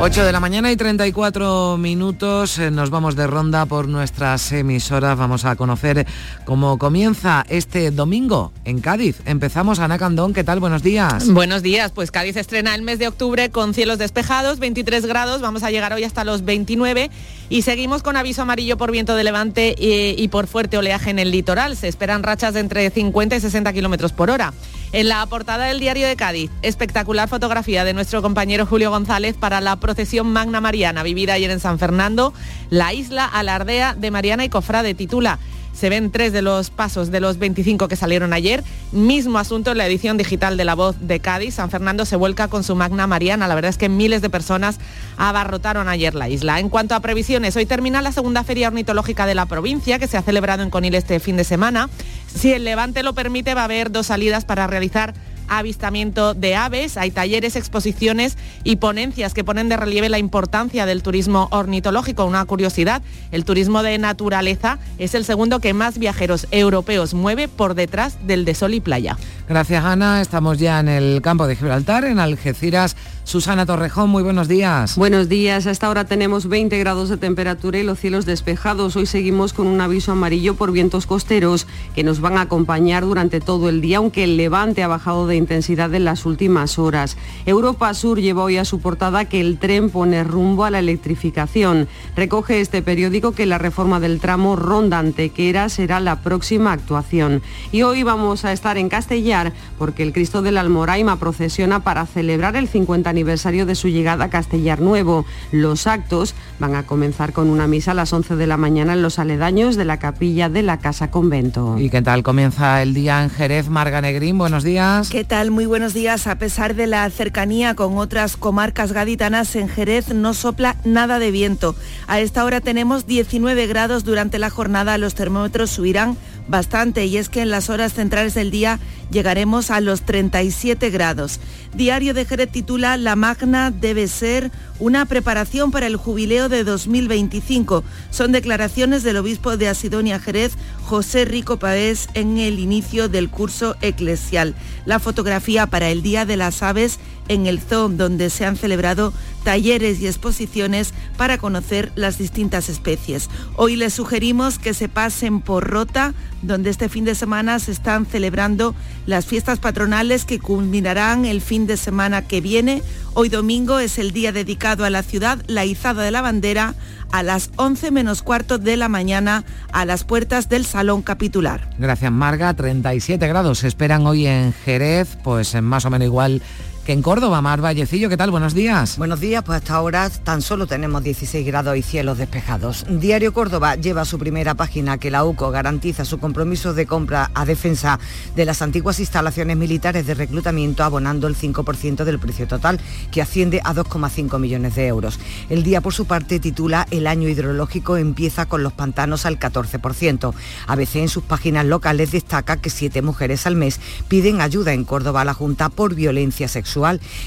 8 0.00 0.24
de 0.24 0.30
la 0.30 0.38
mañana 0.38 0.70
y 0.70 0.76
34 0.76 1.76
minutos. 1.76 2.60
Eh, 2.60 2.70
nos 2.70 2.88
vamos 2.88 3.16
de 3.16 3.26
ronda 3.26 3.66
por 3.66 3.88
nuestras 3.88 4.52
emisoras. 4.52 5.18
Vamos 5.18 5.44
a 5.44 5.56
conocer 5.56 6.06
cómo 6.44 6.78
comienza 6.78 7.44
este 7.48 7.90
domingo 7.90 8.52
en 8.64 8.80
Cádiz. 8.80 9.20
Empezamos, 9.24 9.80
Ana 9.80 9.98
Candón. 9.98 10.34
¿Qué 10.34 10.44
tal? 10.44 10.60
Buenos 10.60 10.84
días. 10.84 11.28
Buenos 11.28 11.64
días. 11.64 11.90
Pues 11.90 12.12
Cádiz 12.12 12.36
estrena 12.36 12.76
el 12.76 12.82
mes 12.82 13.00
de 13.00 13.08
octubre 13.08 13.50
con 13.50 13.74
cielos 13.74 13.98
despejados, 13.98 14.60
23 14.60 15.04
grados. 15.04 15.40
Vamos 15.40 15.64
a 15.64 15.72
llegar 15.72 15.92
hoy 15.92 16.04
hasta 16.04 16.22
los 16.22 16.44
29 16.44 17.10
y 17.48 17.62
seguimos 17.62 18.04
con 18.04 18.16
aviso 18.16 18.42
amarillo 18.42 18.78
por 18.78 18.92
viento 18.92 19.16
de 19.16 19.24
levante 19.24 19.74
y, 19.76 20.14
y 20.16 20.28
por 20.28 20.46
fuerte 20.46 20.78
oleaje 20.78 21.10
en 21.10 21.18
el 21.18 21.32
litoral. 21.32 21.76
Se 21.76 21.88
esperan 21.88 22.22
rachas 22.22 22.54
entre 22.54 22.88
50 22.88 23.34
y 23.34 23.40
60 23.40 23.72
kilómetros 23.72 24.12
por 24.12 24.30
hora. 24.30 24.52
En 24.90 25.08
la 25.08 25.24
portada 25.26 25.66
del 25.66 25.80
diario 25.80 26.08
de 26.08 26.16
Cádiz, 26.16 26.50
espectacular 26.62 27.28
fotografía 27.28 27.84
de 27.84 27.92
nuestro 27.92 28.22
compañero 28.22 28.64
Julio 28.64 28.90
González 28.90 29.36
para 29.36 29.60
la 29.60 29.76
procesión 29.76 30.32
Magna 30.32 30.62
Mariana 30.62 31.02
vivida 31.02 31.34
ayer 31.34 31.50
en 31.50 31.60
San 31.60 31.78
Fernando. 31.78 32.32
La 32.70 32.94
isla 32.94 33.26
alardea 33.26 33.94
de 33.94 34.10
Mariana 34.10 34.46
y 34.46 34.48
Cofrade 34.48 34.94
titula 34.94 35.38
se 35.78 35.90
ven 35.90 36.10
tres 36.10 36.32
de 36.32 36.42
los 36.42 36.70
pasos 36.70 37.12
de 37.12 37.20
los 37.20 37.38
25 37.38 37.86
que 37.86 37.94
salieron 37.94 38.32
ayer. 38.32 38.64
Mismo 38.90 39.38
asunto 39.38 39.70
en 39.70 39.78
la 39.78 39.86
edición 39.86 40.16
digital 40.16 40.56
de 40.56 40.64
La 40.64 40.74
Voz 40.74 40.96
de 40.98 41.20
Cádiz. 41.20 41.54
San 41.54 41.70
Fernando 41.70 42.04
se 42.04 42.16
vuelca 42.16 42.48
con 42.48 42.64
su 42.64 42.74
Magna 42.74 43.06
Mariana. 43.06 43.46
La 43.46 43.54
verdad 43.54 43.68
es 43.68 43.78
que 43.78 43.88
miles 43.88 44.20
de 44.20 44.28
personas 44.28 44.80
abarrotaron 45.16 45.88
ayer 45.88 46.16
la 46.16 46.28
isla. 46.28 46.58
En 46.58 46.68
cuanto 46.68 46.96
a 46.96 47.00
previsiones, 47.00 47.54
hoy 47.54 47.64
termina 47.64 48.02
la 48.02 48.10
segunda 48.10 48.42
feria 48.42 48.68
ornitológica 48.68 49.24
de 49.24 49.36
la 49.36 49.46
provincia 49.46 50.00
que 50.00 50.08
se 50.08 50.16
ha 50.16 50.22
celebrado 50.22 50.64
en 50.64 50.70
Conil 50.70 50.96
este 50.96 51.20
fin 51.20 51.36
de 51.36 51.44
semana. 51.44 51.88
Si 52.34 52.52
el 52.52 52.64
levante 52.64 53.04
lo 53.04 53.14
permite, 53.14 53.54
va 53.54 53.60
a 53.60 53.64
haber 53.64 53.92
dos 53.92 54.08
salidas 54.08 54.44
para 54.44 54.66
realizar 54.66 55.14
avistamiento 55.48 56.34
de 56.34 56.54
aves, 56.54 56.96
hay 56.96 57.10
talleres, 57.10 57.56
exposiciones 57.56 58.36
y 58.64 58.76
ponencias 58.76 59.34
que 59.34 59.44
ponen 59.44 59.68
de 59.68 59.76
relieve 59.76 60.08
la 60.08 60.18
importancia 60.18 60.86
del 60.86 61.02
turismo 61.02 61.48
ornitológico. 61.50 62.24
Una 62.24 62.44
curiosidad, 62.44 63.02
el 63.32 63.44
turismo 63.44 63.82
de 63.82 63.98
naturaleza 63.98 64.78
es 64.98 65.14
el 65.14 65.24
segundo 65.24 65.60
que 65.60 65.74
más 65.74 65.98
viajeros 65.98 66.46
europeos 66.50 67.14
mueve 67.14 67.48
por 67.48 67.74
detrás 67.74 68.18
del 68.26 68.44
de 68.44 68.54
sol 68.54 68.74
y 68.74 68.80
playa. 68.80 69.16
Gracias 69.48 69.82
Ana, 69.82 70.20
estamos 70.20 70.58
ya 70.58 70.78
en 70.78 70.88
el 70.88 71.22
campo 71.22 71.46
de 71.46 71.56
Gibraltar, 71.56 72.04
en 72.04 72.18
Algeciras. 72.18 72.96
Susana 73.24 73.64
Torrejón, 73.64 74.10
muy 74.10 74.22
buenos 74.22 74.46
días. 74.46 74.96
Buenos 74.96 75.28
días, 75.28 75.66
a 75.66 75.70
esta 75.70 75.88
hora 75.88 76.04
tenemos 76.04 76.48
20 76.48 76.78
grados 76.78 77.08
de 77.08 77.16
temperatura 77.16 77.78
y 77.78 77.82
los 77.82 77.98
cielos 77.98 78.26
despejados. 78.26 78.96
Hoy 78.96 79.06
seguimos 79.06 79.54
con 79.54 79.66
un 79.66 79.80
aviso 79.80 80.12
amarillo 80.12 80.54
por 80.54 80.72
vientos 80.72 81.06
costeros 81.06 81.66
que 81.94 82.04
nos 82.04 82.20
van 82.20 82.36
a 82.36 82.42
acompañar 82.42 83.04
durante 83.04 83.40
todo 83.40 83.70
el 83.70 83.80
día, 83.80 83.98
aunque 83.98 84.24
el 84.24 84.36
levante 84.36 84.82
ha 84.82 84.88
bajado 84.88 85.26
de 85.26 85.36
intensidad 85.36 85.94
en 85.94 86.04
las 86.04 86.26
últimas 86.26 86.78
horas. 86.78 87.16
Europa 87.46 87.92
Sur 87.94 88.20
lleva 88.20 88.44
hoy 88.44 88.58
a 88.58 88.66
su 88.66 88.80
portada 88.80 89.26
que 89.26 89.40
el 89.40 89.58
tren 89.58 89.88
pone 89.88 90.24
rumbo 90.24 90.64
a 90.64 90.70
la 90.70 90.78
electrificación. 90.78 91.88
Recoge 92.16 92.60
este 92.60 92.82
periódico 92.82 93.32
que 93.32 93.46
la 93.46 93.56
reforma 93.56 93.98
del 93.98 94.20
tramo 94.20 94.56
Ronda 94.56 94.98
Antequera 94.98 95.68
será 95.70 96.00
la 96.00 96.20
próxima 96.20 96.72
actuación. 96.72 97.42
Y 97.72 97.82
hoy 97.82 98.02
vamos 98.02 98.44
a 98.44 98.52
estar 98.52 98.76
en 98.78 98.88
Castellar 98.88 99.37
porque 99.78 100.02
el 100.02 100.12
Cristo 100.12 100.42
del 100.42 100.58
Almoraima 100.58 101.16
procesiona 101.16 101.80
para 101.80 102.06
celebrar 102.06 102.56
el 102.56 102.68
50 102.68 103.08
aniversario 103.08 103.66
de 103.66 103.74
su 103.74 103.88
llegada 103.88 104.26
a 104.26 104.30
Castellar 104.30 104.80
Nuevo. 104.80 105.24
Los 105.52 105.86
actos 105.86 106.34
van 106.58 106.74
a 106.74 106.84
comenzar 106.84 107.32
con 107.32 107.48
una 107.48 107.66
misa 107.66 107.92
a 107.92 107.94
las 107.94 108.12
11 108.12 108.36
de 108.36 108.46
la 108.46 108.56
mañana 108.56 108.94
en 108.94 109.02
los 109.02 109.18
aledaños 109.18 109.76
de 109.76 109.84
la 109.84 109.98
capilla 109.98 110.48
de 110.48 110.62
la 110.62 110.78
Casa 110.78 111.10
Convento. 111.10 111.76
¿Y 111.78 111.90
qué 111.90 112.02
tal 112.02 112.22
comienza 112.22 112.82
el 112.82 112.94
día 112.94 113.22
en 113.22 113.30
Jerez? 113.30 113.68
Marga 113.68 114.00
Negrín, 114.00 114.38
buenos 114.38 114.64
días. 114.64 115.08
¿Qué 115.10 115.24
tal? 115.24 115.50
Muy 115.50 115.66
buenos 115.66 115.94
días. 115.94 116.26
A 116.26 116.36
pesar 116.36 116.74
de 116.74 116.86
la 116.86 117.08
cercanía 117.10 117.74
con 117.74 117.98
otras 117.98 118.36
comarcas 118.36 118.92
gaditanas, 118.92 119.54
en 119.56 119.68
Jerez 119.68 120.12
no 120.14 120.34
sopla 120.34 120.76
nada 120.84 121.18
de 121.18 121.30
viento. 121.30 121.74
A 122.06 122.20
esta 122.20 122.44
hora 122.44 122.60
tenemos 122.60 123.06
19 123.06 123.66
grados. 123.66 124.04
Durante 124.04 124.38
la 124.38 124.50
jornada 124.50 124.98
los 124.98 125.14
termómetros 125.14 125.70
subirán 125.70 126.16
bastante 126.48 127.06
y 127.06 127.16
es 127.18 127.28
que 127.28 127.42
en 127.42 127.50
las 127.50 127.70
horas 127.70 127.92
centrales 127.92 128.34
del 128.34 128.50
día 128.50 128.78
llegaremos 129.10 129.70
a 129.70 129.80
los 129.80 130.02
37 130.02 130.90
grados. 130.90 131.40
Diario 131.74 132.14
de 132.14 132.24
Jerez 132.24 132.50
titula 132.50 132.96
La 132.96 133.16
Magna 133.16 133.70
debe 133.70 134.08
ser 134.08 134.50
una 134.78 135.06
preparación 135.06 135.70
para 135.70 135.86
el 135.86 135.96
jubileo 135.96 136.48
de 136.48 136.64
2025. 136.64 137.84
Son 138.10 138.32
declaraciones 138.32 139.02
del 139.02 139.16
obispo 139.16 139.56
de 139.56 139.68
Asidonia 139.68 140.20
Jerez, 140.20 140.52
José 140.84 141.24
Rico 141.24 141.58
Pavés, 141.58 142.08
en 142.14 142.38
el 142.38 142.58
inicio 142.58 143.08
del 143.08 143.28
curso 143.28 143.76
eclesial. 143.80 144.54
La 144.86 144.98
fotografía 144.98 145.66
para 145.66 145.90
el 145.90 146.02
Día 146.02 146.24
de 146.24 146.36
las 146.36 146.62
Aves 146.62 146.98
en 147.28 147.46
el 147.46 147.60
zoo, 147.60 147.88
donde 147.88 148.30
se 148.30 148.44
han 148.44 148.56
celebrado 148.56 149.12
talleres 149.44 150.00
y 150.00 150.06
exposiciones 150.06 150.92
para 151.16 151.38
conocer 151.38 151.92
las 151.94 152.18
distintas 152.18 152.68
especies. 152.68 153.28
Hoy 153.56 153.76
les 153.76 153.94
sugerimos 153.94 154.58
que 154.58 154.74
se 154.74 154.88
pasen 154.88 155.40
por 155.40 155.68
Rota, 155.68 156.14
donde 156.42 156.70
este 156.70 156.88
fin 156.88 157.04
de 157.04 157.14
semana 157.14 157.58
se 157.58 157.72
están 157.72 158.06
celebrando 158.06 158.74
las 159.08 159.24
fiestas 159.24 159.58
patronales 159.58 160.26
que 160.26 160.38
culminarán 160.38 161.24
el 161.24 161.40
fin 161.40 161.66
de 161.66 161.78
semana 161.78 162.26
que 162.28 162.42
viene. 162.42 162.82
Hoy 163.14 163.30
domingo 163.30 163.78
es 163.78 163.98
el 163.98 164.12
día 164.12 164.32
dedicado 164.32 164.84
a 164.84 164.90
la 164.90 165.02
ciudad, 165.02 165.38
la 165.46 165.64
izada 165.64 166.02
de 166.02 166.10
la 166.10 166.20
bandera, 166.20 166.74
a 167.10 167.22
las 167.22 167.50
11 167.56 167.90
menos 167.90 168.20
cuarto 168.20 168.58
de 168.58 168.76
la 168.76 168.90
mañana 168.90 169.44
a 169.72 169.86
las 169.86 170.04
puertas 170.04 170.50
del 170.50 170.66
Salón 170.66 171.00
Capitular. 171.00 171.70
Gracias 171.78 172.12
Marga, 172.12 172.52
37 172.52 173.26
grados 173.26 173.60
se 173.60 173.68
esperan 173.68 174.06
hoy 174.06 174.26
en 174.26 174.52
Jerez, 174.52 175.16
pues 175.24 175.60
más 175.62 175.86
o 175.86 175.90
menos 175.90 176.04
igual 176.04 176.42
en 176.88 177.02
Córdoba. 177.02 177.42
Mar 177.42 177.60
Vallecillo, 177.60 178.08
¿qué 178.08 178.16
tal? 178.16 178.30
Buenos 178.30 178.54
días. 178.54 178.96
Buenos 178.96 179.20
días, 179.20 179.44
pues 179.44 179.58
hasta 179.58 179.74
ahora 179.74 180.08
tan 180.08 180.40
solo 180.40 180.66
tenemos 180.66 181.02
16 181.02 181.46
grados 181.46 181.76
y 181.76 181.82
cielos 181.82 182.16
despejados. 182.16 182.86
Diario 182.88 183.34
Córdoba 183.34 183.76
lleva 183.76 184.06
su 184.06 184.18
primera 184.18 184.54
página 184.54 184.96
que 184.96 185.10
la 185.10 185.24
UCO 185.24 185.50
garantiza 185.50 186.06
su 186.06 186.18
compromiso 186.18 186.72
de 186.72 186.86
compra 186.86 187.30
a 187.34 187.44
defensa 187.44 188.00
de 188.34 188.46
las 188.46 188.62
antiguas 188.62 189.00
instalaciones 189.00 189.58
militares 189.58 190.06
de 190.06 190.14
reclutamiento 190.14 190.82
abonando 190.82 191.26
el 191.26 191.36
5% 191.36 192.04
del 192.04 192.18
precio 192.18 192.48
total, 192.48 192.80
que 193.12 193.20
asciende 193.20 193.60
a 193.64 193.74
2,5 193.74 194.38
millones 194.38 194.74
de 194.74 194.86
euros. 194.86 195.20
El 195.50 195.64
día, 195.64 195.82
por 195.82 195.92
su 195.92 196.06
parte, 196.06 196.40
titula 196.40 196.86
El 196.90 197.06
año 197.06 197.28
hidrológico 197.28 197.98
empieza 197.98 198.46
con 198.46 198.62
los 198.62 198.72
pantanos 198.72 199.26
al 199.26 199.38
14%. 199.38 200.32
ABC 200.66 200.96
en 200.96 201.10
sus 201.10 201.22
páginas 201.22 201.66
locales 201.66 202.12
destaca 202.12 202.56
que 202.56 202.70
siete 202.70 203.02
mujeres 203.02 203.46
al 203.46 203.56
mes 203.56 203.78
piden 204.08 204.40
ayuda 204.40 204.72
en 204.72 204.84
Córdoba 204.84 205.20
a 205.20 205.26
la 205.26 205.34
Junta 205.34 205.68
por 205.68 205.94
violencia 205.94 206.48
sexual 206.48 206.77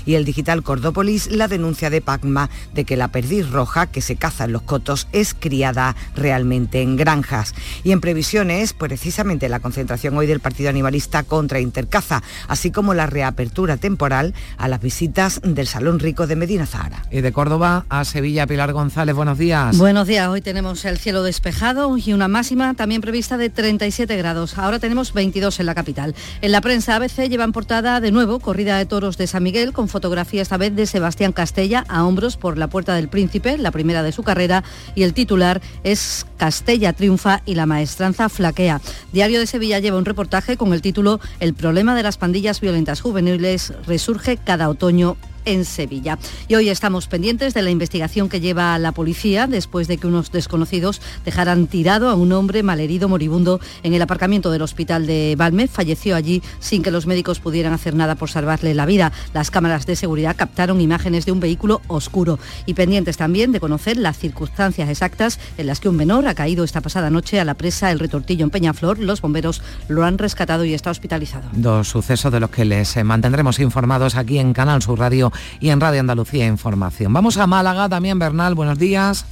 y 0.06 0.16
el 0.16 0.24
digital 0.24 0.64
Cordópolis 0.64 1.30
la 1.30 1.48
denuncia 1.48 1.90
de 1.90 2.02
Pacma 2.02 2.50
de 2.74 2.86
que 2.86 2.96
la 2.96 3.10
perdiz 3.10 3.50
roja 3.50 3.88
que 3.88 4.02
se 4.02 4.16
caza 4.16 4.46
en 4.46 4.54
los 4.54 4.62
cotos 4.62 5.08
es 5.12 5.34
criada 5.34 5.96
realmente 6.16 6.82
en 6.82 6.96
granjas. 6.96 7.54
Y 7.84 7.92
en 7.92 8.02
previsiones, 8.02 8.74
precisamente 8.74 9.50
la 9.50 9.60
concentración 9.60 10.18
hoy 10.18 10.28
del 10.28 10.40
Partido 10.40 10.70
Animalista 10.70 11.24
contra 11.24 11.60
Intercaza, 11.60 12.24
así 12.48 12.72
como 12.72 12.94
la 12.94 13.08
reapertura 13.08 13.78
temporal 13.78 14.34
a 14.58 14.68
las 14.68 14.82
visitas 14.82 15.42
del 15.44 15.68
Salón 15.68 16.00
Rico 16.00 16.28
de 16.28 16.36
Medina 16.36 16.66
Zahara. 16.66 17.04
Y 17.12 17.22
de 17.22 17.32
Córdoba 17.34 17.86
a 17.90 18.06
Sevilla, 18.06 18.48
Pilar 18.48 18.72
González, 18.72 19.16
buenos 19.16 19.38
días. 19.38 19.78
Buenos 19.78 20.08
días, 20.08 20.30
hoy 20.30 20.42
tenemos 20.42 20.86
el 20.86 20.98
cielo 20.98 21.24
despejado 21.24 21.98
y 21.98 22.14
una 22.14 22.28
máxima 22.28 22.74
también 22.74 23.02
prevista 23.02 23.38
de 23.38 23.50
37 23.50 24.16
grados. 24.18 24.58
Ahora 24.58 24.80
tenemos 24.80 25.14
22 25.14 25.60
en 25.60 25.66
la 25.66 25.76
capital. 25.76 26.16
En 26.42 26.52
la 26.52 26.62
prensa 26.62 26.96
ABC 26.96 27.28
llevan 27.28 27.52
portada 27.52 28.00
de 28.00 28.12
nuevo 28.12 28.40
corrida 28.40 28.78
de 28.78 28.86
toros 28.86 29.18
de 29.18 29.28
San 29.32 29.44
Miguel 29.44 29.72
con 29.72 29.88
fotografía 29.88 30.42
esta 30.42 30.58
vez 30.58 30.76
de 30.76 30.86
Sebastián 30.86 31.32
Castella 31.32 31.86
a 31.88 32.04
hombros 32.04 32.36
por 32.36 32.58
la 32.58 32.68
Puerta 32.68 32.96
del 32.96 33.08
Príncipe, 33.08 33.58
la 33.58 33.72
primera 33.72 34.04
de 34.04 34.12
su 34.12 34.24
carrera, 34.24 34.62
y 34.94 35.04
el 35.04 35.14
titular 35.14 35.62
es 35.86 36.26
Castella 36.36 36.92
triunfa 36.92 37.42
y 37.46 37.56
la 37.56 37.66
maestranza 37.66 38.28
flaquea. 38.28 38.82
Diario 39.14 39.40
de 39.40 39.48
Sevilla 39.48 39.80
lleva 39.80 39.98
un 39.98 40.04
reportaje 40.04 40.58
con 40.58 40.74
el 40.74 40.82
título 40.82 41.22
El 41.40 41.54
problema 41.54 41.96
de 41.96 42.04
las 42.04 42.18
pandillas 42.18 42.60
violentas 42.60 43.00
juveniles 43.00 43.74
resurge 43.88 44.36
cada 44.36 44.68
otoño 44.68 45.16
en 45.46 45.66
Sevilla. 45.66 46.18
Y 46.48 46.56
hoy 46.56 46.70
estamos 46.70 47.08
pendientes 47.08 47.54
de 47.54 47.62
la 47.62 47.70
investigación 47.70 48.30
que 48.30 48.40
lleva 48.40 48.78
la 48.80 48.92
policía 48.92 49.48
después 49.48 49.88
de 49.88 49.98
que 49.98 50.08
unos 50.08 50.32
desconocidos 50.32 51.02
dejaran 51.26 51.68
tirado 51.68 52.10
a 52.10 52.16
un 52.16 52.32
hombre 52.32 52.64
malherido 52.64 53.10
moribundo 53.10 53.60
en 53.84 53.94
el 53.94 54.02
aparcamiento 54.02 54.52
del 54.52 54.62
hospital 54.62 55.06
de 55.06 55.36
Valme. 55.38 55.68
Falleció 55.68 56.16
allí 56.16 56.42
sin 56.60 56.84
que 56.84 56.92
los 56.92 57.08
médicos 57.08 57.40
pudieran 57.40 57.74
hacer 57.74 57.96
nada 57.96 58.16
por 58.16 58.30
salvarle 58.30 58.74
la 58.74 58.86
vida. 58.86 59.12
Las 59.34 59.52
cámaras 59.52 59.86
de 59.86 59.96
seguridad 59.96 60.36
captaron 60.36 60.82
imágenes 60.82 61.26
de 61.26 61.32
un 61.32 61.40
vehículo 61.40 61.82
oscuro 61.88 62.40
y 62.66 62.74
pendientes 62.74 63.18
también 63.18 63.52
de 63.52 63.60
conocer 63.60 63.98
las 63.98 64.18
circunstancias 64.18 64.90
exactas 64.90 65.40
en 65.58 65.68
las 65.68 65.80
que 65.80 65.90
un 65.90 65.96
menor 65.96 66.28
ha 66.28 66.36
caído 66.36 66.64
esta 66.64 66.82
pasada 66.82 67.10
noche 67.10 67.40
a 67.40 67.46
la 67.46 67.56
presa 67.56 67.92
El 67.92 68.00
Retortillo 68.00 68.44
en 68.44 68.50
Peñaflor. 68.50 69.00
Los 69.00 69.22
bomberos 69.22 69.62
lo 69.88 70.04
han 70.04 70.18
rescatado 70.18 70.66
y 70.66 70.74
está 70.74 70.92
hospitalizado. 70.92 71.50
Dos 71.54 71.88
sucesos 71.88 72.32
de 72.32 72.40
los 72.40 72.50
que 72.50 72.66
les 72.66 73.04
mantendremos 73.04 73.60
informados 73.60 74.16
aquí 74.16 74.38
en 74.40 74.54
Canal 74.54 74.82
Sur 74.82 75.00
Radio 75.00 75.31
y 75.60 75.70
en 75.70 75.80
Radio 75.80 76.00
Andalucía 76.00 76.48
Información. 76.48 77.14
Vamos 77.14 77.38
a 77.38 77.48
Málaga 77.48 77.90
también, 77.90 78.20
Bernal, 78.20 78.56
buenos 78.56 78.78
días. 78.78 79.26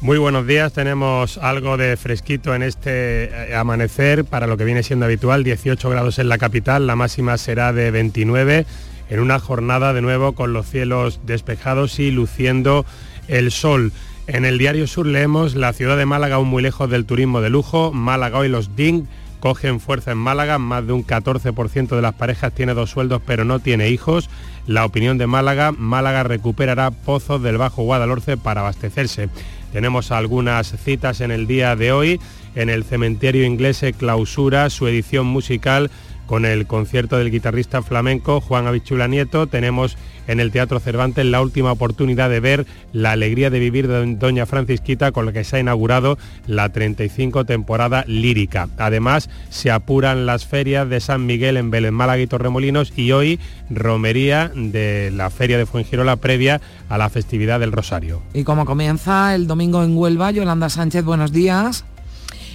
Muy 0.00 0.18
buenos 0.18 0.48
días, 0.48 0.72
tenemos 0.72 1.38
algo 1.38 1.76
de 1.76 1.96
fresquito 1.96 2.56
en 2.56 2.64
este 2.64 3.24
eh, 3.24 3.54
amanecer 3.54 4.24
para 4.24 4.48
lo 4.48 4.56
que 4.56 4.64
viene 4.64 4.82
siendo 4.82 5.06
habitual, 5.06 5.44
18 5.44 5.88
grados 5.90 6.18
en 6.18 6.28
la 6.28 6.38
capital, 6.38 6.88
la 6.88 6.96
máxima 6.96 7.38
será 7.38 7.72
de 7.72 7.92
29 7.92 8.66
en 9.10 9.20
una 9.20 9.38
jornada 9.38 9.92
de 9.92 10.02
nuevo 10.02 10.32
con 10.32 10.52
los 10.52 10.66
cielos 10.66 11.20
despejados 11.24 12.00
y 12.00 12.10
luciendo 12.10 12.84
el 13.28 13.52
sol. 13.52 13.92
En 14.26 14.44
el 14.44 14.58
diario 14.58 14.86
Sur 14.86 15.06
leemos 15.06 15.54
la 15.54 15.72
ciudad 15.72 15.96
de 15.96 16.06
Málaga 16.06 16.36
aún 16.36 16.48
muy 16.48 16.62
lejos 16.62 16.90
del 16.90 17.04
turismo 17.04 17.40
de 17.40 17.50
lujo, 17.50 17.92
Málaga 17.92 18.38
hoy 18.38 18.48
los 18.48 18.74
DING 18.74 19.06
cogen 19.42 19.80
fuerza 19.80 20.12
en 20.12 20.18
Málaga, 20.18 20.58
más 20.58 20.86
de 20.86 20.92
un 20.92 21.04
14% 21.04 21.96
de 21.96 22.00
las 22.00 22.14
parejas 22.14 22.54
tiene 22.54 22.74
dos 22.74 22.90
sueldos 22.90 23.20
pero 23.26 23.44
no 23.44 23.58
tiene 23.58 23.88
hijos. 23.88 24.30
La 24.68 24.84
opinión 24.84 25.18
de 25.18 25.26
Málaga, 25.26 25.72
Málaga 25.72 26.22
recuperará 26.22 26.92
pozos 26.92 27.42
del 27.42 27.58
Bajo 27.58 27.82
Guadalhorce 27.82 28.36
para 28.36 28.60
abastecerse. 28.60 29.28
Tenemos 29.72 30.12
algunas 30.12 30.68
citas 30.84 31.20
en 31.20 31.32
el 31.32 31.48
día 31.48 31.74
de 31.74 31.90
hoy. 31.90 32.20
En 32.54 32.70
el 32.70 32.84
cementerio 32.84 33.44
inglés 33.44 33.84
clausura 33.98 34.70
su 34.70 34.86
edición 34.86 35.26
musical 35.26 35.90
con 36.26 36.44
el 36.44 36.66
concierto 36.66 37.18
del 37.18 37.30
guitarrista 37.30 37.82
flamenco 37.82 38.40
Juan 38.40 38.66
Abichula 38.66 39.08
Nieto. 39.08 39.46
Tenemos 39.46 39.96
en 40.26 40.40
el 40.40 40.50
Teatro 40.50 40.80
Cervantes 40.80 41.26
la 41.26 41.42
última 41.42 41.72
oportunidad 41.72 42.30
de 42.30 42.40
ver 42.40 42.66
la 42.92 43.12
alegría 43.12 43.50
de 43.50 43.58
vivir 43.58 43.88
de 43.88 44.14
Doña 44.16 44.46
Francisquita 44.46 45.12
con 45.12 45.26
la 45.26 45.32
que 45.32 45.44
se 45.44 45.56
ha 45.56 45.60
inaugurado 45.60 46.18
la 46.46 46.68
35 46.68 47.44
temporada 47.44 48.04
lírica. 48.06 48.68
Además, 48.78 49.28
se 49.50 49.70
apuran 49.70 50.26
las 50.26 50.46
ferias 50.46 50.88
de 50.88 51.00
San 51.00 51.26
Miguel 51.26 51.56
en 51.56 51.70
Belén, 51.70 51.94
Málaga 51.94 52.22
y 52.22 52.26
Torremolinos 52.26 52.92
y 52.96 53.12
hoy 53.12 53.40
romería 53.70 54.50
de 54.54 55.10
la 55.12 55.30
feria 55.30 55.58
de 55.58 55.66
Fuengirola 55.66 56.16
previa 56.16 56.60
a 56.88 56.98
la 56.98 57.08
festividad 57.08 57.60
del 57.60 57.72
Rosario. 57.72 58.22
Y 58.34 58.44
como 58.44 58.64
comienza 58.64 59.34
el 59.34 59.46
domingo 59.46 59.82
en 59.82 59.96
Huelva, 59.96 60.30
Yolanda 60.30 60.68
Sánchez, 60.68 61.04
buenos 61.04 61.32
días. 61.32 61.84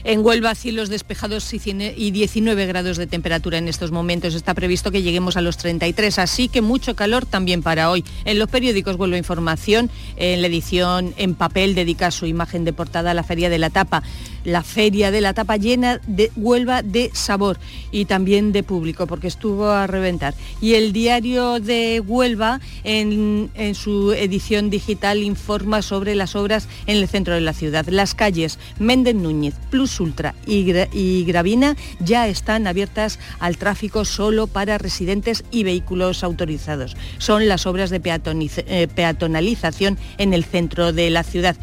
En 0.08 0.26
Huelva, 0.26 0.56
cielos 0.56 0.88
despejados 0.88 1.54
y 1.54 2.12
19 2.12 2.66
grados 2.66 2.96
de 2.96 3.08
temperatura 3.08 3.58
en 3.58 3.68
estos 3.68 3.92
momentos. 3.92 4.36
Está 4.36 4.54
previsto 4.54 4.90
que 4.90 5.02
lleguemos 5.02 5.36
a 5.36 5.42
los 5.42 5.58
33, 5.58 6.18
así 6.20 6.48
que 6.48 6.62
mucho 6.62 6.96
calor 6.96 7.26
también 7.26 7.62
para 7.62 7.92
hoy. 7.92 8.06
En 8.24 8.40
los 8.40 8.48
periódicos 8.48 8.96
vuelvo 8.96 9.18
información, 9.18 9.92
en 10.16 10.40
la 10.40 10.48
edición 10.48 11.14
en 11.18 11.36
papel 11.36 11.76
dedica 11.76 12.10
su 12.12 12.26
imagen 12.26 12.64
de 12.64 12.72
portada 12.72 13.12
a 13.12 13.14
la 13.14 13.24
Feria 13.24 13.50
de 13.50 13.60
la 13.60 13.70
Tapa 13.70 14.02
la 14.48 14.64
feria 14.64 15.12
de 15.12 15.20
la 15.20 15.34
tapa 15.34 15.58
llena 15.58 16.00
de 16.08 16.32
Huelva 16.38 16.82
de 16.82 17.12
sabor 17.14 17.60
y 17.92 18.06
también 18.06 18.54
de 18.54 18.64
público, 18.64 19.06
porque 19.06 19.28
estuvo 19.28 19.70
a 19.70 19.88
reventar. 19.88 20.36
Y 20.62 20.76
el 20.76 20.94
diario 20.94 21.60
de 21.60 22.00
Huelva, 22.00 22.62
en, 22.86 23.52
su 23.76 24.14
edición 24.14 24.70
digital, 24.70 25.22
informa 25.22 25.82
sobre 25.82 26.16
las 26.16 26.36
obras 26.38 26.70
en 26.86 26.96
el 26.96 27.10
centro 27.10 27.34
de 27.34 27.42
la 27.42 27.52
ciudad. 27.52 27.86
Las 27.88 28.16
calles 28.16 28.58
Méndez 28.80 29.16
Núñez, 29.16 29.54
Plus 29.70 30.00
Ultra 30.00 30.34
y, 30.46 31.26
Gravina 31.26 31.76
ya 32.00 32.30
están 32.30 32.68
abiertas 32.68 33.20
al 33.40 33.58
tráfico 33.58 34.06
solo 34.06 34.48
para 34.48 34.78
residentes 34.78 35.44
y 35.52 35.66
vehículos 35.66 36.24
autorizados. 36.24 36.96
Son 37.18 37.50
las 37.50 37.66
obras 37.66 37.90
de 37.90 38.02
eh, 38.06 38.88
peatonalización 38.96 39.98
en 40.18 40.34
el 40.34 40.46
centro 40.46 40.94
de 40.94 41.10
la 41.10 41.24
ciudad. 41.24 41.58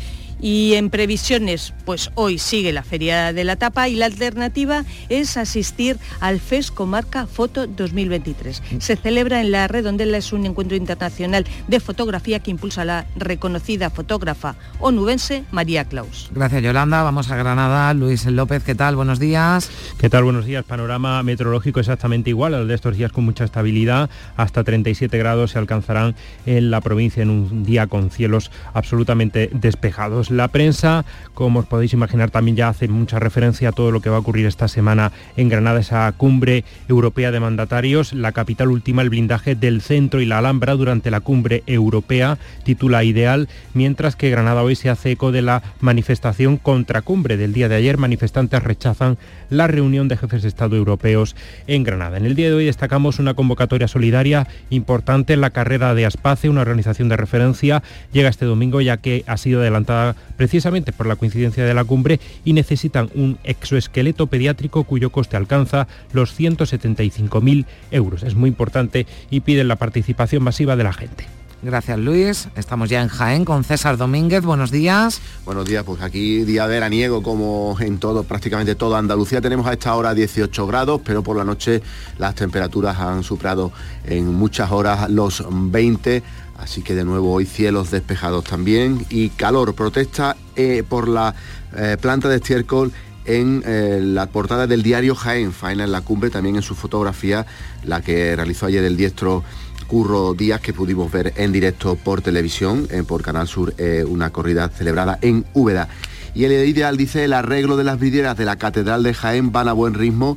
Y 0.45 0.75
en 0.75 0.91
previsiones, 0.91 1.73
pues 1.87 2.11
hoy 2.17 2.37
sigue 2.37 2.75
la 2.75 2.83
Feria 2.83 3.33
de 3.33 3.45
la 3.45 3.57
Tapa 3.57 3.89
y 3.89 3.97
la 3.97 4.05
alternativa 4.05 4.85
es 5.09 5.39
asistir 5.39 5.97
al 6.21 6.39
FES 6.39 6.71
Comarca 6.71 7.27
Foto 7.27 7.67
2023. 7.67 8.63
Se 8.79 8.97
celebra 8.97 9.41
en 9.41 9.53
la 9.53 9.69
Redondela, 9.69 10.19
es 10.19 10.35
un 10.35 10.45
encuentro 10.45 10.77
internacional 10.77 11.47
de 11.67 11.81
fotografía 11.81 12.41
que 12.41 12.51
impulsa 12.51 12.85
la 12.85 13.07
reconocida 13.17 13.89
fotógrafa 13.89 14.57
onubense 14.81 15.45
María 15.51 15.87
Claus. 15.87 16.29
Gracias 16.35 16.63
Yolanda, 16.63 17.03
vamos 17.03 17.31
a 17.31 17.37
Granada. 17.37 17.95
Luis 17.95 18.27
López, 18.27 18.63
¿qué 18.65 18.75
tal? 18.75 18.97
Buenos 18.97 19.19
días. 19.19 19.71
¿Qué 19.99 20.11
tal? 20.11 20.25
Buenos 20.25 20.45
días. 20.45 20.63
Panorama 20.67 21.23
meteorológico 21.23 21.81
exactamente 21.81 22.29
igual 22.29 22.53
al 22.53 22.69
de 22.69 22.75
estos 22.75 22.99
días 22.99 23.13
con 23.13 23.25
mucha 23.25 23.45
estabilidad. 23.45 24.11
Hasta 24.37 24.63
37 24.63 25.17
grados 25.17 25.53
se 25.53 25.59
alcanzarán 25.59 26.15
en 26.45 26.71
la 26.71 26.83
provincia 26.83 27.23
en 27.23 27.31
un 27.31 27.65
día 27.65 27.87
con 27.87 28.11
cielos 28.11 28.51
absolutamente 28.75 29.49
despejados. 29.51 30.34
La 30.35 30.49
prensa, 30.49 31.05
como 31.33 31.61
os 31.61 31.67
podéis 31.67 31.93
imaginar, 31.93 32.31
también 32.31 32.57
ya 32.57 32.69
hace 32.69 32.89
mucha 32.89 33.21
referencia 33.21 33.69
a 33.69 33.73
todo 33.73 33.93
lo 33.93 34.01
que 34.01 34.11
va 34.11 34.17
a 34.17 34.19
ocurrir 34.19 34.47
esta 34.47 34.67
semana 34.67 35.13
en 35.37 35.49
Granada, 35.49 35.79
esa 35.79 36.11
cumbre 36.11 36.65
europea 36.89 37.31
de 37.31 37.39
mandatarios, 37.39 38.13
la 38.13 38.33
capital 38.33 38.69
última, 38.71 39.03
el 39.03 39.11
blindaje 39.11 39.55
del 39.55 39.81
centro 39.81 40.21
y 40.21 40.27
la 40.27 40.39
Alhambra 40.39 40.75
durante 40.75 41.13
la 41.13 41.21
cumbre 41.21 41.63
europea, 41.69 42.39
titula 42.65 43.05
Ideal, 43.05 43.49
mientras 43.75 44.17
que 44.17 44.29
Granada 44.29 44.65
hoy 44.65 44.75
se 44.75 44.91
hace 44.91 45.13
eco 45.13 45.31
de 45.31 45.43
la 45.43 45.63
manifestación 45.81 46.57
contra 46.57 47.03
cumbre 47.03 47.37
del 47.37 47.53
día 47.53 47.69
de 47.69 47.77
ayer. 47.77 47.97
Manifestantes 47.97 48.61
rechazan 48.61 49.19
la 49.51 49.69
reunión 49.69 50.09
de 50.09 50.17
jefes 50.17 50.43
de 50.43 50.49
Estado 50.49 50.75
europeos 50.75 51.37
en 51.69 51.85
Granada. 51.85 52.17
En 52.17 52.27
el 52.27 52.35
día 52.35 52.49
de 52.49 52.55
hoy 52.55 52.65
destacamos 52.65 53.21
una 53.21 53.35
convocatoria 53.35 53.87
solidaria 53.87 54.49
importante 54.71 55.35
en 55.35 55.43
la 55.43 55.51
carrera 55.51 55.95
de 55.95 56.07
Aspace, 56.07 56.49
una 56.49 56.63
organización 56.63 57.09
de 57.09 57.17
referencia, 57.17 57.85
llega 58.13 58.29
este 58.29 58.47
domingo 58.47 58.81
ya 58.81 58.97
que 58.97 59.23
ha 59.29 59.37
sido 59.37 59.61
adelantada 59.61 60.17
precisamente 60.37 60.93
por 60.93 61.07
la 61.07 61.17
coincidencia 61.17 61.65
de 61.65 61.75
la 61.75 61.85
cumbre 61.85 62.21
y 62.45 62.53
necesitan 62.53 63.11
un 63.15 63.39
exoesqueleto 63.45 64.27
pediátrico 64.27 64.85
cuyo 64.85 65.11
coste 65.11 65.37
alcanza 65.37 65.87
los 66.13 66.39
175.000 66.39 67.67
euros. 67.91 68.23
Es 68.23 68.35
muy 68.35 68.49
importante 68.49 69.07
y 69.31 69.41
piden 69.41 69.69
la 69.69 69.77
participación 69.77 70.43
masiva 70.43 70.77
de 70.77 70.85
la 70.85 70.93
gente. 70.93 71.27
Gracias 71.65 71.99
Luis. 71.99 72.49
Estamos 72.57 72.91
ya 72.91 73.01
en 73.01 73.09
Jaén 73.09 73.47
con 73.47 73.65
César 73.65 73.97
Domínguez. 73.97 74.45
Buenos 74.45 74.71
días. 74.71 75.23
Buenos 75.47 75.65
días, 75.65 75.83
pues 75.83 76.03
aquí 76.03 76.45
día 76.45 76.67
veraniego 76.67 77.23
como 77.23 77.75
en 77.81 77.99
todo, 77.99 78.23
prácticamente 78.25 78.75
toda 78.75 78.99
Andalucía. 78.99 79.41
Tenemos 79.41 79.67
a 79.67 79.73
esta 79.73 79.95
hora 79.95 80.13
18 80.13 80.67
grados, 80.67 81.01
pero 81.03 81.23
por 81.23 81.39
la 81.39 81.45
noche 81.45 81.81
las 82.19 82.35
temperaturas 82.35 82.99
han 82.99 83.23
superado 83.23 83.73
en 84.05 84.35
muchas 84.35 84.71
horas 84.73 85.09
los 85.09 85.43
20 85.51 86.23
Así 86.59 86.83
que 86.83 86.95
de 86.95 87.05
nuevo 87.05 87.33
hoy 87.33 87.47
cielos 87.47 87.91
despejados 87.91 88.45
también 88.45 89.05
y 89.11 89.31
calor. 89.31 89.75
Protesta 89.75 90.37
eh, 90.57 90.83
por 90.89 91.09
la 91.09 91.35
eh, 91.77 91.97
planta 92.01 92.29
de 92.29 92.37
estiércol 92.37 92.93
en 93.25 93.63
eh, 93.67 94.01
la 94.03 94.27
portada 94.27 94.67
del 94.67 94.83
diario 94.83 95.15
Jaén, 95.15 95.53
Faena 95.53 95.85
en 95.85 95.93
la 95.93 96.03
cumbre, 96.03 96.31
también 96.31 96.57
en 96.57 96.63
su 96.63 96.75
fotografía, 96.75 97.47
la 97.85 98.01
que 98.01 98.37
realizó 98.37 98.67
ayer 98.67 98.85
el 98.85 98.97
diestro 98.97 99.43
Curro 99.87 100.35
Díaz, 100.35 100.61
que 100.61 100.73
pudimos 100.73 101.11
ver 101.11 101.33
en 101.37 101.53
directo 101.53 101.97
por 101.97 102.23
televisión, 102.23 102.89
por 103.07 103.23
Canal 103.23 103.49
Sur, 103.49 103.75
una 104.09 104.31
corrida 104.31 104.69
celebrada 104.71 105.19
en 105.21 105.45
Úbeda. 105.53 105.89
Y 106.35 106.45
el 106.45 106.53
ideal 106.53 106.97
dice 106.97 107.25
el 107.25 107.33
arreglo 107.33 107.77
de 107.77 107.85
las 107.85 108.01
vidrieras 108.01 108.37
de 108.37 108.45
la 108.45 108.57
Catedral 108.57 109.03
de 109.03 109.15
Jaén 109.15 109.53
van 109.53 109.69
a 109.69 109.73
buen 109.73 109.95
ritmo 109.95 110.37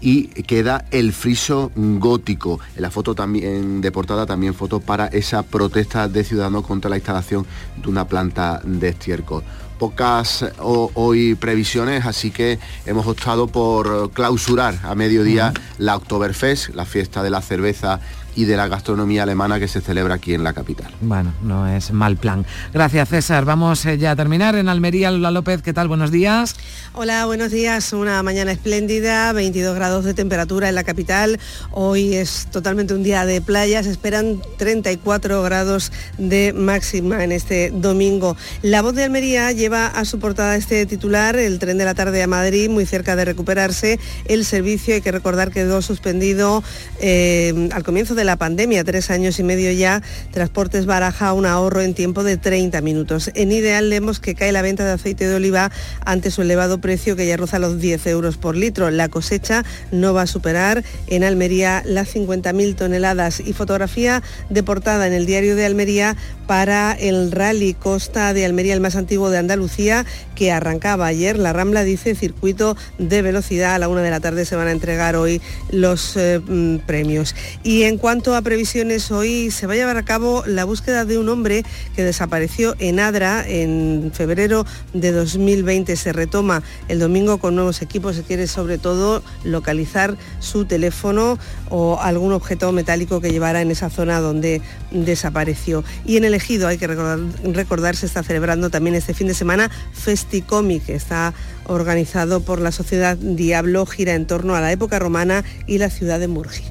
y 0.00 0.28
queda 0.44 0.84
el 0.90 1.12
friso 1.12 1.70
gótico. 1.74 2.60
En 2.76 2.82
la 2.82 2.90
foto 2.90 3.14
también 3.14 3.80
de 3.80 3.92
portada 3.92 4.26
también 4.26 4.54
foto 4.54 4.80
para 4.80 5.06
esa 5.06 5.42
protesta 5.42 6.08
de 6.08 6.24
ciudadanos 6.24 6.66
contra 6.66 6.90
la 6.90 6.96
instalación 6.96 7.46
de 7.76 7.88
una 7.88 8.06
planta 8.06 8.60
de 8.64 8.88
estiércol. 8.88 9.42
Pocas 9.78 10.44
hoy 10.58 11.36
previsiones, 11.36 12.04
así 12.04 12.32
que 12.32 12.58
hemos 12.84 13.06
optado 13.06 13.46
por 13.46 14.10
clausurar 14.10 14.74
a 14.82 14.96
mediodía 14.96 15.52
la 15.78 15.94
Oktoberfest, 15.94 16.74
la 16.74 16.84
fiesta 16.84 17.22
de 17.22 17.30
la 17.30 17.40
cerveza 17.40 18.00
y 18.38 18.44
de 18.44 18.56
la 18.56 18.68
gastronomía 18.68 19.24
alemana 19.24 19.58
que 19.58 19.66
se 19.66 19.80
celebra 19.80 20.14
aquí 20.14 20.32
en 20.32 20.44
la 20.44 20.52
capital. 20.52 20.94
Bueno, 21.00 21.34
no 21.42 21.66
es 21.66 21.90
mal 21.90 22.16
plan. 22.16 22.46
Gracias 22.72 23.08
César. 23.08 23.44
Vamos 23.44 23.84
eh, 23.84 23.98
ya 23.98 24.12
a 24.12 24.16
terminar 24.16 24.54
en 24.54 24.68
Almería. 24.68 25.10
Lula 25.10 25.32
López, 25.32 25.60
¿qué 25.60 25.72
tal? 25.72 25.88
Buenos 25.88 26.12
días. 26.12 26.54
Hola, 26.92 27.26
buenos 27.26 27.50
días. 27.50 27.92
Una 27.92 28.22
mañana 28.22 28.52
espléndida, 28.52 29.32
22 29.32 29.74
grados 29.74 30.04
de 30.04 30.14
temperatura 30.14 30.68
en 30.68 30.76
la 30.76 30.84
capital. 30.84 31.40
Hoy 31.72 32.14
es 32.14 32.46
totalmente 32.52 32.94
un 32.94 33.02
día 33.02 33.26
de 33.26 33.40
playa. 33.40 33.82
Se 33.82 33.90
esperan 33.90 34.40
34 34.56 35.42
grados 35.42 35.90
de 36.16 36.52
máxima 36.52 37.24
en 37.24 37.32
este 37.32 37.72
domingo. 37.72 38.36
La 38.62 38.82
voz 38.82 38.94
de 38.94 39.02
Almería 39.02 39.50
lleva 39.50 39.88
a 39.88 40.04
su 40.04 40.20
portada 40.20 40.54
este 40.54 40.86
titular, 40.86 41.34
el 41.34 41.58
tren 41.58 41.76
de 41.76 41.84
la 41.84 41.94
tarde 41.94 42.22
a 42.22 42.28
Madrid, 42.28 42.70
muy 42.70 42.86
cerca 42.86 43.16
de 43.16 43.24
recuperarse. 43.24 43.98
El 44.26 44.44
servicio, 44.44 44.94
hay 44.94 45.00
que 45.00 45.10
recordar, 45.10 45.50
quedó 45.50 45.82
suspendido 45.82 46.62
eh, 47.00 47.68
al 47.72 47.82
comienzo 47.82 48.14
de 48.14 48.27
la 48.27 48.27
pandemia, 48.36 48.84
tres 48.84 49.10
años 49.10 49.38
y 49.38 49.42
medio 49.42 49.72
ya, 49.72 50.02
Transportes 50.32 50.86
baraja 50.86 51.32
un 51.32 51.46
ahorro 51.46 51.80
en 51.80 51.94
tiempo 51.94 52.24
de 52.24 52.36
30 52.36 52.80
minutos. 52.80 53.30
En 53.34 53.52
Ideal 53.52 53.90
leemos 53.90 54.20
que 54.20 54.34
cae 54.34 54.52
la 54.52 54.62
venta 54.62 54.84
de 54.84 54.92
aceite 54.92 55.26
de 55.26 55.34
oliva 55.34 55.70
ante 56.04 56.30
su 56.30 56.42
elevado 56.42 56.80
precio 56.80 57.16
que 57.16 57.26
ya 57.26 57.36
roza 57.36 57.58
los 57.58 57.80
10 57.80 58.06
euros 58.08 58.36
por 58.36 58.56
litro. 58.56 58.90
La 58.90 59.08
cosecha 59.08 59.64
no 59.90 60.14
va 60.14 60.22
a 60.22 60.26
superar 60.26 60.84
en 61.06 61.24
Almería 61.24 61.82
las 61.84 62.14
50.000 62.14 62.76
toneladas 62.76 63.40
y 63.40 63.52
fotografía 63.52 64.22
de 64.50 64.62
portada 64.62 65.06
en 65.06 65.12
el 65.12 65.26
diario 65.26 65.56
de 65.56 65.66
Almería 65.66 66.16
para 66.46 66.92
el 66.92 67.30
Rally 67.30 67.74
Costa 67.74 68.32
de 68.32 68.44
Almería, 68.44 68.74
el 68.74 68.80
más 68.80 68.96
antiguo 68.96 69.30
de 69.30 69.38
Andalucía, 69.38 70.06
que 70.38 70.52
arrancaba 70.52 71.06
ayer. 71.06 71.36
La 71.36 71.52
Rambla 71.52 71.82
dice 71.82 72.14
circuito 72.14 72.76
de 72.98 73.22
velocidad. 73.22 73.74
A 73.74 73.78
la 73.80 73.88
una 73.88 74.02
de 74.02 74.10
la 74.10 74.20
tarde 74.20 74.44
se 74.44 74.54
van 74.54 74.68
a 74.68 74.70
entregar 74.70 75.16
hoy 75.16 75.42
los 75.72 76.16
eh, 76.16 76.38
mm, 76.38 76.86
premios. 76.86 77.34
Y 77.64 77.82
en 77.82 77.98
cuanto 77.98 78.36
a 78.36 78.42
previsiones, 78.42 79.10
hoy 79.10 79.50
se 79.50 79.66
va 79.66 79.72
a 79.72 79.76
llevar 79.76 79.96
a 79.96 80.04
cabo 80.04 80.44
la 80.46 80.64
búsqueda 80.64 81.04
de 81.04 81.18
un 81.18 81.28
hombre 81.28 81.64
que 81.96 82.04
desapareció 82.04 82.76
en 82.78 83.00
Adra 83.00 83.44
en 83.48 84.12
febrero 84.14 84.64
de 84.94 85.10
2020. 85.10 85.96
Se 85.96 86.12
retoma 86.12 86.62
el 86.86 87.00
domingo 87.00 87.38
con 87.38 87.56
nuevos 87.56 87.82
equipos. 87.82 88.14
Se 88.14 88.22
quiere 88.22 88.46
sobre 88.46 88.78
todo 88.78 89.24
localizar 89.42 90.16
su 90.38 90.66
teléfono 90.66 91.36
o 91.70 91.98
algún 92.00 92.32
objeto 92.32 92.70
metálico 92.72 93.20
que 93.20 93.30
llevara 93.30 93.60
en 93.60 93.70
esa 93.70 93.90
zona 93.90 94.20
donde 94.20 94.60
desapareció. 94.90 95.84
Y 96.04 96.16
en 96.16 96.24
el 96.24 96.34
ejido, 96.34 96.68
hay 96.68 96.78
que 96.78 96.86
recordar, 96.86 97.96
se 97.96 98.06
está 98.06 98.22
celebrando 98.22 98.70
también 98.70 98.96
este 98.96 99.14
fin 99.14 99.26
de 99.26 99.34
semana 99.34 99.70
Festicomic, 99.92 100.86
que 100.86 100.94
está 100.94 101.34
organizado 101.66 102.40
por 102.40 102.60
la 102.60 102.72
Sociedad 102.72 103.16
Diablo, 103.16 103.86
gira 103.86 104.14
en 104.14 104.26
torno 104.26 104.54
a 104.54 104.60
la 104.60 104.72
época 104.72 104.98
romana 104.98 105.44
y 105.66 105.78
la 105.78 105.90
ciudad 105.90 106.18
de 106.18 106.28
Murgi. 106.28 106.64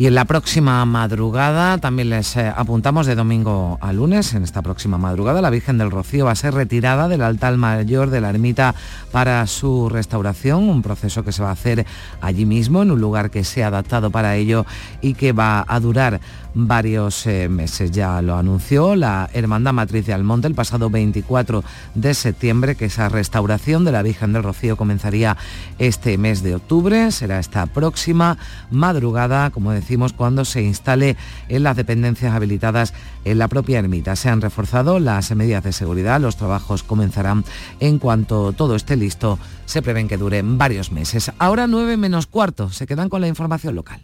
Y 0.00 0.06
en 0.06 0.14
la 0.14 0.24
próxima 0.24 0.82
madrugada, 0.86 1.76
también 1.76 2.08
les 2.08 2.34
eh, 2.34 2.50
apuntamos 2.56 3.06
de 3.06 3.14
domingo 3.14 3.76
a 3.82 3.92
lunes, 3.92 4.32
en 4.32 4.44
esta 4.44 4.62
próxima 4.62 4.96
madrugada, 4.96 5.42
la 5.42 5.50
Virgen 5.50 5.76
del 5.76 5.90
Rocío 5.90 6.24
va 6.24 6.30
a 6.30 6.36
ser 6.36 6.54
retirada 6.54 7.06
del 7.06 7.20
altar 7.20 7.54
mayor 7.58 8.08
de 8.08 8.22
la 8.22 8.30
ermita 8.30 8.74
para 9.12 9.46
su 9.46 9.90
restauración, 9.90 10.70
un 10.70 10.80
proceso 10.80 11.22
que 11.22 11.32
se 11.32 11.42
va 11.42 11.50
a 11.50 11.52
hacer 11.52 11.84
allí 12.22 12.46
mismo, 12.46 12.80
en 12.80 12.92
un 12.92 12.98
lugar 13.02 13.30
que 13.30 13.44
se 13.44 13.62
ha 13.62 13.66
adaptado 13.66 14.10
para 14.10 14.36
ello 14.36 14.64
y 15.02 15.12
que 15.12 15.32
va 15.32 15.66
a 15.68 15.78
durar 15.80 16.18
varios 16.54 17.26
eh, 17.26 17.48
meses. 17.48 17.90
Ya 17.90 18.20
lo 18.22 18.36
anunció 18.36 18.96
la 18.96 19.28
Hermandad 19.32 19.72
Matriz 19.72 20.06
de 20.06 20.14
Almonte 20.14 20.48
el 20.48 20.54
pasado 20.54 20.90
24 20.90 21.64
de 21.94 22.14
septiembre 22.14 22.74
que 22.74 22.86
esa 22.86 23.08
restauración 23.08 23.84
de 23.84 23.92
la 23.92 24.02
Virgen 24.02 24.32
del 24.32 24.42
Rocío 24.42 24.76
comenzaría 24.76 25.36
este 25.78 26.18
mes 26.18 26.42
de 26.42 26.54
octubre. 26.54 27.10
Será 27.10 27.38
esta 27.38 27.66
próxima 27.66 28.38
madrugada, 28.70 29.50
como 29.50 29.72
decimos, 29.72 30.12
cuando 30.12 30.44
se 30.44 30.62
instale 30.62 31.16
en 31.48 31.62
las 31.62 31.76
dependencias 31.76 32.34
habilitadas 32.34 32.94
en 33.24 33.38
la 33.38 33.48
propia 33.48 33.78
ermita. 33.78 34.16
Se 34.16 34.28
han 34.28 34.40
reforzado 34.40 34.98
las 34.98 35.34
medidas 35.34 35.64
de 35.64 35.72
seguridad. 35.72 36.20
Los 36.20 36.36
trabajos 36.36 36.82
comenzarán 36.82 37.44
en 37.80 37.98
cuanto 37.98 38.52
todo 38.52 38.76
esté 38.76 38.96
listo. 38.96 39.38
Se 39.66 39.82
prevén 39.82 40.08
que 40.08 40.16
duren 40.16 40.58
varios 40.58 40.90
meses. 40.92 41.30
Ahora 41.38 41.66
9 41.66 41.96
menos 41.96 42.26
cuarto. 42.26 42.70
Se 42.70 42.86
quedan 42.86 43.08
con 43.08 43.20
la 43.20 43.28
información 43.28 43.74
local. 43.74 44.00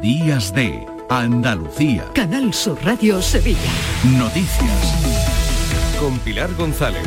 Días 0.00 0.54
de 0.54 0.86
Andalucía. 1.10 2.06
Canal 2.14 2.54
Sur 2.54 2.82
Radio 2.82 3.20
Sevilla. 3.20 3.58
Noticias. 4.16 4.94
Con 6.00 6.18
Pilar 6.20 6.54
González. 6.54 7.02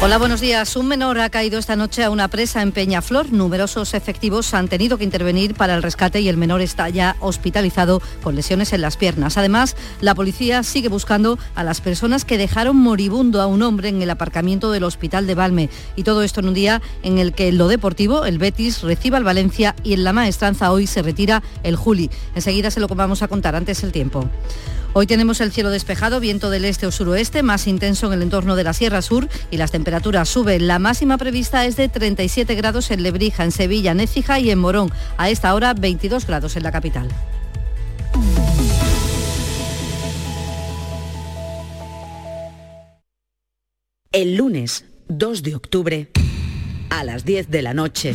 Hola, 0.00 0.16
buenos 0.16 0.40
días. 0.40 0.76
Un 0.76 0.86
menor 0.86 1.18
ha 1.18 1.28
caído 1.28 1.58
esta 1.58 1.74
noche 1.74 2.04
a 2.04 2.10
una 2.10 2.28
presa 2.28 2.62
en 2.62 2.70
Peñaflor. 2.70 3.32
Numerosos 3.32 3.94
efectivos 3.94 4.54
han 4.54 4.68
tenido 4.68 4.96
que 4.96 5.02
intervenir 5.02 5.54
para 5.54 5.74
el 5.74 5.82
rescate 5.82 6.20
y 6.20 6.28
el 6.28 6.36
menor 6.36 6.60
está 6.60 6.88
ya 6.88 7.16
hospitalizado 7.18 8.00
con 8.22 8.36
lesiones 8.36 8.72
en 8.72 8.80
las 8.80 8.96
piernas. 8.96 9.36
Además, 9.36 9.74
la 10.00 10.14
policía 10.14 10.62
sigue 10.62 10.88
buscando 10.88 11.36
a 11.56 11.64
las 11.64 11.80
personas 11.80 12.24
que 12.24 12.38
dejaron 12.38 12.76
moribundo 12.76 13.42
a 13.42 13.46
un 13.46 13.60
hombre 13.62 13.88
en 13.88 14.00
el 14.00 14.10
aparcamiento 14.10 14.70
del 14.70 14.84
hospital 14.84 15.26
de 15.26 15.34
Valme. 15.34 15.68
Y 15.96 16.04
todo 16.04 16.22
esto 16.22 16.38
en 16.38 16.48
un 16.48 16.54
día 16.54 16.80
en 17.02 17.18
el 17.18 17.32
que 17.32 17.48
en 17.48 17.58
lo 17.58 17.66
deportivo 17.66 18.24
el 18.24 18.38
Betis 18.38 18.82
recibe 18.82 19.16
al 19.16 19.24
Valencia 19.24 19.74
y 19.82 19.94
en 19.94 20.04
la 20.04 20.12
maestranza 20.12 20.70
hoy 20.70 20.86
se 20.86 21.02
retira 21.02 21.42
el 21.64 21.74
Juli. 21.74 22.08
Enseguida 22.36 22.70
se 22.70 22.78
lo 22.78 22.86
vamos 22.86 23.22
a 23.22 23.28
contar 23.28 23.56
antes 23.56 23.82
el 23.82 23.90
tiempo. 23.90 24.30
Hoy 24.94 25.06
tenemos 25.06 25.40
el 25.40 25.52
cielo 25.52 25.70
despejado, 25.70 26.18
viento 26.18 26.50
del 26.50 26.64
este 26.64 26.86
o 26.86 26.90
suroeste, 26.90 27.42
más 27.42 27.66
intenso 27.66 28.06
en 28.06 28.14
el 28.14 28.22
entorno 28.22 28.56
de 28.56 28.64
la 28.64 28.72
Sierra 28.72 29.02
Sur 29.02 29.28
y 29.50 29.58
las 29.58 29.70
temperaturas 29.70 30.28
suben. 30.28 30.66
La 30.66 30.78
máxima 30.78 31.18
prevista 31.18 31.66
es 31.66 31.76
de 31.76 31.88
37 31.88 32.54
grados 32.54 32.90
en 32.90 33.02
Lebrija, 33.02 33.44
en 33.44 33.52
Sevilla, 33.52 33.92
en 33.92 34.00
Écija 34.00 34.40
y 34.40 34.50
en 34.50 34.58
Morón. 34.58 34.90
A 35.16 35.30
esta 35.30 35.54
hora 35.54 35.74
22 35.74 36.26
grados 36.26 36.56
en 36.56 36.62
la 36.62 36.72
capital. 36.72 37.08
El 44.10 44.36
lunes 44.36 44.86
2 45.08 45.42
de 45.42 45.54
octubre 45.54 46.10
a 46.90 47.04
las 47.04 47.24
10 47.24 47.50
de 47.50 47.62
la 47.62 47.74
noche. 47.74 48.14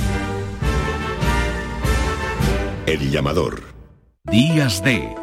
El 2.88 3.12
llamador. 3.12 3.64
Días 4.26 4.84
de 4.84 5.23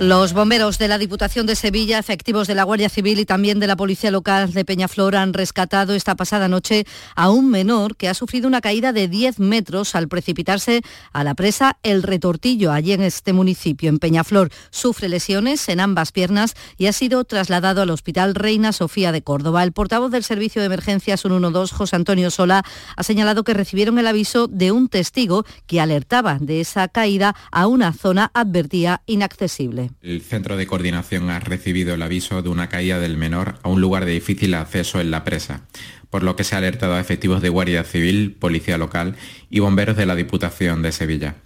Los 0.00 0.32
bomberos 0.32 0.78
de 0.78 0.88
la 0.88 0.96
Diputación 0.96 1.44
de 1.44 1.54
Sevilla, 1.54 1.98
efectivos 1.98 2.46
de 2.48 2.54
la 2.54 2.64
Guardia 2.64 2.88
Civil 2.88 3.18
y 3.18 3.26
también 3.26 3.60
de 3.60 3.66
la 3.66 3.76
Policía 3.76 4.10
Local 4.10 4.50
de 4.50 4.64
Peñaflor 4.64 5.14
han 5.14 5.34
rescatado 5.34 5.94
esta 5.94 6.14
pasada 6.14 6.48
noche 6.48 6.86
a 7.16 7.28
un 7.28 7.50
menor 7.50 7.96
que 7.96 8.08
ha 8.08 8.14
sufrido 8.14 8.48
una 8.48 8.62
caída 8.62 8.94
de 8.94 9.08
10 9.08 9.40
metros 9.40 9.94
al 9.94 10.08
precipitarse 10.08 10.80
a 11.12 11.22
la 11.22 11.34
presa 11.34 11.76
El 11.82 12.02
Retortillo, 12.02 12.72
allí 12.72 12.94
en 12.94 13.02
este 13.02 13.34
municipio, 13.34 13.90
en 13.90 13.98
Peñaflor. 13.98 14.48
Sufre 14.70 15.10
lesiones 15.10 15.68
en 15.68 15.80
ambas 15.80 16.12
piernas 16.12 16.54
y 16.78 16.86
ha 16.86 16.94
sido 16.94 17.24
trasladado 17.24 17.82
al 17.82 17.90
Hospital 17.90 18.34
Reina 18.34 18.72
Sofía 18.72 19.12
de 19.12 19.20
Córdoba. 19.20 19.62
El 19.64 19.72
portavoz 19.72 20.10
del 20.10 20.24
Servicio 20.24 20.62
de 20.62 20.66
Emergencias 20.66 21.20
112, 21.20 21.74
José 21.74 21.96
Antonio 21.96 22.30
Sola, 22.30 22.64
ha 22.96 23.02
señalado 23.02 23.44
que 23.44 23.52
recibieron 23.52 23.98
el 23.98 24.06
aviso 24.06 24.48
de 24.48 24.72
un 24.72 24.88
testigo 24.88 25.44
que 25.66 25.78
alertaba 25.78 26.38
de 26.40 26.62
esa 26.62 26.88
caída 26.88 27.36
a 27.52 27.66
una 27.66 27.92
zona 27.92 28.30
advertida 28.32 29.02
inaccesible. 29.04 29.89
El 30.02 30.22
Centro 30.22 30.56
de 30.56 30.66
Coordinación 30.66 31.30
ha 31.30 31.40
recibido 31.40 31.94
el 31.94 32.02
aviso 32.02 32.42
de 32.42 32.48
una 32.48 32.68
caída 32.68 32.98
del 32.98 33.16
menor 33.16 33.58
a 33.62 33.68
un 33.68 33.80
lugar 33.80 34.04
de 34.04 34.12
difícil 34.12 34.54
acceso 34.54 35.00
en 35.00 35.10
la 35.10 35.24
presa, 35.24 35.62
por 36.10 36.22
lo 36.22 36.36
que 36.36 36.44
se 36.44 36.54
ha 36.54 36.58
alertado 36.58 36.94
a 36.94 37.00
efectivos 37.00 37.42
de 37.42 37.48
Guardia 37.48 37.84
Civil, 37.84 38.36
Policía 38.38 38.78
Local 38.78 39.16
y 39.50 39.60
bomberos 39.60 39.96
de 39.96 40.06
la 40.06 40.16
Diputación 40.16 40.82
de 40.82 40.92
Sevilla. 40.92 41.36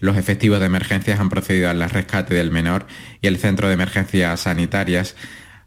Los 0.00 0.16
efectivos 0.16 0.60
de 0.60 0.66
emergencias 0.66 1.20
han 1.20 1.30
procedido 1.30 1.70
al 1.70 1.88
rescate 1.88 2.34
del 2.34 2.50
menor 2.50 2.86
y 3.22 3.26
el 3.26 3.38
Centro 3.38 3.68
de 3.68 3.74
Emergencias 3.74 4.40
Sanitarias 4.40 5.16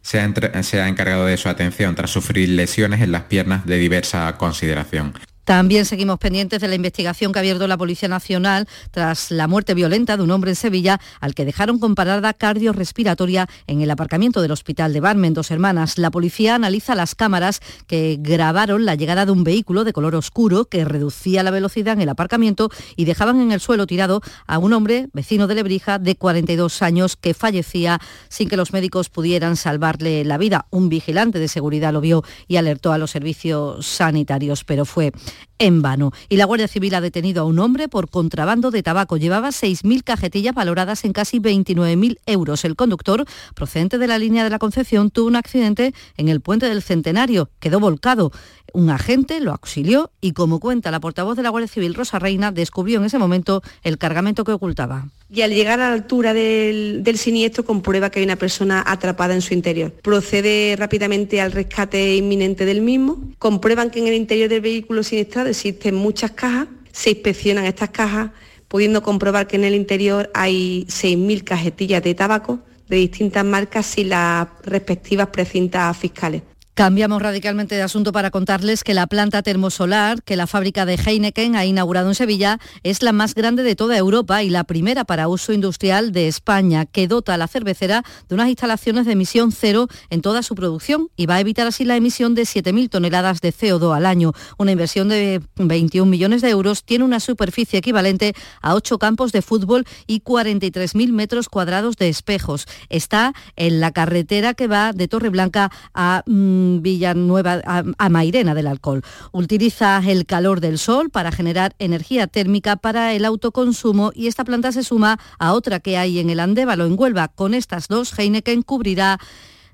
se 0.02 0.22
ha, 0.22 0.88
encargado 0.88 1.26
de 1.26 1.36
su 1.36 1.50
atención 1.50 1.96
tras 1.96 2.12
sufrir 2.12 2.48
lesiones 2.50 3.02
en 3.02 3.12
las 3.12 3.24
piernas 3.24 3.66
de 3.66 3.78
diversa 3.78 4.34
consideración. 4.38 5.14
También 5.48 5.86
seguimos 5.86 6.20
pendientes 6.20 6.60
de 6.60 6.68
la 6.68 6.76
investigación 6.76 7.32
que 7.32 7.40
ha 7.40 7.42
abierto 7.42 7.70
la 7.70 7.78
Policía 7.78 8.10
Nacional 8.10 8.68
tras 8.92 9.32
la 9.32 9.48
muerte 9.48 9.74
violenta 9.76 10.18
de 10.18 10.24
un 10.24 10.32
hombre 10.32 10.52
en 10.52 10.58
Sevilla 10.58 11.00
al 11.22 11.36
que 11.36 11.46
dejaron 11.46 11.80
con 11.80 11.96
parada 11.96 12.34
cardiorrespiratoria 12.34 13.48
en 13.66 13.82
el 13.82 13.90
aparcamiento 13.90 14.42
del 14.42 14.52
hospital 14.52 14.92
de 14.92 15.00
Barmen, 15.00 15.34
dos 15.34 15.50
hermanas. 15.50 15.98
La 15.98 16.12
policía 16.12 16.56
analiza 16.56 16.96
las 16.96 17.16
cámaras 17.16 17.62
que 17.88 18.18
grabaron 18.20 18.84
la 18.84 18.96
llegada 18.96 19.26
de 19.26 19.32
un 19.32 19.46
vehículo 19.46 19.86
de 19.86 19.94
color 19.94 20.16
oscuro 20.16 20.66
que 20.66 20.84
reducía 20.84 21.44
la 21.44 21.52
velocidad 21.52 21.94
en 21.94 22.02
el 22.02 22.10
aparcamiento 22.10 22.70
y 22.98 23.06
dejaban 23.06 23.40
en 23.40 23.54
el 23.54 23.62
suelo 23.62 23.88
tirado 23.88 24.22
a 24.48 24.58
un 24.58 24.74
hombre 24.74 25.08
vecino 25.14 25.48
de 25.48 25.56
Lebrija 25.56 25.98
de 25.98 26.18
42 26.18 26.82
años 26.82 27.16
que 27.16 27.34
fallecía 27.34 28.02
sin 28.28 28.50
que 28.50 28.58
los 28.58 28.74
médicos 28.74 29.08
pudieran 29.08 29.56
salvarle 29.56 30.26
la 30.26 30.38
vida. 30.38 30.68
Un 30.72 30.90
vigilante 30.90 31.40
de 31.40 31.48
seguridad 31.48 31.94
lo 31.94 32.02
vio 32.02 32.26
y 32.50 32.58
alertó 32.58 32.92
a 32.92 32.98
los 32.98 33.12
servicios 33.12 33.86
sanitarios, 33.86 34.66
pero 34.66 34.84
fue 34.84 35.14
en 35.60 35.82
vano. 35.82 36.12
Y 36.30 36.38
la 36.38 36.46
Guardia 36.46 36.68
Civil 36.68 36.96
ha 36.96 37.02
detenido 37.02 37.42
a 37.44 37.46
un 37.46 37.60
hombre 37.60 37.88
por 37.88 38.10
contrabando 38.10 38.72
de 38.72 38.84
tabaco. 38.84 39.18
Llevaba 39.18 39.50
6.000 39.50 40.04
cajetillas 40.04 40.54
valoradas 40.54 41.06
en 41.06 41.14
casi 41.14 41.40
29.000 41.40 42.18
euros. 42.26 42.66
El 42.66 42.76
conductor, 42.76 43.26
procedente 43.56 43.98
de 43.98 44.08
la 44.08 44.18
línea 44.18 44.44
de 44.44 44.50
la 44.50 44.60
Concepción, 44.60 45.10
tuvo 45.10 45.28
un 45.28 45.36
accidente 45.36 45.94
en 46.18 46.30
el 46.30 46.42
puente 46.42 46.68
del 46.68 46.82
Centenario. 46.82 47.50
Quedó 47.60 47.80
volcado. 47.80 48.32
Un 48.74 48.90
agente 48.90 49.40
lo 49.40 49.52
auxilió 49.52 50.12
y, 50.22 50.34
como 50.34 50.60
cuenta 50.60 50.92
la 50.92 51.00
portavoz 51.00 51.38
de 51.38 51.44
la 51.44 51.50
Guardia 51.50 51.68
Civil, 51.68 51.96
Rosa 51.96 52.20
Reina, 52.20 52.52
descubrió 52.52 53.00
en 53.00 53.06
ese 53.06 53.18
momento 53.18 53.62
el 53.84 53.98
cargamento 53.98 54.44
que 54.44 54.52
ocultaba. 54.52 55.08
Y 55.30 55.42
al 55.42 55.52
llegar 55.52 55.82
a 55.82 55.90
la 55.90 55.94
altura 55.94 56.34
del, 56.34 57.04
siniestro 57.18 57.66
comprueba 57.66 58.10
que 58.10 58.20
hay 58.20 58.26
una 58.26 58.38
persona 58.38 58.84
atrapada 58.86 59.34
en 59.34 59.42
su 59.42 59.54
interior. 59.54 59.92
Procede 59.92 60.76
rápidamente 60.78 61.42
al 61.42 61.52
rescate 61.52 62.16
inminente 62.16 62.66
del 62.66 62.82
mismo. 62.82 63.22
Comprueban 63.38 63.92
que 63.92 64.00
en 64.00 64.08
el 64.08 64.14
interior 64.14 64.50
del 64.50 64.62
vehículo 64.62 65.04
siniestrado 65.04 65.50
existen 65.50 65.96
muchas 65.96 66.32
cajas. 66.32 66.68
Se 66.94 67.10
inspeccionan 67.10 67.66
estas 67.66 67.90
cajas, 67.90 68.32
pudiendo 68.68 69.04
comprobar 69.04 69.48
que 69.48 69.58
en 69.58 69.66
el 69.66 69.76
interior 69.76 70.32
hay 70.34 70.86
6.000 70.90 71.44
cajetillas 71.44 72.04
de 72.04 72.16
tabaco 72.16 72.60
de 72.88 72.96
distintas 72.96 73.44
marcas 73.44 73.98
y 73.98 74.06
las 74.06 74.48
respectivas 74.64 75.28
precintas 75.28 75.98
fiscales. 75.98 76.42
Cambiamos 76.78 77.24
radicalmente 77.24 77.74
de 77.74 77.82
asunto 77.82 78.12
para 78.12 78.30
contarles 78.30 78.84
que 78.84 78.94
la 78.94 79.08
planta 79.08 79.42
termosolar 79.42 80.22
que 80.22 80.36
la 80.36 80.46
fábrica 80.46 80.86
de 80.86 80.94
Heineken 80.94 81.56
ha 81.56 81.66
inaugurado 81.66 82.10
en 82.10 82.14
Sevilla 82.14 82.60
es 82.84 83.02
la 83.02 83.14
más 83.14 83.34
grande 83.34 83.64
de 83.64 83.76
toda 83.76 83.98
Europa 83.98 84.44
y 84.44 84.52
la 84.52 84.64
primera 84.64 85.04
para 85.04 85.28
uso 85.28 85.54
industrial 85.54 86.12
de 86.12 86.28
España, 86.28 86.86
que 86.86 87.08
dota 87.08 87.34
a 87.34 87.38
la 87.38 87.48
cervecera 87.48 88.04
de 88.30 88.36
unas 88.36 88.50
instalaciones 88.50 89.08
de 89.08 89.14
emisión 89.14 89.52
cero 89.52 89.88
en 90.12 90.22
toda 90.22 90.44
su 90.44 90.54
producción 90.54 91.10
y 91.16 91.26
va 91.26 91.38
a 91.38 91.40
evitar 91.40 91.66
así 91.66 91.84
la 91.84 91.96
emisión 91.96 92.36
de 92.36 92.44
7.000 92.44 92.92
toneladas 92.92 93.42
de 93.42 93.52
CO2 93.52 93.96
al 93.96 94.06
año. 94.06 94.34
Una 94.60 94.72
inversión 94.72 95.10
de 95.10 95.42
21 95.56 96.08
millones 96.08 96.44
de 96.44 96.52
euros 96.52 96.84
tiene 96.84 97.06
una 97.06 97.20
superficie 97.20 97.80
equivalente 97.80 98.36
a 98.62 98.76
8 98.76 99.00
campos 99.00 99.32
de 99.32 99.42
fútbol 99.42 99.84
y 100.06 100.22
43.000 100.22 101.12
metros 101.12 101.50
cuadrados 101.50 101.98
de 101.98 102.10
espejos. 102.10 102.68
Está 102.90 103.34
en 103.56 103.80
la 103.80 103.90
carretera 103.90 104.54
que 104.54 104.68
va 104.68 104.94
de 104.94 105.08
Torreblanca 105.08 105.72
a... 105.96 106.22
Mm, 106.28 106.67
Villanueva 106.82 107.62
a, 107.66 108.10
Mairena 108.10 108.54
del 108.54 108.68
Alcohol. 108.68 109.04
Utiliza 109.32 110.02
el 110.06 110.26
calor 110.26 110.62
del 110.62 110.78
sol 110.78 111.10
para 111.10 111.32
generar 111.32 111.76
energía 111.80 112.28
térmica 112.28 112.76
para 112.76 113.14
el 113.14 113.26
autoconsumo 113.26 114.12
y 114.14 114.28
esta 114.28 114.44
planta 114.44 114.72
se 114.72 114.84
suma 114.84 115.20
a 115.40 115.54
otra 115.54 115.80
que 115.80 115.98
hay 115.98 116.20
en 116.20 116.30
el 116.30 116.40
Andévalo, 116.40 116.86
en 116.86 117.00
Huelva. 117.00 117.28
Con 117.30 117.54
estas 117.54 117.88
dos, 117.88 118.18
Heineken 118.18 118.62
cubrirá 118.62 119.20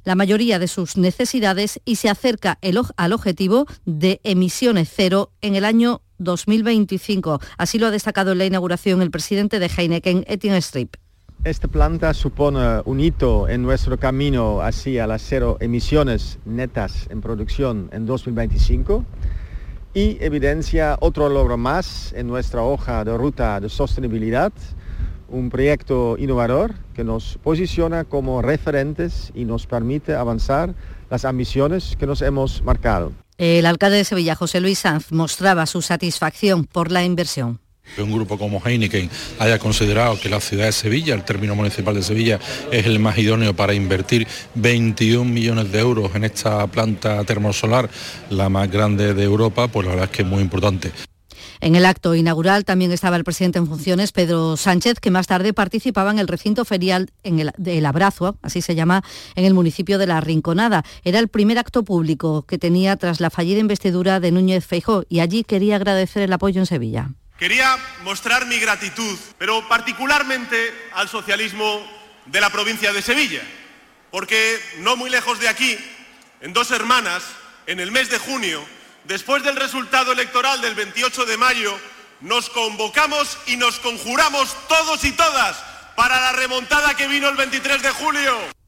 la 0.03 0.15
mayoría 0.15 0.59
de 0.59 0.67
sus 0.67 0.97
necesidades 0.97 1.79
y 1.85 1.95
se 1.95 2.09
acerca 2.09 2.59
al 2.97 3.13
objetivo 3.13 3.65
de 3.85 4.19
emisiones 4.23 4.89
cero 4.93 5.31
en 5.41 5.55
el 5.55 5.65
año 5.65 6.01
2025. 6.17 7.39
Así 7.57 7.79
lo 7.79 7.87
ha 7.87 7.91
destacado 7.91 8.31
en 8.33 8.37
la 8.37 8.45
inauguración 8.45 9.01
el 9.01 9.11
presidente 9.11 9.59
de 9.59 9.67
Heineken, 9.75 10.25
Etienne 10.27 10.57
Strip. 10.57 10.95
Esta 11.45 11.67
planta 11.67 12.13
supone 12.13 12.81
un 12.85 13.01
hito 13.01 13.49
en 13.49 13.63
nuestro 13.63 13.99
camino 13.99 14.61
hacia 14.61 15.05
las 15.07 15.21
cero 15.23 15.57
emisiones 15.59 16.39
netas 16.45 17.07
en 17.09 17.19
producción 17.19 17.89
en 17.91 18.05
2025 18.05 19.03
y 19.93 20.23
evidencia 20.23 20.95
otro 21.01 21.27
logro 21.27 21.57
más 21.57 22.13
en 22.13 22.27
nuestra 22.27 22.63
hoja 22.63 23.03
de 23.03 23.17
ruta 23.17 23.59
de 23.59 23.67
sostenibilidad, 23.67 24.53
un 25.27 25.49
proyecto 25.49 26.15
innovador 26.17 26.75
que 26.93 27.03
nos 27.03 27.37
posiciona 27.43 28.05
como 28.05 28.41
referentes 28.41 29.29
y 29.35 29.43
nos 29.43 29.67
permite 29.67 30.15
avanzar 30.15 30.73
las 31.09 31.25
ambiciones 31.25 31.97
que 31.99 32.07
nos 32.07 32.21
hemos 32.21 32.63
marcado. 32.63 33.11
El 33.37 33.65
alcalde 33.65 33.97
de 33.97 34.05
Sevilla, 34.05 34.35
José 34.35 34.61
Luis 34.61 34.79
Sanz, 34.79 35.11
mostraba 35.11 35.65
su 35.65 35.81
satisfacción 35.81 36.63
por 36.63 36.89
la 36.89 37.03
inversión. 37.03 37.59
Un 37.97 38.11
grupo 38.11 38.37
como 38.37 38.61
Heineken 38.63 39.09
haya 39.39 39.59
considerado 39.59 40.19
que 40.19 40.29
la 40.29 40.39
ciudad 40.39 40.65
de 40.65 40.71
Sevilla, 40.71 41.13
el 41.13 41.23
término 41.23 41.55
municipal 41.55 41.93
de 41.93 42.01
Sevilla, 42.01 42.39
es 42.71 42.85
el 42.85 42.99
más 42.99 43.17
idóneo 43.17 43.55
para 43.55 43.73
invertir 43.73 44.27
21 44.55 45.25
millones 45.25 45.71
de 45.71 45.79
euros 45.79 46.15
en 46.15 46.23
esta 46.23 46.65
planta 46.67 47.23
termosolar, 47.23 47.89
la 48.29 48.49
más 48.49 48.69
grande 48.71 49.13
de 49.13 49.23
Europa, 49.23 49.67
pues 49.67 49.85
la 49.85 49.91
verdad 49.91 50.09
es 50.09 50.15
que 50.15 50.23
es 50.23 50.27
muy 50.27 50.41
importante. 50.41 50.91
En 51.61 51.75
el 51.75 51.85
acto 51.85 52.13
inaugural 52.15 52.65
también 52.65 52.91
estaba 52.91 53.15
el 53.15 53.23
presidente 53.23 53.59
en 53.59 53.67
funciones, 53.67 54.11
Pedro 54.11 54.57
Sánchez, 54.57 54.99
que 54.99 55.11
más 55.11 55.27
tarde 55.27 55.53
participaba 55.53 56.11
en 56.11 56.19
el 56.19 56.27
recinto 56.27 56.65
ferial 56.65 57.11
en 57.23 57.39
el, 57.39 57.51
del 57.57 57.85
Abrazo, 57.85 58.37
así 58.41 58.61
se 58.61 58.75
llama, 58.75 59.01
en 59.35 59.45
el 59.45 59.53
municipio 59.53 59.97
de 59.97 60.07
La 60.07 60.19
Rinconada. 60.19 60.83
Era 61.05 61.19
el 61.19 61.29
primer 61.29 61.59
acto 61.59 61.83
público 61.83 62.41
que 62.41 62.57
tenía 62.57 62.97
tras 62.97 63.21
la 63.21 63.29
fallida 63.29 63.59
investidura 63.59 64.19
de 64.19 64.31
Núñez 64.31 64.65
Feijó 64.65 65.05
y 65.07 65.21
allí 65.21 65.43
quería 65.43 65.77
agradecer 65.77 66.23
el 66.23 66.33
apoyo 66.33 66.59
en 66.59 66.65
Sevilla. 66.65 67.11
Quería 67.37 67.77
mostrar 68.03 68.45
mi 68.45 68.59
gratitud, 68.59 69.17
pero 69.37 69.67
particularmente 69.67 70.89
al 70.93 71.09
socialismo 71.09 71.85
de 72.25 72.39
la 72.39 72.49
provincia 72.49 72.93
de 72.93 73.01
Sevilla, 73.01 73.41
porque 74.11 74.61
no 74.77 74.95
muy 74.95 75.09
lejos 75.09 75.39
de 75.39 75.49
aquí, 75.49 75.77
en 76.41 76.53
dos 76.53 76.71
hermanas, 76.71 77.23
en 77.65 77.79
el 77.79 77.91
mes 77.91 78.09
de 78.09 78.17
junio, 78.17 78.63
después 79.05 79.43
del 79.43 79.55
resultado 79.55 80.11
electoral 80.11 80.61
del 80.61 80.75
28 80.75 81.25
de 81.25 81.37
mayo, 81.37 81.77
nos 82.21 82.49
convocamos 82.49 83.37
y 83.47 83.57
nos 83.57 83.79
conjuramos 83.79 84.55
todos 84.67 85.03
y 85.03 85.11
todas 85.11 85.57
para 85.95 86.19
la 86.21 86.31
remontada 86.33 86.95
que 86.95 87.07
vino 87.07 87.27
el 87.29 87.35
23 87.35 87.81
de 87.81 87.89
julio. 87.91 88.62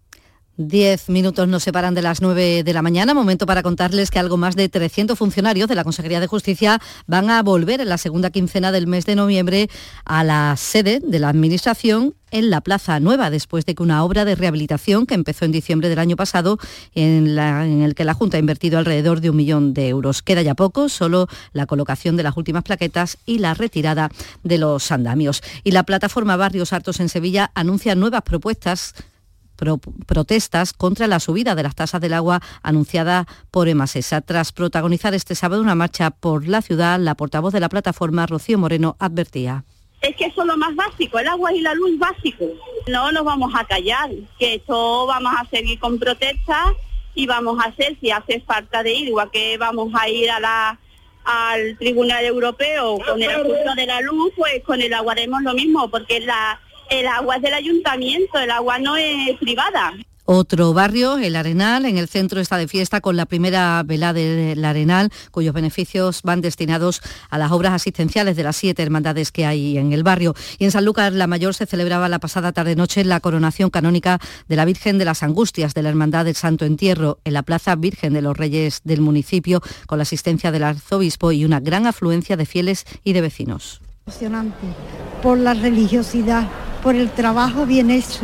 Diez 0.57 1.09
minutos 1.09 1.49
nos 1.49 1.63
separan 1.63 1.95
de 1.95 2.01
las 2.01 2.21
nueve 2.21 2.63
de 2.63 2.73
la 2.73 2.81
mañana, 2.81 3.13
momento 3.13 3.45
para 3.45 3.61
contarles 3.61 4.09
que 4.09 4.19
algo 4.19 4.37
más 4.37 4.55
de 4.55 4.69
300 4.69 5.17
funcionarios 5.17 5.67
de 5.67 5.75
la 5.75 5.83
Consejería 5.83 6.21
de 6.21 6.27
Justicia 6.27 6.79
van 7.07 7.29
a 7.29 7.43
volver 7.43 7.81
en 7.81 7.89
la 7.89 7.97
segunda 7.97 8.29
quincena 8.29 8.71
del 8.71 8.87
mes 8.87 9.05
de 9.05 9.17
noviembre 9.17 9.69
a 10.05 10.23
la 10.23 10.55
sede 10.55 11.01
de 11.01 11.19
la 11.19 11.27
Administración 11.27 12.15
en 12.31 12.49
la 12.49 12.61
Plaza 12.61 13.01
Nueva, 13.01 13.29
después 13.29 13.65
de 13.65 13.75
que 13.75 13.83
una 13.83 14.01
obra 14.05 14.23
de 14.23 14.35
rehabilitación 14.35 15.05
que 15.05 15.15
empezó 15.15 15.43
en 15.43 15.51
diciembre 15.51 15.89
del 15.89 15.99
año 15.99 16.15
pasado, 16.15 16.57
en, 16.93 17.37
en, 17.37 17.81
el 17.81 17.93
que 17.93 18.05
la 18.05 18.13
Junta 18.13 18.37
ha 18.37 18.39
invertido 18.39 18.79
alrededor 18.79 19.19
de 19.19 19.31
un 19.31 19.35
millón 19.35 19.73
de 19.73 19.89
euros. 19.89 20.21
Queda 20.21 20.41
ya 20.41 20.55
poco, 20.55 20.87
solo 20.87 21.27
la 21.51 21.65
colocación 21.65 22.15
de 22.15 22.23
las 22.23 22.37
últimas 22.37 22.63
plaquetas 22.63 23.17
y 23.25 23.39
la 23.39 23.55
retirada 23.55 24.09
de 24.43 24.57
los 24.57 24.89
andamios. 24.93 25.43
Y 25.65 25.71
la 25.71 25.83
plataforma 25.83 26.37
Barrios 26.37 26.71
Hartos 26.71 27.01
en 27.01 27.09
Sevilla 27.09 27.51
anuncia 27.55 27.93
nuevas 27.93 28.21
propuestas 28.21 28.95
protestas 29.55 30.73
contra 30.73 31.07
la 31.07 31.19
subida 31.19 31.55
de 31.55 31.63
las 31.63 31.75
tasas 31.75 32.01
del 32.01 32.13
agua 32.13 32.41
anunciada 32.63 33.25
por 33.51 33.67
Emasesa. 33.67 34.21
Tras 34.21 34.51
protagonizar 34.51 35.13
este 35.13 35.35
sábado 35.35 35.61
una 35.61 35.75
marcha 35.75 36.11
por 36.11 36.47
la 36.47 36.61
ciudad, 36.61 36.99
la 36.99 37.15
portavoz 37.15 37.53
de 37.53 37.59
la 37.59 37.69
plataforma, 37.69 38.25
Rocío 38.25 38.57
Moreno, 38.57 38.95
advertía. 38.99 39.63
Es 40.01 40.15
que 40.15 40.25
eso 40.25 40.41
es 40.41 40.47
lo 40.47 40.57
más 40.57 40.75
básico, 40.75 41.17
el 41.17 41.27
agua 41.27 41.51
y 41.53 41.61
la 41.61 41.73
luz 41.73 41.97
básico. 41.97 42.45
No 42.87 43.11
nos 43.11 43.23
vamos 43.23 43.51
a 43.55 43.65
callar, 43.65 44.11
que 44.37 44.55
esto 44.55 45.07
vamos 45.07 45.33
a 45.37 45.49
seguir 45.49 45.79
con 45.79 45.97
protestas 45.97 46.73
y 47.15 47.25
vamos 47.25 47.59
a 47.59 47.69
hacer, 47.69 47.97
si 47.99 48.11
hace 48.11 48.41
falta 48.41 48.83
de 48.83 48.93
ir, 48.93 49.07
igual 49.07 49.31
que 49.31 49.57
vamos 49.57 49.91
a 49.95 50.07
ir 50.09 50.29
a 50.29 50.39
la 50.39 50.79
al 51.25 51.75
Tribunal 51.79 52.23
Europeo 52.23 52.99
con 52.99 53.21
el 53.21 53.29
asunto 53.31 53.73
de 53.75 53.87
la 53.87 53.99
luz, 54.01 54.31
pues 54.37 54.63
con 54.63 54.79
el 54.79 54.93
agua 54.93 55.13
haremos 55.13 55.41
lo 55.41 55.53
mismo, 55.53 55.89
porque 55.89 56.19
la 56.19 56.59
el 56.89 57.07
agua 57.07 57.37
es 57.37 57.41
del 57.41 57.53
ayuntamiento, 57.53 58.39
el 58.39 58.51
agua 58.51 58.79
no 58.79 58.95
es 58.95 59.37
privada. 59.39 59.93
Otro 60.27 60.73
barrio, 60.73 61.19
el 61.19 61.35
Arenal, 61.35 61.85
en 61.85 61.99
el 61.99 62.07
centro 62.07 62.41
está 62.41 62.57
de 62.57 62.67
fiesta 62.67 62.99
con 62.99 63.15
la 63.15 63.27
primera 63.27 63.83
vela 63.85 64.11
del 64.11 64.65
Arenal, 64.65 65.11
cuyos 65.29 65.53
beneficios 65.53 66.21
van 66.23 66.41
destinados 66.41 67.01
a 67.29 67.37
las 67.37 67.51
obras 67.51 67.73
asistenciales 67.73 68.35
de 68.35 68.41
las 68.41 68.55
siete 68.55 68.81
hermandades 68.81 69.31
que 69.31 69.45
hay 69.45 69.77
en 69.77 69.93
el 69.93 70.01
barrio. 70.01 70.33
Y 70.57 70.65
en 70.65 70.71
San 70.71 70.83
Lucas 70.83 71.13
la 71.13 71.27
Mayor 71.27 71.53
se 71.53 71.67
celebraba 71.67 72.09
la 72.09 72.17
pasada 72.17 72.53
tarde-noche 72.53 73.03
la 73.05 73.19
coronación 73.19 73.69
canónica 73.69 74.17
de 74.47 74.55
la 74.55 74.65
Virgen 74.65 74.97
de 74.97 75.05
las 75.05 75.21
Angustias 75.21 75.75
de 75.75 75.83
la 75.83 75.89
Hermandad 75.89 76.25
del 76.25 76.35
Santo 76.35 76.65
Entierro 76.65 77.19
en 77.23 77.33
la 77.33 77.43
Plaza 77.43 77.75
Virgen 77.75 78.13
de 78.13 78.23
los 78.23 78.35
Reyes 78.35 78.81
del 78.83 79.01
municipio, 79.01 79.61
con 79.85 79.99
la 79.99 80.03
asistencia 80.03 80.51
del 80.51 80.63
arzobispo 80.63 81.33
y 81.33 81.45
una 81.45 81.59
gran 81.59 81.85
afluencia 81.85 82.35
de 82.35 82.47
fieles 82.47 82.85
y 83.03 83.13
de 83.13 83.21
vecinos. 83.21 83.79
Emocionante 84.07 84.67
por 85.23 85.35
la 85.39 85.55
religiosidad 85.55 86.43
por 86.83 86.93
el 86.93 87.09
trabajo 87.09 87.65
bien 87.65 87.89
hecho 87.89 88.21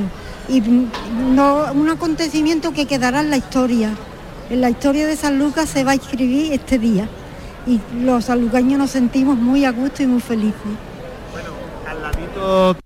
y 0.48 0.62
no 0.62 1.74
un 1.74 1.90
acontecimiento 1.90 2.72
que 2.72 2.86
quedará 2.86 3.22
en 3.22 3.32
la 3.32 3.38
historia. 3.38 3.90
En 4.52 4.62
la 4.62 4.70
historia 4.70 5.08
de 5.08 5.16
San 5.16 5.40
Lucas 5.40 5.70
se 5.70 5.84
va 5.84 5.94
a 5.94 5.96
escribir 5.96 6.54
este 6.54 6.78
día 6.78 7.10
y 7.66 7.82
los 7.96 8.26
sanlucaños 8.26 8.78
nos 8.78 8.92
sentimos 8.92 9.40
muy 9.40 9.66
a 9.66 9.72
gusto 9.72 10.04
y 10.04 10.06
muy 10.06 10.22
felices. 10.22 10.54
Bueno, 11.32 11.50
al 11.90 12.04
ladito 12.04 12.78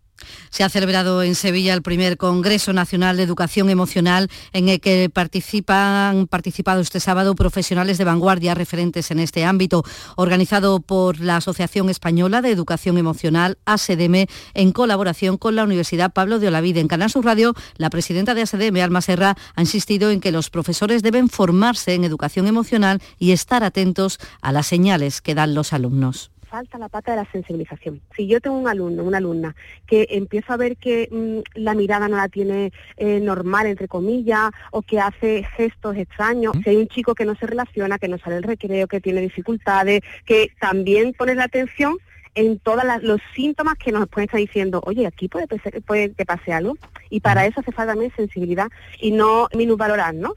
se 0.55 0.63
ha 0.63 0.69
celebrado 0.69 1.21
en 1.21 1.35
Sevilla 1.35 1.73
el 1.73 1.81
primer 1.81 2.15
Congreso 2.15 2.71
Nacional 2.71 3.17
de 3.17 3.23
Educación 3.23 3.69
Emocional 3.69 4.29
en 4.53 4.69
el 4.69 4.79
que 4.79 5.09
participan, 5.09 6.27
participado 6.27 6.79
este 6.79 7.01
sábado 7.01 7.35
profesionales 7.35 7.97
de 7.97 8.05
vanguardia 8.05 8.53
referentes 8.53 9.11
en 9.11 9.19
este 9.19 9.43
ámbito, 9.43 9.83
organizado 10.15 10.79
por 10.79 11.19
la 11.19 11.35
Asociación 11.35 11.89
Española 11.89 12.41
de 12.41 12.51
Educación 12.51 12.97
Emocional, 12.97 13.57
ASEDEME, 13.65 14.29
en 14.53 14.71
colaboración 14.71 15.37
con 15.37 15.57
la 15.57 15.65
Universidad 15.65 16.13
Pablo 16.13 16.39
de 16.39 16.47
Olavide. 16.47 16.79
En 16.79 16.87
Canal 16.87 17.11
Sur 17.11 17.25
Radio, 17.25 17.53
la 17.75 17.89
presidenta 17.89 18.33
de 18.33 18.43
ASEDEME, 18.43 18.81
Alma 18.81 19.01
Serra, 19.01 19.35
ha 19.55 19.61
insistido 19.61 20.09
en 20.09 20.21
que 20.21 20.31
los 20.31 20.49
profesores 20.49 21.03
deben 21.03 21.27
formarse 21.27 21.95
en 21.95 22.05
educación 22.05 22.47
emocional 22.47 23.01
y 23.19 23.33
estar 23.33 23.65
atentos 23.65 24.19
a 24.39 24.53
las 24.53 24.67
señales 24.67 25.19
que 25.19 25.35
dan 25.35 25.53
los 25.53 25.73
alumnos 25.73 26.31
falta 26.55 26.77
la 26.77 26.87
pata 26.87 27.11
de 27.11 27.17
la 27.17 27.31
sensibilización. 27.33 28.01
Si 28.15 28.27
yo 28.27 28.39
tengo 28.39 28.57
un 28.57 28.69
alumno, 28.69 29.03
una 29.03 29.17
alumna, 29.17 29.57
que 29.85 30.07
empiezo 30.11 30.53
a 30.53 30.57
ver 30.57 30.77
que 30.77 31.09
mm, 31.11 31.59
la 31.59 31.73
mirada 31.73 32.07
no 32.07 32.15
la 32.15 32.29
tiene 32.29 32.71
eh, 32.95 33.19
normal, 33.19 33.65
entre 33.67 33.89
comillas, 33.89 34.51
o 34.71 34.81
que 34.81 35.01
hace 35.01 35.43
gestos 35.57 35.97
extraños, 35.97 36.53
si 36.63 36.69
hay 36.69 36.77
un 36.77 36.87
chico 36.87 37.13
que 37.13 37.25
no 37.25 37.35
se 37.35 37.45
relaciona, 37.45 37.99
que 37.99 38.07
no 38.07 38.17
sale 38.19 38.37
el 38.37 38.43
recreo, 38.43 38.87
que 38.87 39.01
tiene 39.01 39.19
dificultades, 39.19 39.99
que 40.25 40.49
también 40.57 41.11
pone 41.11 41.35
la 41.35 41.43
atención 41.43 41.97
en 42.35 42.59
todos 42.59 42.83
los 43.01 43.19
síntomas 43.35 43.75
que 43.75 43.91
nos 43.91 44.07
pueden 44.07 44.27
estar 44.27 44.39
diciendo, 44.39 44.81
oye, 44.85 45.07
aquí 45.07 45.27
puede, 45.27 45.47
puede 45.85 46.13
que 46.13 46.25
pase 46.25 46.53
algo. 46.53 46.77
Y 47.09 47.19
para 47.19 47.45
eso 47.45 47.59
hace 47.59 47.73
falta 47.73 47.91
también 47.91 48.13
sensibilidad 48.15 48.67
y 49.01 49.11
no 49.11 49.49
minusvalorar, 49.53 50.15
¿no? 50.15 50.35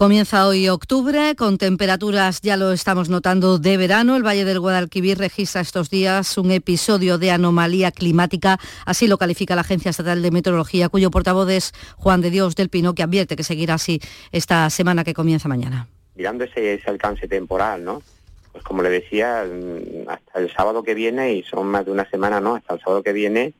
Comienza 0.00 0.48
hoy 0.48 0.66
octubre 0.70 1.36
con 1.36 1.58
temperaturas, 1.58 2.40
ya 2.40 2.56
lo 2.56 2.72
estamos 2.72 3.10
notando, 3.10 3.58
de 3.58 3.76
verano. 3.76 4.16
El 4.16 4.24
Valle 4.24 4.46
del 4.46 4.58
Guadalquivir 4.58 5.18
registra 5.18 5.60
estos 5.60 5.90
días 5.90 6.38
un 6.38 6.50
episodio 6.52 7.18
de 7.18 7.30
anomalía 7.30 7.90
climática, 7.92 8.58
así 8.86 9.08
lo 9.08 9.18
califica 9.18 9.54
la 9.54 9.60
Agencia 9.60 9.90
Estatal 9.90 10.22
de 10.22 10.30
Meteorología, 10.30 10.88
cuyo 10.88 11.10
portavoz 11.10 11.50
es 11.50 11.74
Juan 11.98 12.22
de 12.22 12.30
Dios 12.30 12.56
del 12.56 12.70
Pino, 12.70 12.94
que 12.94 13.02
advierte 13.02 13.36
que 13.36 13.44
seguirá 13.44 13.74
así 13.74 14.00
esta 14.32 14.70
semana 14.70 15.04
que 15.04 15.12
comienza 15.12 15.50
mañana. 15.50 15.86
mirando 16.14 16.44
ese, 16.44 16.80
alcance 16.86 17.28
temporal, 17.28 17.84
¿no? 17.84 18.00
Pues 18.52 18.64
como 18.64 18.82
le 18.82 18.88
decía, 18.88 19.44
mm, 19.44 20.08
hasta 20.08 20.38
el 20.38 20.50
sábado 20.50 20.82
que 20.82 20.94
viene, 20.94 21.34
y 21.34 21.42
son 21.42 21.66
más 21.66 21.84
de 21.84 21.92
una 21.92 22.08
semana, 22.08 22.40
¿no? 22.40 22.54
Hasta 22.54 22.72
el 22.72 22.80
sábado 22.80 23.02
que 23.02 23.12
viene, 23.12 23.52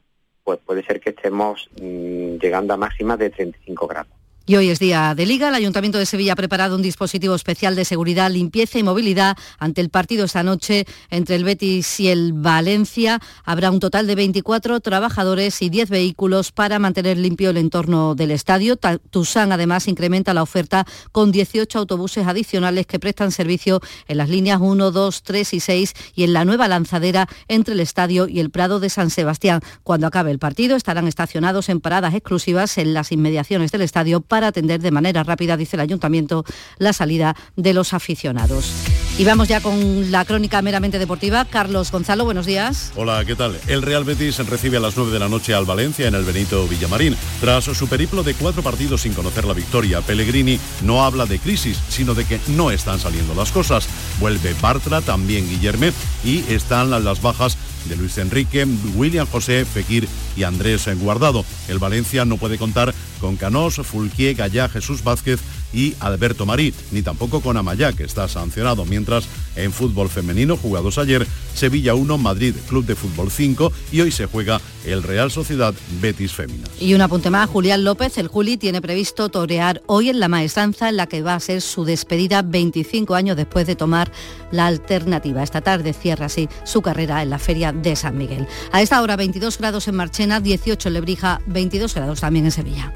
pues 0.43 0.59
puede 0.65 0.83
ser 0.85 1.01
que 1.01 1.11
estemos 1.11 1.69
mm, 1.79 2.39
llegando 2.39 2.73
a 2.73 2.79
máximas 2.79 3.19
de 3.19 3.29
35 3.29 3.87
grados. 3.87 4.20
Y 4.47 4.57
hoy 4.57 4.71
es 4.71 4.81
día 4.81 5.15
de 5.15 5.27
liga. 5.27 5.49
El 5.49 5.55
Ayuntamiento 5.55 5.99
de 5.99 6.07
Sevilla 6.07 6.33
ha 6.33 6.37
preparado 6.37 6.75
un 6.75 6.83
dispositivo 6.83 7.35
especial 7.37 7.77
de 7.77 7.85
seguridad, 7.85 8.31
limpieza 8.31 8.79
y 8.79 8.83
movilidad 8.83 9.37
ante 9.59 9.81
el 9.81 9.91
partido 9.91 10.25
esta 10.25 10.43
noche 10.43 10.87
entre 11.11 11.37
el 11.37 11.45
Betis 11.45 12.01
y 12.01 12.09
el 12.09 12.33
Valencia. 12.33 13.21
Habrá 13.45 13.71
un 13.71 13.79
total 13.79 14.09
de 14.09 14.17
24 14.17 14.81
trabajadores 14.81 15.63
y 15.63 15.69
10 15.69 15.91
vehículos 15.91 16.51
para 16.51 16.81
mantener 16.81 17.17
limpio 17.19 17.51
el 17.51 17.59
entorno 17.59 18.17
del 18.17 18.33
estadio. 18.33 18.77
Tusán 18.77 19.53
además 19.53 19.87
incrementa 19.87 20.35
la 20.35 20.43
oferta 20.43 20.85
con 21.13 21.31
18 21.31 21.79
autobuses 21.79 22.27
adicionales 22.27 22.87
que 22.87 22.99
prestan 22.99 23.31
servicio 23.31 23.81
en 24.09 24.17
las 24.17 24.31
líneas 24.31 24.59
1, 24.61 24.91
2, 24.91 25.23
3 25.23 25.55
y 25.55 25.61
6 25.61 25.95
y 26.17 26.25
en 26.25 26.33
la 26.33 26.45
nueva 26.45 26.67
lanzadera 26.67 27.29
entre 27.47 27.75
el 27.75 27.81
estadio 27.81 28.27
y 28.27 28.41
el 28.41 28.51
Prado 28.51 28.81
de 28.81 28.91
San 28.91 29.11
Sebastián. 29.11 29.61
Cuando 29.85 30.09
acabe 30.09 30.33
el 30.33 30.41
partido 30.41 30.77
estarán 30.77 31.07
estacionados 31.07 31.69
en 31.69 31.81
paradas 31.81 32.15
exclusivas 32.15 32.79
en 32.79 32.95
las 32.95 33.13
inmediaciones 33.13 33.71
del 33.71 33.83
estadio 33.83 34.23
para 34.31 34.47
atender 34.47 34.81
de 34.81 34.93
manera 34.93 35.25
rápida, 35.25 35.57
dice 35.59 35.77
el 35.77 35.81
ayuntamiento, 35.81 36.45
la 36.79 36.95
salida 36.95 37.37
de 37.57 37.75
los 37.75 37.93
aficionados. 37.93 38.73
Y 39.19 39.25
vamos 39.25 39.49
ya 39.49 39.61
con 39.61 40.11
la 40.11 40.25
crónica 40.25 40.63
meramente 40.63 40.99
deportiva. 40.99 41.45
Carlos 41.45 41.91
Gonzalo, 41.91 42.25
buenos 42.25 42.47
días. 42.47 42.93
Hola, 42.97 43.23
¿qué 43.27 43.35
tal? 43.35 43.59
El 43.67 43.83
Real 43.83 44.05
Betis 44.05 44.39
recibe 44.49 44.79
a 44.79 44.81
las 44.81 44.97
9 44.97 45.13
de 45.13 45.19
la 45.19 45.29
noche 45.29 45.53
al 45.53 45.67
Valencia 45.67 46.07
en 46.07 46.15
el 46.15 46.25
Benito 46.25 46.67
Villamarín. 46.69 47.17
Tras 47.41 47.65
su 47.65 47.89
periplo 47.89 48.23
de 48.23 48.35
cuatro 48.35 48.63
partidos 48.63 49.03
sin 49.03 49.13
conocer 49.13 49.45
la 49.45 49.53
victoria, 49.53 50.01
Pellegrini 50.01 50.59
no 50.83 51.05
habla 51.05 51.27
de 51.27 51.41
crisis, 51.41 51.79
sino 51.89 52.15
de 52.15 52.25
que 52.25 52.41
no 52.47 52.71
están 52.71 53.01
saliendo 53.01 53.35
las 53.35 53.51
cosas. 53.51 53.89
Vuelve 54.21 54.55
Bartra, 54.63 55.01
también 55.03 55.49
Guillerme, 55.49 55.93
y 56.25 56.45
están 56.51 56.91
las 56.91 57.21
bajas 57.21 57.59
de 57.87 57.97
Luis 57.97 58.19
Enrique, 58.19 58.67
William 58.95 59.27
José, 59.27 59.65
Fekir 59.65 60.09
y 60.37 60.43
Andrés 60.43 60.89
Guardado. 60.99 61.45
El 61.69 61.79
Valencia 61.79 62.25
no 62.25 62.37
puede 62.37 62.59
contar 62.59 62.95
con 63.21 63.37
Canós, 63.37 63.77
Fulquier, 63.77 64.35
Gallá, 64.35 64.69
Jesús 64.69 65.05
Vázquez 65.05 65.41
y 65.73 65.95
Alberto 66.01 66.47
Marí, 66.47 66.75
ni 66.91 67.03
tampoco 67.03 67.41
con 67.41 67.57
Amaya, 67.57 67.93
que 67.93 68.05
está 68.05 68.29
sancionado, 68.29 68.85
mientras 68.85 69.29
en 69.57 69.73
fútbol 69.73 70.09
femenino, 70.09 70.57
jugados 70.57 70.99
ayer, 70.99 71.27
Sevilla 71.55 71.95
1, 71.95 72.19
Madrid 72.19 72.55
Club 72.69 72.87
de 72.87 72.97
Fútbol 72.97 73.31
5 73.31 73.73
y 73.93 74.01
hoy 74.01 74.11
se 74.11 74.27
juega 74.27 74.61
el 74.85 75.03
Real 75.03 75.31
Sociedad 75.31 75.75
Betis 76.01 76.33
Féminas. 76.33 76.71
Y 76.81 76.95
un 76.95 77.03
apunte 77.03 77.31
más, 77.31 77.49
Julián 77.49 77.85
López, 77.85 78.17
el 78.19 78.29
Juli, 78.29 78.57
tiene 78.57 78.81
previsto 78.81 79.29
torear 79.29 79.83
hoy 79.87 80.09
en 80.09 80.21
la 80.21 80.29
maestranza 80.29 80.89
en 80.89 80.97
la 80.97 81.07
que 81.07 81.23
va 81.23 81.35
a 81.35 81.41
ser 81.41 81.61
su 81.61 81.85
despedida 81.85 82.43
25 82.43 83.15
años 83.15 83.37
después 83.37 83.67
de 83.67 83.77
tomar 83.77 84.11
la 84.51 84.67
alternativa. 84.67 85.43
Esta 85.43 85.61
tarde 85.61 85.93
cierra 85.93 86.27
así 86.27 86.49
su 86.65 86.83
carrera 86.83 87.23
en 87.23 87.31
la 87.31 87.39
Feria 87.39 87.73
de 87.73 87.97
San 87.97 88.17
Miguel. 88.17 88.47
A 88.73 88.83
esta 88.83 89.01
hora 89.03 89.17
22 89.17 89.59
grados 89.59 89.89
en 89.89 89.97
Marchena, 89.97 90.41
18 90.41 90.89
en 90.89 90.95
Lebrija, 90.95 91.41
22 91.47 91.95
grados 91.95 92.21
también 92.21 92.45
en 92.47 92.51
Sevilla. 92.51 92.93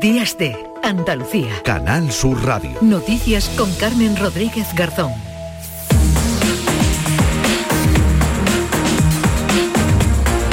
Días 0.00 0.36
de 0.36 0.56
Andalucía. 0.82 1.62
Canal 1.64 2.10
Sur 2.10 2.44
Radio. 2.44 2.76
Noticias 2.80 3.48
con 3.50 3.72
Carmen 3.74 4.16
Rodríguez 4.16 4.66
Garzón. 4.74 5.31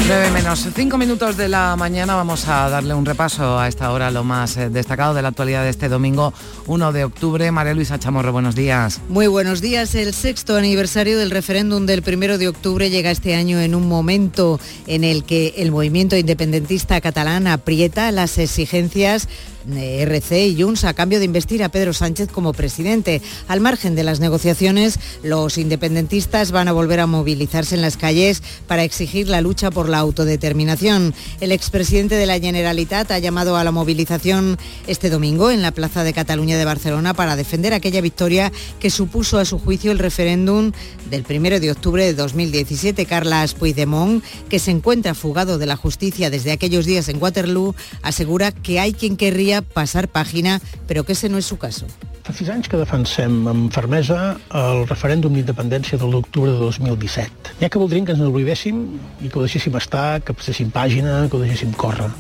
9 0.10 0.32
menos 0.32 0.68
5 0.74 0.98
minutos 0.98 1.38
de 1.38 1.48
la 1.48 1.76
mañana 1.76 2.16
vamos 2.16 2.48
a 2.48 2.68
darle 2.68 2.96
un 2.96 3.06
repaso 3.06 3.60
a 3.60 3.68
esta 3.68 3.92
hora 3.92 4.10
lo 4.10 4.24
más 4.24 4.58
eh, 4.58 4.72
destacado 4.72 5.14
de 5.14 5.22
la 5.22 5.28
actualidad 5.28 5.62
de 5.62 5.70
este 5.70 5.88
domingo 5.88 6.34
1 6.66 6.92
de 6.94 7.04
octubre. 7.04 7.52
María 7.52 7.76
Luisa 7.76 8.00
Chamorro, 8.00 8.32
buenos 8.32 8.56
días. 8.56 9.02
Muy 9.08 9.28
buenos 9.28 9.62
días. 9.62 9.94
El 9.94 10.16
sexto 10.16 10.58
aniversario 10.58 11.16
del 11.20 11.30
referéndum 11.30 11.86
del 11.86 12.02
primero 12.02 12.40
de 12.40 12.48
octubre 12.48 12.90
llega 12.90 13.12
este 13.12 13.36
año 13.36 13.60
en 13.60 13.76
un 13.76 13.88
momento 13.88 14.60
en 14.88 15.04
el 15.04 15.26
que 15.26 15.54
el 15.58 15.72
movimiento 15.72 16.18
independentista 16.18 17.00
catalán 17.02 17.46
aprieta 17.46 18.12
las 18.12 18.40
exigencias 18.40 19.30
RC 19.68 20.48
y 20.48 20.62
Junts 20.62 20.84
a 20.84 20.94
cambio 20.94 21.20
de 21.20 21.26
investir 21.26 21.64
a 21.64 21.70
Pedro 21.70 21.94
Sánchez 21.94 22.30
como 22.32 22.54
presidente. 22.54 23.22
Al 23.48 23.60
margen 23.60 23.96
de 23.96 24.04
las 24.04 24.20
negociaciones, 24.20 25.00
los 25.24 25.58
independentistas 25.58 26.52
van 26.52 26.68
a 26.68 26.74
volver 26.74 27.00
a 27.00 27.08
movilizarse 27.08 27.76
en 27.76 27.82
las 27.82 27.98
calles 27.98 28.42
para 28.68 28.84
exigir 28.84 29.28
la 29.28 29.42
lucha 29.42 29.72
por 29.72 29.90
la 29.90 30.00
autodeterminación. 30.00 31.14
El 31.42 31.52
expresidente 31.52 32.16
de 32.16 32.26
la 32.26 32.40
Generalitat 32.40 33.12
ha 33.12 33.20
llamado 33.20 33.58
a 33.58 33.64
la 33.64 33.72
movilización 33.72 34.58
este 34.88 35.10
domingo 35.10 35.52
en 35.52 35.62
la 35.62 35.72
Plaza 35.72 36.04
de 36.04 36.14
Cataluña 36.14 36.58
de 36.58 36.66
Barcelona 36.66 37.14
para 37.14 37.36
defender 37.36 37.74
aquella 37.74 38.02
victoria 38.02 38.52
que 38.80 38.90
supuso 38.90 39.40
a 39.40 39.46
su 39.46 39.60
juicio 39.60 39.92
el 39.92 40.00
referéndum 40.00 40.72
del 41.10 41.26
1 41.28 41.60
de 41.60 41.72
octubre 41.72 42.06
de 42.06 42.14
2017. 42.14 43.06
Carlas 43.06 43.54
Puigdemont, 43.54 44.24
que 44.50 44.60
se 44.60 44.72
encuentra 44.72 45.16
fugado 45.16 45.58
de 45.58 45.66
la 45.66 45.76
justicia 45.76 46.30
desde 46.30 46.52
aquellos 46.52 46.86
días 46.86 47.10
en 47.10 47.22
Waterloo, 47.22 47.76
asegura 48.02 48.52
que 48.52 48.80
hay 48.80 48.94
quien 48.94 49.18
querría 49.18 49.49
passar 49.62 50.08
pàgina, 50.12 50.60
però 50.88 51.04
que 51.04 51.18
ese 51.18 51.30
no 51.30 51.42
és 51.42 51.50
su 51.50 51.58
caso. 51.58 51.90
Fa 52.24 52.36
sis 52.38 52.50
anys 52.54 52.70
que 52.70 52.78
defensem 52.78 53.40
amb 53.50 53.74
fermesa 53.74 54.36
el 54.54 54.84
referèndum 54.90 55.34
d'independència 55.34 55.98
de 55.98 56.10
l'octubre 56.10 56.52
de 56.54 56.60
2017. 56.62 57.56
N'hi 57.60 57.68
ha 57.68 57.74
que 57.74 57.82
voldrien 57.82 58.06
que 58.06 58.14
ens 58.14 58.22
n'oblidéssim 58.22 58.84
i 59.24 59.30
que 59.30 59.40
ho 59.40 59.46
deixéssim 59.48 59.76
estar, 59.82 60.22
que 60.22 60.36
passéssim 60.38 60.70
pàgina, 60.70 61.24
que 61.28 61.38
ho 61.38 61.42
deixéssim 61.42 61.74
córrer. 61.74 62.12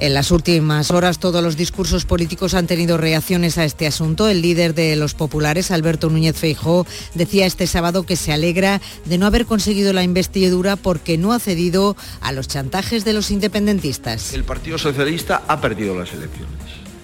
En 0.00 0.14
las 0.14 0.30
últimas 0.30 0.90
horas 0.92 1.18
todos 1.18 1.44
los 1.44 1.58
discursos 1.58 2.06
políticos 2.06 2.54
han 2.54 2.66
tenido 2.66 2.96
reacciones 2.96 3.58
a 3.58 3.66
este 3.66 3.86
asunto. 3.86 4.30
El 4.30 4.40
líder 4.40 4.74
de 4.74 4.96
los 4.96 5.12
populares, 5.12 5.70
Alberto 5.70 6.08
Núñez 6.08 6.38
Feijó, 6.38 6.86
decía 7.12 7.44
este 7.44 7.66
sábado 7.66 8.06
que 8.06 8.16
se 8.16 8.32
alegra 8.32 8.80
de 9.04 9.18
no 9.18 9.26
haber 9.26 9.44
conseguido 9.44 9.92
la 9.92 10.02
investidura 10.02 10.76
porque 10.76 11.18
no 11.18 11.34
ha 11.34 11.38
cedido 11.38 11.98
a 12.22 12.32
los 12.32 12.48
chantajes 12.48 13.04
de 13.04 13.12
los 13.12 13.30
independentistas. 13.30 14.32
El 14.32 14.44
Partido 14.44 14.78
Socialista 14.78 15.42
ha 15.46 15.60
perdido 15.60 15.94
las 15.94 16.14
elecciones 16.14 16.56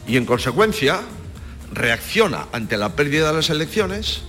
y 0.08 0.16
en 0.16 0.24
consecuencia 0.24 1.02
reacciona 1.74 2.46
ante 2.52 2.78
la 2.78 2.96
pérdida 2.96 3.28
de 3.28 3.34
las 3.34 3.50
elecciones 3.50 4.22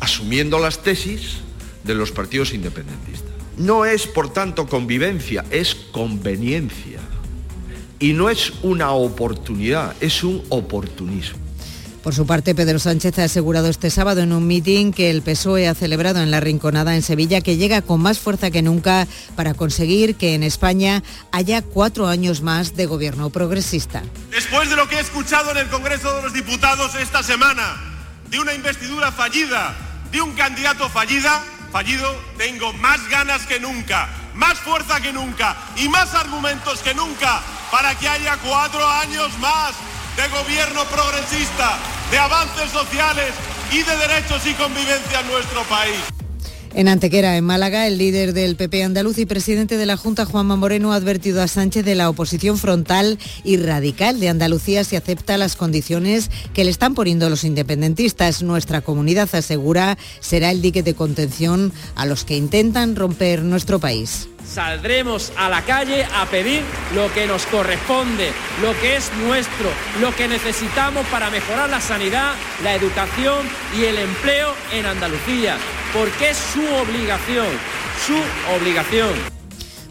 asumiendo 0.00 0.58
las 0.58 0.82
tesis 0.82 1.36
de 1.84 1.94
los 1.94 2.10
partidos 2.10 2.54
independentistas. 2.54 3.30
No 3.56 3.84
es, 3.84 4.08
por 4.08 4.32
tanto, 4.32 4.66
convivencia, 4.66 5.44
es 5.52 5.76
conveniencia 5.76 6.98
y 8.00 8.14
no 8.14 8.30
es 8.30 8.54
una 8.62 8.90
oportunidad, 8.92 9.94
es 10.00 10.24
un 10.24 10.42
oportunismo. 10.48 11.38
Por 12.02 12.14
su 12.14 12.26
parte, 12.26 12.54
Pedro 12.54 12.78
Sánchez 12.78 13.18
ha 13.18 13.24
asegurado 13.24 13.68
este 13.68 13.90
sábado 13.90 14.22
en 14.22 14.32
un 14.32 14.46
mitin 14.46 14.90
que 14.90 15.10
el 15.10 15.20
PSOE 15.20 15.68
ha 15.68 15.74
celebrado 15.74 16.22
en 16.22 16.30
la 16.30 16.40
Rinconada 16.40 16.96
en 16.96 17.02
Sevilla 17.02 17.42
que 17.42 17.58
llega 17.58 17.82
con 17.82 18.00
más 18.00 18.18
fuerza 18.18 18.50
que 18.50 18.62
nunca 18.62 19.06
para 19.36 19.52
conseguir 19.52 20.14
que 20.14 20.34
en 20.34 20.42
España 20.42 21.02
haya 21.30 21.60
cuatro 21.60 22.08
años 22.08 22.40
más 22.40 22.74
de 22.74 22.86
gobierno 22.86 23.28
progresista. 23.28 24.02
Después 24.30 24.70
de 24.70 24.76
lo 24.76 24.88
que 24.88 24.96
he 24.96 25.00
escuchado 25.00 25.50
en 25.50 25.58
el 25.58 25.68
Congreso 25.68 26.10
de 26.16 26.22
los 26.22 26.32
Diputados 26.32 26.94
esta 26.94 27.22
semana, 27.22 27.76
de 28.30 28.40
una 28.40 28.54
investidura 28.54 29.12
fallida, 29.12 29.76
de 30.10 30.22
un 30.22 30.32
candidato 30.32 30.88
fallida, 30.88 31.44
fallido, 31.70 32.16
tengo 32.38 32.72
más 32.74 33.06
ganas 33.10 33.46
que 33.46 33.60
nunca, 33.60 34.08
más 34.40 34.58
fuerza 34.58 35.00
que 35.00 35.12
nunca 35.12 35.54
y 35.76 35.88
más 35.88 36.14
argumentos 36.14 36.80
que 36.80 36.94
nunca 36.94 37.40
para 37.70 37.94
que 37.94 38.08
haya 38.08 38.38
cuatro 38.38 38.84
años 38.88 39.38
más 39.38 39.72
de 40.16 40.26
gobierno 40.28 40.84
progresista, 40.86 41.76
de 42.10 42.18
avances 42.18 42.70
sociales 42.70 43.32
y 43.70 43.82
de 43.82 43.96
derechos 43.98 44.44
y 44.46 44.54
convivencia 44.54 45.20
en 45.20 45.26
nuestro 45.28 45.62
país. 45.64 46.00
En 46.72 46.86
Antequera, 46.86 47.36
en 47.36 47.44
Málaga, 47.44 47.88
el 47.88 47.98
líder 47.98 48.32
del 48.32 48.54
PP 48.54 48.84
andaluz 48.84 49.18
y 49.18 49.26
presidente 49.26 49.76
de 49.76 49.86
la 49.86 49.96
Junta, 49.96 50.24
Juanma 50.24 50.54
Moreno, 50.54 50.92
ha 50.92 50.96
advertido 50.96 51.42
a 51.42 51.48
Sánchez 51.48 51.84
de 51.84 51.96
la 51.96 52.08
oposición 52.08 52.58
frontal 52.58 53.18
y 53.42 53.56
radical 53.56 54.20
de 54.20 54.28
Andalucía 54.28 54.84
si 54.84 54.94
acepta 54.94 55.36
las 55.36 55.56
condiciones 55.56 56.30
que 56.54 56.62
le 56.62 56.70
están 56.70 56.94
poniendo 56.94 57.28
los 57.28 57.42
independentistas. 57.42 58.44
Nuestra 58.44 58.82
comunidad 58.82 59.28
asegura 59.34 59.98
será 60.20 60.52
el 60.52 60.62
dique 60.62 60.84
de 60.84 60.94
contención 60.94 61.72
a 61.96 62.06
los 62.06 62.24
que 62.24 62.36
intentan 62.36 62.94
romper 62.94 63.42
nuestro 63.42 63.80
país 63.80 64.28
saldremos 64.46 65.32
a 65.36 65.48
la 65.48 65.62
calle 65.62 66.04
a 66.14 66.26
pedir 66.26 66.62
lo 66.94 67.12
que 67.12 67.26
nos 67.26 67.46
corresponde, 67.46 68.32
lo 68.62 68.78
que 68.80 68.96
es 68.96 69.12
nuestro, 69.14 69.70
lo 70.00 70.14
que 70.14 70.28
necesitamos 70.28 71.06
para 71.06 71.30
mejorar 71.30 71.68
la 71.70 71.80
sanidad, 71.80 72.34
la 72.62 72.74
educación 72.74 73.48
y 73.78 73.84
el 73.84 73.98
empleo 73.98 74.54
en 74.72 74.86
Andalucía, 74.86 75.56
porque 75.92 76.30
es 76.30 76.36
su 76.36 76.62
obligación, 76.74 77.48
su 78.06 78.16
obligación. 78.54 79.39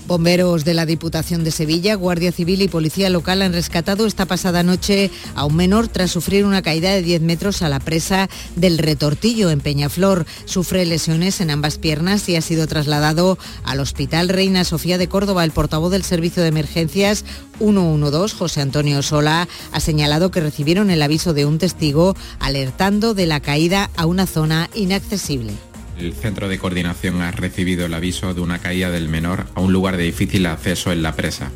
Bomberos 0.10 0.66
de 0.66 0.74
la 0.74 0.88
Diputación 0.88 1.44
de 1.44 1.52
Sevilla, 1.52 1.94
Guardia 1.94 2.32
Civil 2.32 2.64
y 2.64 2.68
Policía 2.68 3.12
Local 3.12 3.44
han 3.44 3.54
rescatado 3.54 4.08
esta 4.08 4.26
pasada 4.26 4.64
noche 4.64 5.12
a 5.36 5.46
un 5.46 5.56
menor 5.56 5.88
tras 5.88 6.10
sufrir 6.10 6.46
una 6.46 6.64
caída 6.64 6.90
de 6.90 7.04
10 7.04 7.22
metros 7.22 7.62
a 7.62 7.70
la 7.70 7.80
presa 7.80 8.28
del 8.56 8.80
Retortillo 8.80 9.52
en 9.52 9.62
Peñaflor. 9.62 10.26
Sufre 10.46 10.84
lesiones 10.88 11.42
en 11.42 11.52
ambas 11.52 11.78
piernas 11.78 12.28
y 12.28 12.36
ha 12.36 12.42
sido 12.42 12.66
trasladado 12.66 13.38
al 13.64 13.82
Hospital 13.82 14.30
Reina 14.30 14.64
Sofía 14.64 14.98
de 14.98 15.08
Córdoba. 15.08 15.44
El 15.44 15.52
portavoz 15.52 15.92
del 15.92 16.04
Servicio 16.04 16.42
de 16.42 16.50
Emergencias 16.50 17.24
112, 17.60 18.36
José 18.36 18.62
Antonio 18.62 19.04
Sola, 19.04 19.48
ha 19.72 19.80
señalado 19.80 20.32
que 20.32 20.42
recibieron 20.42 20.90
el 20.90 21.04
aviso 21.04 21.36
de 21.36 21.46
un 21.46 21.60
testigo 21.60 22.16
alertando 22.40 23.14
de 23.14 23.28
la 23.28 23.42
caída 23.42 23.92
a 23.96 24.08
una 24.08 24.26
zona 24.26 24.72
inaccesible. 24.74 25.69
El 26.00 26.14
Centro 26.14 26.48
de 26.48 26.58
Coordinación 26.58 27.22
ha 27.22 27.32
recibido 27.32 27.86
el 27.86 27.94
aviso 27.94 28.34
de 28.34 28.40
una 28.40 28.60
caída 28.60 28.90
del 28.90 29.10
menor 29.10 29.48
a 29.54 29.60
un 29.60 29.74
lugar 29.74 29.98
de 29.98 30.04
difícil 30.04 30.46
acceso 30.46 30.94
en 30.94 31.04
la 31.04 31.14
presa, 31.14 31.52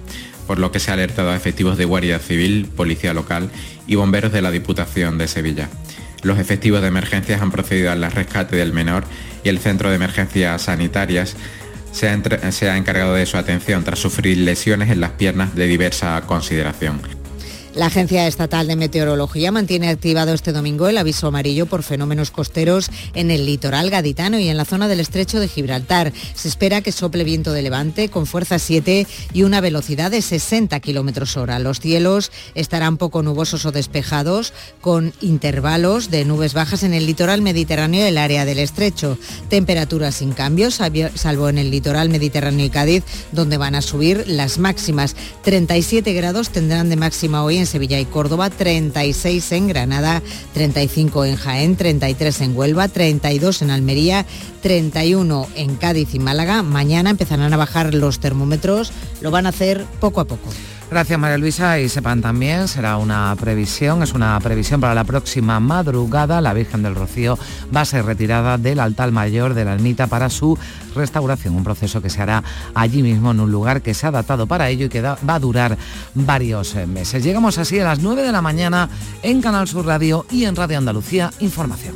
por 0.47 0.59
lo 0.59 0.69
que 0.69 0.81
se 0.81 0.91
ha 0.91 0.95
alertado 0.95 1.31
a 1.31 1.35
efectivos 1.37 1.77
de 1.77 1.85
Guardia 1.85 2.19
Civil, 2.19 2.67
Policía 2.75 3.13
Local 3.13 3.49
y 3.87 3.95
bomberos 3.95 4.33
de 4.33 4.41
la 4.41 4.51
Diputación 4.51 5.17
de 5.17 5.29
Sevilla. 5.29 5.69
Los 6.23 6.39
efectivos 6.39 6.81
de 6.81 6.89
emergencias 6.89 7.41
han 7.41 7.51
procedido 7.51 7.91
al 7.91 8.03
rescate 8.11 8.57
del 8.57 8.73
menor 8.73 9.05
y 9.45 9.49
el 9.49 9.59
Centro 9.59 9.89
de 9.89 9.95
Emergencias 9.95 10.63
Sanitarias 10.63 11.37
se 11.93 12.09
ha, 12.09 12.51
se 12.51 12.69
ha 12.69 12.75
encargado 12.75 13.13
de 13.13 13.25
su 13.25 13.37
atención 13.37 13.85
tras 13.85 13.99
sufrir 13.99 14.37
lesiones 14.39 14.89
en 14.89 14.99
las 14.99 15.11
piernas 15.11 15.55
de 15.55 15.67
diversa 15.67 16.21
consideración. 16.27 17.22
La 17.76 17.88
Agencia 17.88 18.28
Estatal 18.28 18.67
de 18.67 18.76
Meteorología 18.76 19.51
mantiene 19.51 19.89
activado 19.89 20.32
este 20.32 20.51
domingo 20.51 20.88
el 20.88 20.97
aviso 20.99 21.26
amarillo 21.26 21.65
por 21.65 21.82
fenómenos 21.82 22.30
costeros 22.30 22.91
en 23.15 23.32
el 23.32 23.47
litoral 23.47 23.89
gaditano 23.89 24.38
y 24.38 24.47
en 24.47 24.57
la 24.57 24.65
zona 24.65 24.88
del 24.88 24.99
estrecho 24.99 25.39
de 25.39 25.47
Gibraltar. 25.47 26.13
Se 26.36 26.47
espera 26.47 26.82
que 26.82 26.91
sople 26.91 27.24
viento 27.24 27.51
de 27.51 27.63
levante 27.63 28.09
con 28.09 28.28
fuerza 28.28 28.59
7 28.59 29.07
y 29.34 29.41
una 29.41 29.59
velocidad 29.59 30.11
de 30.11 30.21
60 30.21 30.80
kilómetros 30.82 31.36
hora. 31.36 31.57
Los 31.57 31.80
cielos 31.80 32.32
estarán 32.53 32.97
poco 32.97 33.24
nubosos 33.24 33.65
o 33.65 33.71
despejados, 33.71 34.53
con 34.80 35.11
intervalos 35.19 36.11
de 36.11 36.26
nubes 36.26 36.53
bajas 36.53 36.84
en 36.84 36.93
el 36.93 37.07
litoral 37.07 37.41
mediterráneo 37.41 38.01
y 38.01 38.09
el 38.09 38.19
área 38.19 38.45
del 38.45 38.59
estrecho. 38.59 39.17
Temperaturas 39.49 40.13
sin 40.13 40.34
cambios, 40.34 40.80
salvo 41.15 41.49
en 41.49 41.57
el 41.57 41.71
litoral 41.71 42.09
mediterráneo 42.09 42.67
y 42.67 42.69
Cádiz, 42.69 43.03
donde 43.32 43.57
van 43.57 43.74
a 43.74 43.82
subir 43.82 44.26
las 44.28 44.59
máximas. 44.59 45.15
37 45.41 46.13
grados 46.13 46.51
tendrán 46.51 46.89
de 46.89 46.97
máxima 46.97 47.43
hoy 47.43 47.57
en 47.57 47.62
Sevilla 47.66 47.99
y 47.99 48.05
Córdoba, 48.05 48.49
36 48.49 49.51
en 49.51 49.68
Granada, 49.68 50.22
35 50.53 51.26
en 51.26 51.36
Jaén, 51.36 51.76
33 51.76 52.41
en 52.41 52.57
Huelva, 52.57 52.88
32 52.88 53.61
en 53.61 53.72
Almería, 53.72 54.26
31 54.61 55.47
en 55.55 55.76
Cádiz 55.76 56.14
y 56.14 56.20
Málaga. 56.20 56.64
Mañana 56.64 57.09
empezarán 57.09 57.53
a 57.53 57.57
bajar 57.57 57.93
los 57.93 58.20
termómetros, 58.20 58.91
lo 59.22 59.32
van 59.32 59.45
a 59.45 59.49
hacer 59.49 59.86
poco 59.99 60.22
a 60.22 60.26
poco. 60.26 60.49
Gracias 60.93 61.17
María 61.17 61.39
Luisa 61.39 61.79
y 61.79 61.89
sepan 61.89 62.21
también, 62.21 62.67
será 62.67 62.97
una 62.97 63.35
previsión, 63.39 64.03
es 64.03 64.13
una 64.13 64.39
previsión 64.39 64.79
para 64.79 64.93
la 64.93 65.03
próxima 65.03 65.59
madrugada. 65.59 66.39
La 66.39 66.53
Virgen 66.53 66.83
del 66.83 66.93
Rocío 66.93 67.35
va 67.75 67.81
a 67.81 67.85
ser 67.85 68.05
retirada 68.05 68.59
del 68.59 68.79
altar 68.79 69.11
mayor 69.11 69.55
de 69.55 69.65
la 69.65 69.73
ermita 69.73 70.05
para 70.05 70.29
su 70.29 70.55
restauración, 70.93 71.55
un 71.55 71.63
proceso 71.63 71.99
que 71.99 72.11
se 72.11 72.21
hará 72.21 72.43
allí 72.75 73.01
mismo 73.01 73.31
en 73.31 73.39
un 73.39 73.51
lugar 73.51 73.81
que 73.81 73.95
se 73.95 74.05
ha 74.05 74.09
adaptado 74.09 74.45
para 74.45 74.69
ello 74.69 74.85
y 74.85 74.89
que 74.89 75.01
va 75.01 75.17
a 75.27 75.39
durar 75.39 75.79
varios 76.13 76.75
meses. 76.87 77.23
Llegamos 77.23 77.57
así 77.57 77.79
a 77.79 77.85
las 77.85 77.97
9 77.97 78.21
de 78.21 78.31
la 78.31 78.43
mañana 78.43 78.87
en 79.23 79.41
Canal 79.41 79.67
Sur 79.67 79.87
Radio 79.87 80.27
y 80.29 80.45
en 80.45 80.55
Radio 80.55 80.77
Andalucía 80.77 81.31
Información. 81.39 81.95